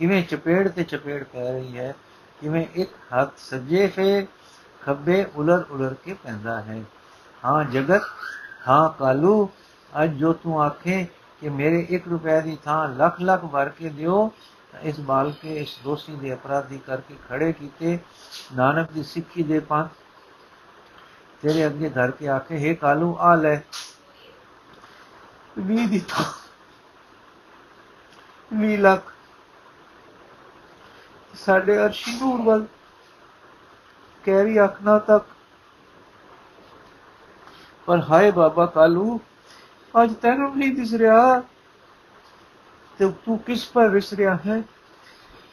ਕਿਵੇਂ 0.00 0.22
ਚਪੇੜ 0.22 0.68
ਤੇ 0.68 0.84
ਚਪੇੜ 0.84 1.22
ਪੈ 1.24 1.50
ਰਹੀ 1.52 1.78
ਹੈ, 1.78 1.94
ਕਿਵੇਂ 2.40 2.66
ਇੱਕ 2.74 2.90
ਹੱਥ 3.14 3.38
ਸੱਜੇ 3.38 3.86
ਫੇ 3.86 4.26
ਖੱਬੇ 4.80 5.24
ਉਲਰ 5.36 5.64
ਉਲਰ 5.70 5.94
ਕੇ 5.94 6.14
ਪੈਂਦਾ 6.14 6.60
ਹੈ। 6.60 6.82
ਹਾਂ 7.42 7.64
ਜਗਤ, 7.64 8.02
ਹਾਂ 8.68 8.88
ਕਾਲੂ, 8.98 9.48
ਅੱਜ 9.92 10.10
ਜੋ 10.10 10.32
ਤੂੰ 10.32 10.62
ਆਖੇ 10.62 11.06
ਕਿ 11.40 11.48
ਮੇਰੇ 11.48 11.86
1 11.90 12.08
ਰੁਪਏ 12.08 12.40
ਦੀ 12.40 12.56
ਥਾਂ 12.64 12.88
ਲੱਖ 12.88 13.20
ਲੱਖ 13.20 13.44
ਭਰ 13.44 13.68
ਕੇ 13.68 13.88
ਦਿਓ 13.88 14.30
ਇਸ 14.82 15.00
ਬਾਲ 15.00 15.32
ਕੇ 15.42 15.54
ਇਸ 15.56 15.76
ਦੋਸ਼ੀ 15.84 16.14
ਦੇ 16.16 16.32
ਅਪਰਾਧੀ 16.34 16.78
ਕਰਕੇ 16.78 17.14
ਖੜੇ 17.28 17.52
ਕੀਤੇ। 17.52 17.98
ਨਾਨਕ 18.56 18.92
ਦੀ 18.92 19.02
ਸਿੱਖੀ 19.02 19.42
ਦੇ 19.42 19.58
ਪੰਥ 19.60 19.88
ਤੇਰੇ 21.44 21.66
ਅੱਗੇ 21.66 21.88
ਧਰ 21.88 22.10
ਕੇ 22.10 22.28
ਆਖੇ 22.28 22.70
हे 22.70 22.76
ਕਾਲੂ 22.76 23.16
ਆ 23.20 23.34
ਲੈ। 23.34 23.60
ਵੀ 25.58 25.86
ਦੀ 25.86 26.02
ਵੀ 28.52 28.76
ਲੱਖ। 28.76 29.12
ਸਾਡੇ 31.34 31.78
ਅਰਸ਼ੀ 31.78 32.20
ਨੂਰ 32.20 32.42
ਵੱਲ 32.42 32.66
ਕੈਰੀ 34.24 34.56
ਆਖਣਾ 34.56 34.98
ਤੱਕ। 34.98 35.26
ਪਰ 37.86 38.02
ਹਾਏ 38.10 38.30
ਬਾਬਾ 38.30 38.66
ਕਾਲੂ, 38.66 39.20
ਅੱਜ 40.02 40.14
ਤੈਨੂੰ 40.14 40.56
ਨਹੀਂ 40.58 40.74
ਦਿਸ 40.74 40.94
ਰਿਹਾ 40.94 41.42
ਤੇ 42.98 43.12
ਤੂੰ 43.24 43.38
ਕਿਸ 43.38 43.66
ਪਰ 43.68 43.88
ਵਿਸ 43.88 44.12
ਰਿਹਾ 44.12 44.38
ਹੈ? 44.46 44.62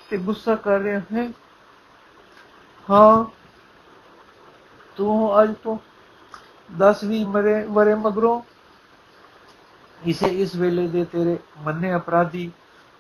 ਤੇ 0.10 0.18
ਗੁੱਸਾ 0.18 0.56
ਕਰ 0.56 0.80
ਰਿਹਾ 0.80 1.00
ਹੈ? 1.00 1.32
ਹਾਂ 2.90 3.41
ਤੂੰ 4.96 5.44
ਅੱਜ 5.44 5.54
ਤੋਂ 5.64 5.78
10 6.80 7.04
ਵੀ 7.04 7.26
ਮਰੇ 7.26 7.66
ਮਰੇ 7.66 7.96
ਮਗਰੋਂ। 7.96 8.42
ਇਸੇ 10.06 10.28
ਇਸ 10.28 10.56
ਵੇਲੇ 10.56 10.88
ਦੇ 10.88 11.06
ਤੇਰੇ 11.06 11.40
ਮੰਨੇ 11.58 11.96
ਅਪਰਾਧੀ 11.96 12.52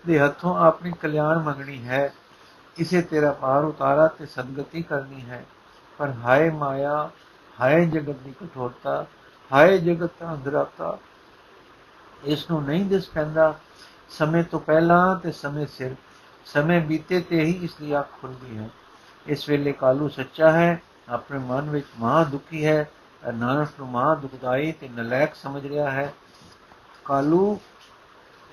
ਦੇ 0.07 0.19
ਹੱਥੋਂ 0.19 0.57
ਆਪਣੀ 0.57 0.91
ਕਲਿਆਣ 0.91 1.39
ਮੰਗਣੀ 1.39 1.87
ਹੈ। 1.87 2.13
ਇਸੇ 2.77 3.01
ਤੇਰਾ 3.01 3.31
ਪਾਰ 3.31 3.63
ਉਤਾਰਾ 3.63 4.07
ਤੇ 4.07 4.25
ਸੰਗਤੀ 4.25 4.81
ਕਰਨੀ 4.81 5.21
ਹੈ। 5.21 5.45
ਪਰ 5.97 6.09
ਹਾਏ 6.09 6.49
ਮਾਇਆ, 6.49 7.09
ਹਾਏ 7.61 7.85
ਜਗਤ 7.85 8.15
ਦੀ 8.15 8.31
ਕਠੋਰਤਾ, 8.31 9.05
ਹਾਏ 9.53 9.77
ਜਗਤ 9.77 10.11
ਦਾ 10.19 10.33
ਅੰਧਰਾਤਾ 10.33 10.97
ਇਸ 12.23 12.51
ਨੂੰ 12.51 12.63
ਨਹੀਂ 12.63 12.85
ਦਿਸ 12.85 13.09
ਪੈਂਦਾ। 13.09 13.59
ਸਮੇਂ 14.09 14.43
ਤੋਂ 14.43 14.59
ਪਹਿਲਾਂ 14.59 15.15
ਤੇ 15.15 15.31
ਸਮੇਂ 15.31 15.67
ਸਿਰ, 15.67 15.95
ਸਮੇਂ 16.45 16.81
ਬੀਤੇ 16.81 17.19
ਤੇ 17.21 17.43
ਹੀ 17.45 17.59
ਇਸ 17.63 17.73
ਦੀ 17.73 17.99
ਅੱਖ 17.99 18.09
ਖੁੱਲਦੀ 18.21 18.57
ਹੈ। 18.57 18.69
ਇਸ 19.27 19.49
ਵੇਲੇ 19.49 19.71
ਕਾਲੂ 19.71 20.09
ਸੱਚਾ 20.09 20.51
ਹੈ। 20.51 20.81
ਆਪਣੇ 21.11 21.39
ਮਨ 21.39 21.69
ਵਿੱਚ 21.69 21.85
ਮਹਾ 21.99 22.23
ਦੁਖੀ 22.23 22.65
ਹੈ 22.65 22.89
ਨਾਨਕ 23.33 23.69
ਨੂੰ 23.79 23.87
ਮਹਾ 23.87 24.13
ਦੁਖਦਾਈ 24.15 24.71
ਤੇ 24.71 24.89
ਨਲਾਇਕ 24.89 25.35
ਸਮਝ 25.35 25.65
ਰਿਹਾ 25.65 25.89
ਹੈ। 25.91 26.13
ਕਾਲੂ 27.05 27.59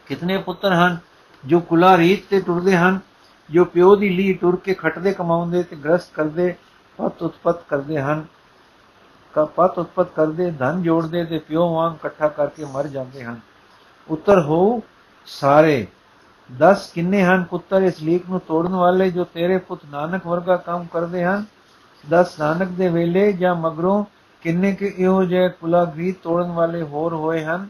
ਕਿਤਨੇ 0.06 0.36
ਪੁੱਤਰ 0.38 0.72
ਹਨ 0.72 0.96
ਜੋ 1.44 1.60
ਕੁਲਾ 1.60 1.96
ਰੀਤ 1.96 2.24
ਤੇ 2.30 2.40
ਟੁਰਦੇ 2.40 2.76
ਹਨ, 2.76 2.98
ਜੋ 3.50 3.64
ਪਿਓ 3.64 3.94
ਦੀ 3.96 4.08
ਲੀ 4.08 4.32
ਟੁਰ 4.32 4.56
ਕੇ 4.56 4.74
ਖਟਦੇ 4.74 5.12
ਕਮਾਉਂਦੇ 5.12 5.62
ਤੇ 5.62 5.76
ਗ੍ਰਸਤ 5.76 6.12
ਕਰਦੇ, 6.14 6.54
ਪਤ 6.98 7.22
ਉਤਪਤ 7.22 7.62
ਕਰਦੇ 7.68 8.00
ਹਨ। 8.00 8.24
ਕਾ 9.34 9.44
ਪਤ 9.46 9.78
ਉਤਪਤ 9.78 10.10
ਕਰਦੇ, 10.14 10.50
ਧਨ 10.50 10.82
ਜੋੜਦੇ 10.82 11.24
ਤੇ 11.24 11.38
ਪਿਓ 11.38 11.68
ਵਾਂਗ 11.74 11.94
ਇਕੱਠਾ 11.94 12.28
ਕਰਕੇ 12.28 12.64
ਮਰ 12.64 12.86
ਜਾਂਦੇ 12.86 13.24
ਹਨ। 13.24 13.40
ਉੱਤਰ 14.08 14.40
ਹੋ 14.40 14.82
ਸਾਰੇ 15.26 15.86
10 16.50 16.90
ਕਿੰਨੇ 16.94 17.22
ਹਨ 17.24 17.44
ਪੁੱਤਰ 17.44 17.82
ਇਸ 17.82 18.02
ਲੀਕ 18.02 18.28
ਨੂੰ 18.30 18.40
ਤੋੜਨ 18.40 18.74
ਵਾਲੇ 18.74 19.10
ਜੋ 19.10 19.24
ਤੇਰੇ 19.24 19.58
ਪੁੱਤ 19.58 19.80
ਨਾਨਕ 19.90 20.26
ਵਰਗਾ 20.26 20.56
ਕੰਮ 20.56 20.86
ਕਰਦੇ 20.92 21.24
ਹਨ? 21.24 21.44
10 22.10 22.36
ਨਾਨਕ 22.38 22.68
ਦੇ 22.68 22.88
ਵੇਲੇ 22.88 23.32
ਜਾਂ 23.32 23.54
ਮਗਰੋਂ 23.54 24.04
ਕਿੰਨੇ 24.40 24.74
ਕਿ 24.74 24.94
ਇਹੋ 24.98 25.24
ਜਿਹੇ 25.24 25.48
ਕੁਲਾਗਰੀ 25.48 26.12
ਤੋੜਨ 26.12 26.48
ਵਾਲੇ 26.52 26.82
ਹੋਰ 26.82 27.14
ਹੋਏ 27.14 27.44
ਹਨ? 27.44 27.68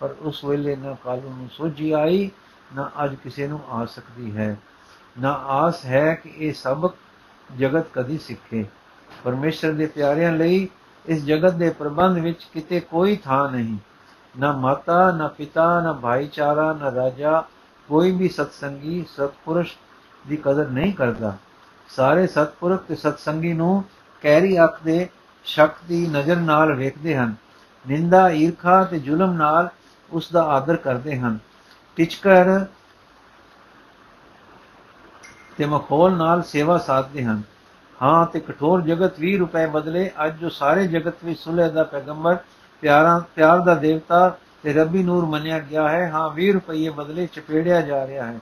ਪਰ 0.00 0.14
ਉਸ 0.20 0.44
ਵੇਲੇ 0.44 0.76
ਨਾ 0.76 0.96
ਕਾਲੂ 1.04 1.34
ਨੂੰ 1.36 1.48
ਸੋਝੀ 1.52 1.92
ਆਈ, 1.92 2.30
ਨਾ 2.74 2.90
ਅੱਜ 3.04 3.14
ਕਿਸੇ 3.14 3.48
ਨੂੰ 3.48 3.60
ਆ 3.70 3.84
ਸਕਦੀ 3.84 4.36
ਹੈ। 4.36 4.56
ਨਾ 5.20 5.32
ਆਸ 5.32 5.84
ਹੈ 5.84 6.14
ਕਿ 6.14 6.32
ਇਹ 6.36 6.52
ਸਬਕ 6.52 6.94
ਜਗਤ 7.58 7.84
ਕਦੀ 7.94 8.18
ਸਿੱਖੇ। 8.18 8.64
ਪਰਮੇਸ਼ਰ 9.24 9.72
ਦੇ 9.72 9.86
ਪਿਆਰਿਆਂ 9.86 10.32
ਲਈ 10.32 10.68
ਇਸ 11.06 11.24
ਜਗਤ 11.24 11.52
ਦੇ 11.52 11.70
ਪ੍ਰਬੰਧ 11.70 12.18
ਵਿੱਚ 12.18 12.44
ਕਿਤੇ 12.54 12.80
ਕੋਈ 12.80 13.16
ਥਾਂ 13.16 13.50
ਨਹੀਂ। 13.50 13.78
ਨਾ 14.38 14.52
ਮਾਤਾ, 14.52 15.10
ਨਾ 15.10 15.28
ਪਿਤਾ, 15.28 15.80
ਨਾ 15.80 15.92
ਭਾਈਚਾਰਾ, 15.92 16.72
ਨਾ 16.72 16.90
ਰਾਜਾ 16.90 17.44
ਕੋਈ 17.88 18.10
ਵੀ 18.10 18.28
ਸਤਸੰਗੀ, 18.28 19.04
ਸਤਪੁਰਸ਼ 19.08 19.76
ਦੀ 20.28 20.36
ਕਦਰ 20.36 20.68
ਨਹੀਂ 20.68 20.92
ਕਰਦਾ। 20.92 21.36
ਸਾਰੇ 21.88 22.26
ਸਤਪੁਰਖ 22.26 22.82
ਤੇ 22.82 22.94
ਸਤਸੰਗੀ 22.94 23.52
ਨੂੰ 23.52 23.84
ਕਹਿਰੀ 24.22 24.64
ਅੱਖ 24.64 24.82
ਦੇ 24.84 25.08
ਸ਼ੱਕ 25.44 25.74
ਦੀ 25.88 26.06
ਨਜ਼ਰ 26.06 26.36
ਨਾਲ 26.36 26.74
ਵੇਖਦੇ 26.74 27.16
ਹਨ। 27.16 27.34
ਨਿੰਦਾ, 27.88 28.30
ਈਰਖਾ 28.30 28.84
ਤੇ 28.84 28.98
ਜ਼ੁਲਮ 28.98 29.32
ਨਾਲ 29.32 29.68
ਉਸ 30.10 30.32
ਦਾ 30.32 30.42
ਆਦਰ 30.42 30.76
ਕਰਦੇ 30.76 31.18
ਹਨ। 31.18 31.38
ਟਿਚਕਰ 31.96 32.64
ਤੇ 35.56 35.66
ਮਖੌਲ 35.66 36.16
ਨਾਲ 36.16 36.42
ਸੇਵਾ 36.42 36.78
ਸਾਧਦੇ 36.78 37.24
ਹਨ। 37.24 37.42
ਹਾਂ 38.02 38.26
ਤੇ 38.26 38.40
ਕਠੋਰ 38.40 38.80
ਜਗਤ 38.80 39.20
20 39.20 39.36
ਰੁਪਏ 39.36 39.66
ਬਦਲੇ 39.66 40.10
ਅੱਜ 40.26 40.36
ਜੋ 40.36 40.48
ਸਾਰੇ 40.48 40.86
ਜਗਤ 40.86 41.14
ਵਿੱਚ 41.24 41.40
ਸੁਲਹ 41.40 41.70
ਦਾ 41.70 41.82
ਪੈਗੰਬਰ, 41.82 42.36
ਪਿਆਰਾ, 42.80 43.24
ਪਿਆਰ 43.34 43.58
ਦਾ 43.58 43.74
ਦੇਵਤਾ 43.74 44.36
ਤੇ 44.62 44.72
ਰੱਬੀ 44.72 45.02
ਨੂਰ 45.02 45.24
ਮੰਨਿਆ 45.24 45.58
ਗਿਆ 45.58 45.88
ਹੈ, 45.88 46.10
ਹਾਂ 46.10 46.30
20 46.30 46.52
ਰੁਪਏ 46.52 46.88
ਬਦਲੇ 46.88 47.26
ਚਪੇੜਿਆ 47.26 47.80
ਜਾ 47.80 48.06
ਰਿਹਾ 48.06 48.26
ਹੈ। 48.26 48.38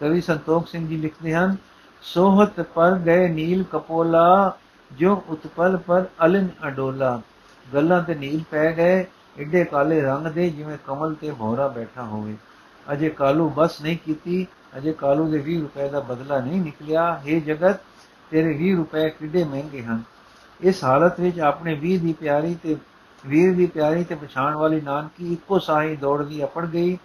ਕਵੀ 0.00 0.20
ਸੰਤੋਖ 0.20 0.68
ਸਿੰਘ 0.68 0.88
ਜੀ 0.88 0.96
ਲਿਖਦੇ 0.96 1.34
ਹਨ 1.34 1.56
ਸੋਹਤ 2.02 2.60
ਪਰ 2.60 2.94
ਗਏ 2.94 3.28
ਨੀਲ 3.28 3.64
ਕਪੋਲਾ 3.72 4.58
ਜੋ 4.92 5.22
ਉਤਪਲ 5.28 5.76
ਪਰ 5.76 6.04
ਅਲਨ 6.24 6.48
ਅਡੋਲਾ। 6.66 7.20
ਗੱਲਾਂ 7.74 8.02
ਤੇ 8.02 8.14
ਨੀਲ 8.14 8.44
ਪੈ 8.50 8.72
ਗਏ, 8.72 9.06
ਏਡੇ 9.38 9.64
ਕਾਲੇ 9.64 10.00
ਰੰਗ 10.00 10.26
ਦੇ 10.26 10.50
ਜਿਵੇਂ 10.50 10.78
ਕਮਲ 10.86 11.14
ਤੇ 11.14 11.30
ਭੌਰਾ 11.30 11.68
ਬੈਠਾ 11.68 12.02
ਹੋਵੇ। 12.02 12.36
ਅਜੇ 12.92 13.08
ਕਾਲੂ 13.08 13.48
ਬਸ 13.48 13.82
ਨਹੀਂ 13.82 13.98
ਕੀਤੀ, 14.06 14.46
ਅਜੇ 14.78 14.92
ਕਾਲੂ 14.92 15.28
ਦੇ 15.28 15.38
20 15.38 15.60
ਰੁਪਏ 15.60 15.88
ਦਾ 15.88 16.00
ਬਦਲਾ 16.00 16.40
ਨਹੀਂ 16.40 16.60
ਨਿਕਲਿਆ। 16.60 17.22
हे 17.26 17.40
ਜਗਤ, 17.40 17.80
ਤੇਰੇ 18.30 18.52
20 18.52 18.76
ਰੁਪਏ 18.76 19.10
ਕਿੱਡੇ 19.10 19.44
ਮਹਿੰਗੇ 19.44 19.82
ਹਨ? 19.82 20.02
ਇਸ 20.60 20.84
ਹਾਲਤ 20.84 21.20
ਵਿੱਚ 21.20 21.40
ਆਪਣੇ 21.40 21.74
20 21.74 21.98
ਦੀ 21.98 22.12
ਪਿਆਰੀ 22.12 22.54
ਤੇ, 22.54 22.76
ਵੀਰ 23.26 23.54
ਦੀ 23.54 23.66
ਪਿਆਰੀ 23.66 24.04
ਤੇ 24.04 24.14
ਪਛਾਣ 24.14 24.54
ਵਾਲੀ 24.54 24.80
ਨਾਨਕੀ 24.80 25.32
ਇੱਕੋ 25.32 25.58
ਸਾਹੀ 25.58 25.96
ਦੌੜਦੀ 25.96 26.44
ਅਪੜ 26.44 26.66
ਗਈ। 26.66 26.98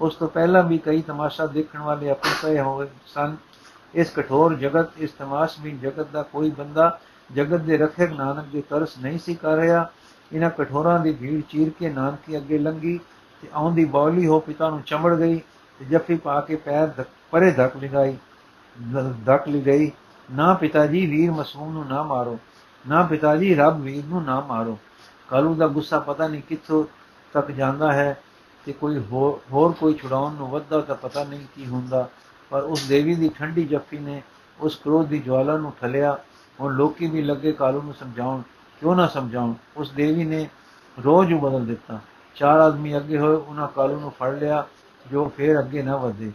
ਉਸ 0.00 0.14
ਤੋਂ 0.14 0.28
ਪਹਿਲਾਂ 0.28 0.62
ਵੀ 0.62 0.78
ਕਈ 0.78 1.02
ਤਮਾਸ਼ਾ 1.02 1.46
ਦੇਖਣ 1.46 1.78
ਵਾਲੇ 1.78 2.10
ਆਪਣੇ 2.10 2.32
ਪਏ 2.42 2.60
ਹੋਏ 2.60 2.88
ਸਨ। 3.06 3.36
ਇਸ 3.94 4.10
ਕਠੋਰ 4.10 4.54
ਜਗਤ, 4.54 4.90
ਇਸ 4.98 5.10
ਤਮਾਸ਼ਬੀਨ 5.10 5.78
ਜਗਤ 5.78 6.10
ਦਾ 6.12 6.22
ਕੋਈ 6.22 6.50
ਬੰਦਾ 6.50 6.98
ਜਗਤ 7.30 7.60
ਦੇ 7.60 7.76
ਰਖਿਅਕ 7.76 8.12
ਨਾਨਕ 8.12 8.46
ਦੇ 8.52 8.62
ਤਰਸ 8.70 8.98
ਨਹੀਂ 8.98 9.18
ਸੀ 9.18 9.34
ਕਰ 9.34 9.56
ਰਿਹਾ। 9.56 9.88
ਇਹਨਾਂ 10.30 10.50
ਕਠੋਰਾਂ 10.50 10.98
ਦੀ 10.98 11.12
ਭੀੜ 11.12 11.40
ਚੀਰ 11.50 11.70
ਕੇ 11.78 11.90
ਨਾਨਕੀ 11.90 12.36
ਅੱਗੇ 12.36 12.58
ਲੰਗੀ 12.58 12.98
ਤੇ 13.42 13.48
ਆਉਂਦੀ 13.52 13.84
ਬੌਲੀ 13.86 14.26
ਹੋ 14.26 14.38
ਪਿਤਾ 14.40 14.68
ਨੂੰ 14.70 14.82
ਚਮੜ 14.82 15.14
ਗਈ 15.14 15.38
ਤੇ 15.80 15.84
ਜੱਫੀ 15.84 16.16
ਪਾ 16.16 16.40
ਕੇ 16.40 16.56
ਪੈਰ 16.56 17.04
ਪਰੇ 17.32 17.50
ਧੱਕ 17.50 17.76
ਲਗਾਈ 17.76 18.16
ਧੱਕ 19.26 19.48
ਲਈ 19.48 19.60
ਗਈ। 19.62 19.90
ਨਾ 20.28 20.52
ਪਿਤਾ 20.54 20.86
ਜੀ 20.86 21.06
ਵੀਰ 21.06 21.30
ਮਸੂਮ 21.30 21.72
ਨੂੰ 21.72 21.86
ਨਾ 21.88 22.02
ਮਾਰੋ, 22.02 22.38
ਨਾ 22.84 23.02
ਪਿਤਾ 23.02 23.36
ਜੀ 23.36 23.54
ਰੱਬ 23.54 23.80
ਵੀਰ 23.82 24.04
ਨੂੰ 24.04 24.22
ਨਾ 24.24 24.40
ਮਾਰੋ। 24.40 24.78
ਕਾਲੂ 25.28 25.54
ਦਾ 25.54 25.66
ਗੁੱਸਾ 25.68 25.98
ਪਤਾ 26.00 26.28
ਨਹੀਂ 26.28 26.42
ਕਿੱਥੋਂ 26.48 26.84
ਤੱਕ 27.34 27.50
ਜਾਂਦਾ 27.50 27.92
ਹੈ 27.92 28.20
ਤੇ 28.64 28.72
ਕੋਈ 28.72 28.98
ਹੋਰ 29.52 29.72
ਕੋਈ 29.72 29.94
ਛੁਡਾਉਣ 29.94 30.34
ਨੂੰ 30.34 30.48
ਵੱਧਦਾ 30.50 30.80
ਤਾਂ 30.80 30.94
ਪਤਾ 30.96 31.24
ਨਹੀਂ 31.24 31.46
ਕੀ 31.54 31.66
ਹੁੰਦਾ। 31.66 32.08
ਪਰ 32.50 32.62
ਉਸ 32.62 32.88
ਦੇਵੀ 32.88 33.14
ਦੀ 33.14 33.28
ਠੰਡੀ 33.28 33.64
ਜੱਫੀ 33.64 33.98
ਨੇ 33.98 34.22
ਉਸ 34.60 34.76
ਕ੍ਰੋਧ 34.76 35.08
ਦੀ 35.08 35.18
ਜਵਾਲਾ 35.18 35.56
ਨੂੰ 35.56 35.72
ਠਲਿਆ 35.80 36.18
ਹੁਣ 36.60 36.74
ਲੋਕੀ 36.74 37.06
ਵੀ 37.06 37.22
ਲੱਗੇ 37.22 37.52
ਕਾਲੂ 37.52 37.82
ਨੂੰ 37.82 37.94
ਸਮਝਾਉਣ। 37.94 38.42
ਕਿਉਂ 38.80 38.96
ਨਾ 38.96 39.06
ਸਮਝਾਉਣ? 39.06 39.54
ਉਸ 39.76 39.90
ਦੇਵੀ 39.90 40.24
ਨੇ 40.24 40.48
ਰੋਜ਼ 41.04 41.32
ਉਹ 41.32 41.40
ਬਦਲ 41.40 41.66
ਦਿੱਤਾ। 41.66 42.00
ਚਾਰ 42.34 42.60
ਆਦਮੀ 42.60 42.96
ਅੱਗੇ 42.96 43.18
ਹੋਏ, 43.18 43.36
ਉਹਨਾਂ 43.36 43.68
ਕਾਲੂ 43.68 44.00
ਨੂੰ 44.00 44.10
ਫੜ 44.10 44.34
ਲਿਆ, 44.38 44.66
ਜੋ 45.10 45.32
ਫੇਰ 45.36 45.58
ਅੱਗੇ 45.58 45.82
ਨਾ 45.82 45.96
ਵਧੇ। 45.96 46.32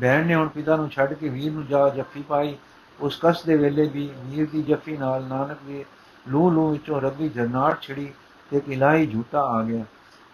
ਭੈਣ 0.00 0.26
ਨੇ 0.26 0.34
ਹੁਣ 0.34 0.48
ਪਿਤਾ 0.48 0.76
ਨੂੰ 0.76 0.88
ਛੱਡ 0.90 1.12
ਕੇ 1.12 1.28
ਵੀਰ 1.28 1.52
ਨੂੰ 1.52 1.66
ਜਾ 1.66 1.88
ਜੱਫੀ 1.88 2.22
ਪਾਈ। 2.22 2.56
ਉਸ 3.00 3.18
ਕਸ 3.22 3.42
ਦੇ 3.42 3.56
ਵੇਲੇ 3.56 3.88
ਵੀ 3.88 4.10
ਵੀਰ 4.24 4.48
ਦੀ 4.52 4.62
ਜੱਫੀ 4.62 4.96
ਨਾਲ 4.96 5.24
ਨਾਨਕ 5.24 5.58
ਦੇ 5.66 5.84
ਲੂ 6.28 6.50
ਲੂ 6.50 6.70
ਵਿੱਚੋਂ 6.70 7.00
ਰੱਬੀ 7.00 7.28
ਜਰਨਾਟ 7.28 7.80
ਛਿੜੀ 7.80 8.12
ਤੇ 8.50 8.56
ਇੱਕ 8.56 8.68
ਇਲਾਹੀ 8.68 9.06
ਝੂਟਾ 9.06 9.40
ਆ 9.40 9.62
ਗਿਆ। 9.62 9.84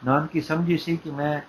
ਨਾਨਕੀ 0.04 0.40
ਸਮਝੀ 0.40 0.78
ਸੀ 0.78 0.96
ਕਿ 0.96 1.10
ਮੈਂ 1.10 1.40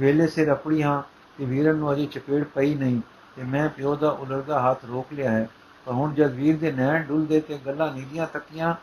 ਵੇਲੇ 0.00 0.26
ਸਿਰ 0.26 0.48
ਆਪਣੀ 0.48 0.82
ਹਾਂ 0.82 1.02
ਤੇ 1.38 1.44
ਵੀਰਨ 1.44 1.76
ਨੂੰ 1.76 1.92
ਅਜੇ 1.92 2.06
ਚਪੇੜ 2.06 2.44
ਪਈ 2.44 2.74
ਨਹੀਂ। 2.74 3.00
ਤੇ 3.36 3.42
ਮੈਂ 3.42 3.68
ਪਿਓ 3.68 3.94
ਦਾ 3.96 4.10
ਉਲਰਦਾ 4.10 4.60
ਹੱਥ 4.60 4.84
ਰੋਕ 4.84 5.12
ਲਿਆ 5.12 5.30
ਹੈ 5.30 5.48
ਪਰ 5.86 5.92
ਹੁਣ 5.92 6.14
ਜਦ 6.14 6.32
ਵੀਰ 6.32 6.56
ਦੇ 6.56 6.72
ਨੈਣ 6.72 7.02
ਡੁੱਲਦੇ 7.02 7.40
ਤੇ 7.40 7.58
ਗੱਲਾਂ 7.66 7.92
ਨੀਲੀਆਂ 7.94 8.26
ਤੱਕੀਆਂ 8.26 8.74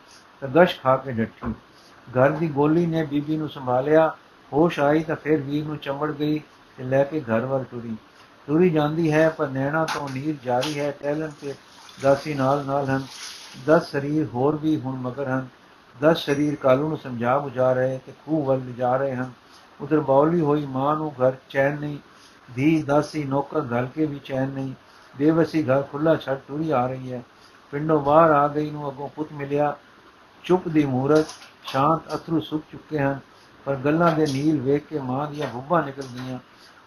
ਤਾਂ 0.42 0.48
ਗਸ਼ 0.48 0.78
ਖਾ 0.80 0.96
ਕੇ 0.96 1.12
ਡੱਠੀ। 1.12 1.52
ਘਰ 2.08 2.30
ਦੀ 2.30 2.48
ਗੋਲੀ 2.48 2.86
ਨੇ 2.86 3.02
ਬੀਬੀ 3.04 3.36
ਨੂੰ 3.36 3.48
ਸੰਭਾਲਿਆ, 3.48 4.08
ਹੋਸ਼ 4.52 4.78
ਆਈ 4.80 5.02
ਤਾਂ 5.02 5.16
ਫਿਰ 5.16 5.40
ਵੀਰ 5.40 5.64
ਨੂੰ 5.64 5.76
ਚੰਬੜ 5.76 6.10
ਗਈ 6.12 6.40
ਤੇ 6.78 6.84
ਲੈ 6.84 7.02
ਕੇ 7.04 7.20
ਘਰ 7.20 7.46
ਵੱਲ 7.46 7.64
ਟੁਰੀ 7.64 7.96
ਟੁਰੀ 8.48 8.70
ਜਾਂਦੀ 8.70 9.12
ਹੈ, 9.12 9.28
ਪਰ 9.28 9.48
ਨੈਣਾ 9.48 9.84
ਤੋਂ 9.84 10.08
ਨੀਰ 10.08 10.36
ਜਾਰੀ 10.44 10.78
ਹੈ 10.80 10.90
ਟੈਲਨ 11.02 11.30
ਤੇ 11.40 11.54
ਦਾਸੀ 12.02 12.34
ਨਾਲ 12.34 12.64
ਨਾਲ 12.66 12.88
ਹਨ। 12.90 13.06
10 13.66 13.90
ਸਰੀਰ 13.90 14.26
ਹੋਰ 14.34 14.56
ਵੀ 14.56 14.80
ਹੁਣ 14.80 14.96
ਮਗਰ 14.96 15.28
ਹਨ। 15.28 15.46
10 15.96 16.24
ਸਰੀਰ 16.24 16.54
ਕਾਲੂ 16.54 16.88
ਨੂੰ 16.88 16.98
ਸਮਝਾ 16.98 17.38
ਬੁਝਾ 17.38 17.72
ਰਹੇ 17.72 17.98
ਤੇ 18.06 18.12
ਖੂਹ 18.26 18.44
ਵੱਲ 18.44 18.60
ਜਾ 18.78 18.96
ਰਹੇ 18.96 19.14
ਹਨ। 19.14 19.30
ਉਧਰ 19.80 20.00
ਬੌਲੀ 20.00 20.40
ਹੋਈ 20.40 20.66
ਮਾਂ 20.66 20.96
ਨੂੰ 20.96 21.12
ਘਰ 21.12 21.32
ਚੈਨ 21.50 21.78
ਨਹੀਂ 21.80 21.98
ਦੀ 22.48 22.82
ਦਾਸੀ 22.82 23.22
ਨੌਕਰ 23.24 23.60
ਘਰ 23.62 23.86
ਕੇ 23.86 24.06
ਵੀ 24.06 24.18
ਚੈਨ 24.24 24.48
ਨਹੀਂ, 24.48 24.72
ਬੇਵਸੀ 25.14 25.62
ਘਰ 25.62 25.82
ਖੁੱਲਾ 25.82 26.14
ਛੱਡ 26.16 26.38
ਟੁਰੀ 26.48 26.70
ਆ 26.70 26.86
ਰਹੀ 26.86 27.12
ਹੈ। 27.12 27.22
ਪਿੰਡੋਂ 27.72 28.00
ਬਾਹਰ 28.00 28.30
ਆ 28.30 28.46
ਗਈ 28.48 28.70
ਨੂੰ 28.70 28.88
ਅਗੋਂ 28.90 29.08
ਪੁੱਤ 29.08 29.32
ਮਿਲਿਆ, 29.32 29.76
ਚੁੱਪ 30.44 30.68
ਦੀ 30.68 30.84
ਮੂਰਤ, 30.84 31.26
ਸ਼ਾਂਤ 31.64 32.14
ਅਥਰੂ 32.14 32.40
ਸੁੱਕ 32.40 32.64
ਚੁੱਕੇ 32.72 32.98
ਹਨ, 32.98 33.18
ਪਰ 33.66 33.76
ਗੱਲਾਂ 33.76 34.10
ਦੇ 34.12 34.26
ਨੀਲ 34.26 34.60
ਵੇਖ 34.60 34.86
ਕੇ 34.86 34.98
ਮਾਂ 34.98 35.26
ਦੀਆਂ 35.26 35.48
ਬੁੱਬਾਂ 35.48 35.82
ਨਿਕਲ 35.82 36.06
ਗਈਆਂ 36.14 36.38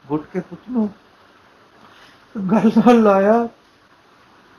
ਗੁੱਟ 0.07 0.25
ਕੇ 0.33 0.39
ਪੁੱਤ 0.39 0.69
ਨੂੰ 0.69 0.89
ਗੱਲ 2.35 2.71
ਨਾਲ 2.77 3.01
ਲਾਇਆ, 3.03 3.47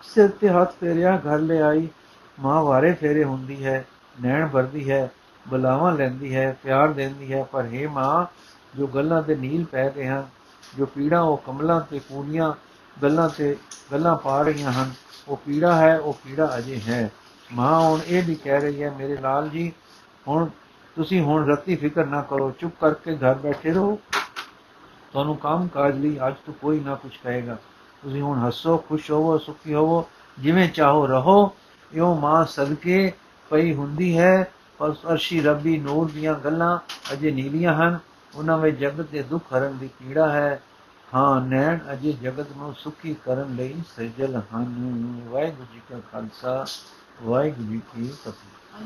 ਸਿਰ 0.05 0.29
ਤੇ 0.31 0.49
ਹੱਥ 0.49 0.75
ਫੇਰਿਆ, 0.81 1.17
ਘਰ 1.17 1.39
ਲੈ 1.39 1.61
ਆਈ। 1.63 1.89
ਮਾਂ 2.39 2.63
ਵਾਰੇ 2.63 2.93
ਫੇਰੇ 2.93 3.25
ਹੁੰਦੀ 3.25 3.65
ਹੈ, 3.65 3.85
ਨੈਣ 4.23 4.47
ਭਰਦੀ 4.49 4.91
ਹੈ, 4.91 5.11
ਬਲਾਵਾਂ 5.47 5.93
ਲੈਂਦੀ 5.93 6.35
ਹੈ, 6.35 6.57
ਪਿਆਰ 6.63 6.93
ਦਿੰਦੀ 6.93 7.33
ਹੈ, 7.33 7.43
ਪਰ 7.43 7.67
हे 7.67 7.91
ਮਾਂ, 7.91 8.27
ਜੋ 8.77 8.87
ਗੱਲਾਂ 8.87 9.23
ਤੇ 9.23 9.35
ਨੀਲ 9.37 9.65
ਪੈ 9.65 9.89
ਗਏ 9.91 10.07
ਹਨ 10.07 10.27
ਜੋ 10.79 10.87
ਪੀੜਾ 10.87 11.21
ਉਹ 11.21 11.37
ਕਮਲਾਂ 11.37 11.81
ਤੇ 11.81 11.99
ਪੂਰੀਆਂ 11.99 12.53
ਗੱਲਾਂ 13.03 13.29
ਤੇ 13.29 13.57
ਗੱਲਾਂ 13.93 14.17
ਪਾ 14.17 14.43
ਰਹੀਆਂ 14.43 14.73
ਹਨ, 14.73 14.91
ਉਹ 15.29 15.37
ਪੀੜਾ 15.37 15.77
ਹੈ, 15.77 15.99
ਉਹ 15.99 16.13
ਪੀੜਾ 16.13 16.59
ਅਜੇ 16.59 16.81
ਹੈ। 16.89 17.11
ਮਾਂ 17.53 17.81
ਹੁਣ 17.81 18.01
ਇਹ 18.07 18.23
ਵੀ 18.23 18.35
ਕਹਿ 18.35 18.61
ਰਹੀ 18.61 18.83
ਹੈ, 18.83 18.91
ਮੇਰੇ 18.99 19.17
ਲਾਲ 19.17 19.49
ਜੀ, 19.49 19.73
ਹੁਣ 20.29 20.49
ਤੁਸੀਂ 20.97 21.23
ਹੁਣ 21.23 21.49
ਰੱਤੀ 21.49 21.77
ਫਿਕਰ 21.77 22.07
ਨਾ 22.07 22.23
ਕਰੋ, 22.23 22.51
ਚੁੱਪ 22.51 22.73
ਕਰਕੇ 22.81 23.17
ਘਰ 23.17 23.35
ਬੈਠੇ 23.35 23.73
ਰਹੋ। 23.73 24.01
ਤੁਹਾਨੂੰ 25.13 25.37
ਕੰਮ 25.37 25.69
ਕਾਜ 25.69 25.99
ਲਈ 25.99 26.19
ਅੱਜ 26.29 26.35
ਤੋਂ 26.47 26.55
ਕੋਈ 26.55 26.81
ਨਾ 26.81 26.95
ਕੁਝ 26.95 27.17
ਕਹੇਗਾ। 27.25 27.55
ਤੁਸੀਂ 28.03 28.23
ਹੁਣ 28.23 28.47
ਹੱਸੋ, 28.47 28.77
ਖੁਸ਼ 28.77 29.11
ਹੋਵੋ, 29.11 29.39
ਸੁਖੀ 29.39 29.75
ਹੋਵੋ, 29.75 30.07
ਜਿਵੇਂ 30.39 30.69
ਚਾਹੋ 30.69 31.07
ਰਹੋ। 31.07 31.53
ਇਉਂ 31.93 32.21
ਮਾਂ 32.21 32.45
ਸਦਕੇ 32.45 33.13
ਪਈ 33.51 33.75
ਹੁੰਦੀ 33.75 34.19
ਹੈ, 34.19 34.53
ਪਰ 34.79 34.91
ਅਰਸ਼ੀ 34.93 35.41
ਰੱਬੀ 35.41 35.79
ਨੂਰ 35.79 36.11
ਦੀਆਂ 36.11 36.35
ਗੱਲਾਂ 36.35 36.79
ਅਜੇ 37.13 37.31
ਨੀਲੀਆਂ 37.31 37.75
ਹਨ। 37.75 37.99
ਉਹਨਾਂ 38.37 38.59
ਵਿੱਚ 38.59 38.79
ਜਗਤ 38.79 39.07
ਦੇ 39.07 39.23
ਦੁੱਖ 39.23 39.53
ਹਰਨ 39.53 39.79
ਦੀ 39.79 39.89
ਪੀੜਾ 39.89 40.33
ਹੈ। 40.33 40.63
ਹਾਂ, 41.15 41.41
ਨੈਣ 41.41 41.79
ਅਜੇ 41.93 42.13
ਜਗਤ 42.13 42.47
ਨੂੰ 42.57 42.75
ਸੁਖੀ 42.75 43.15
ਕਰਨ 43.15 43.55
ਲਈ 43.55 43.83
ਸਜਲ 43.97 44.37
ਹਨ। 44.37 45.25
ਵਾਹਿਗੁਰੂ 45.29 45.75
ਜੀ 45.75 45.81
ਕਾ 45.91 45.97
ਖਾਲਸਾ, 46.13 46.67
ਵਾਹਿਗੁਰੂ 47.23 47.69
ਜੀ 47.69 47.79
ਕੀ 47.79 48.09
ਫਤਿਹ। 48.09 48.77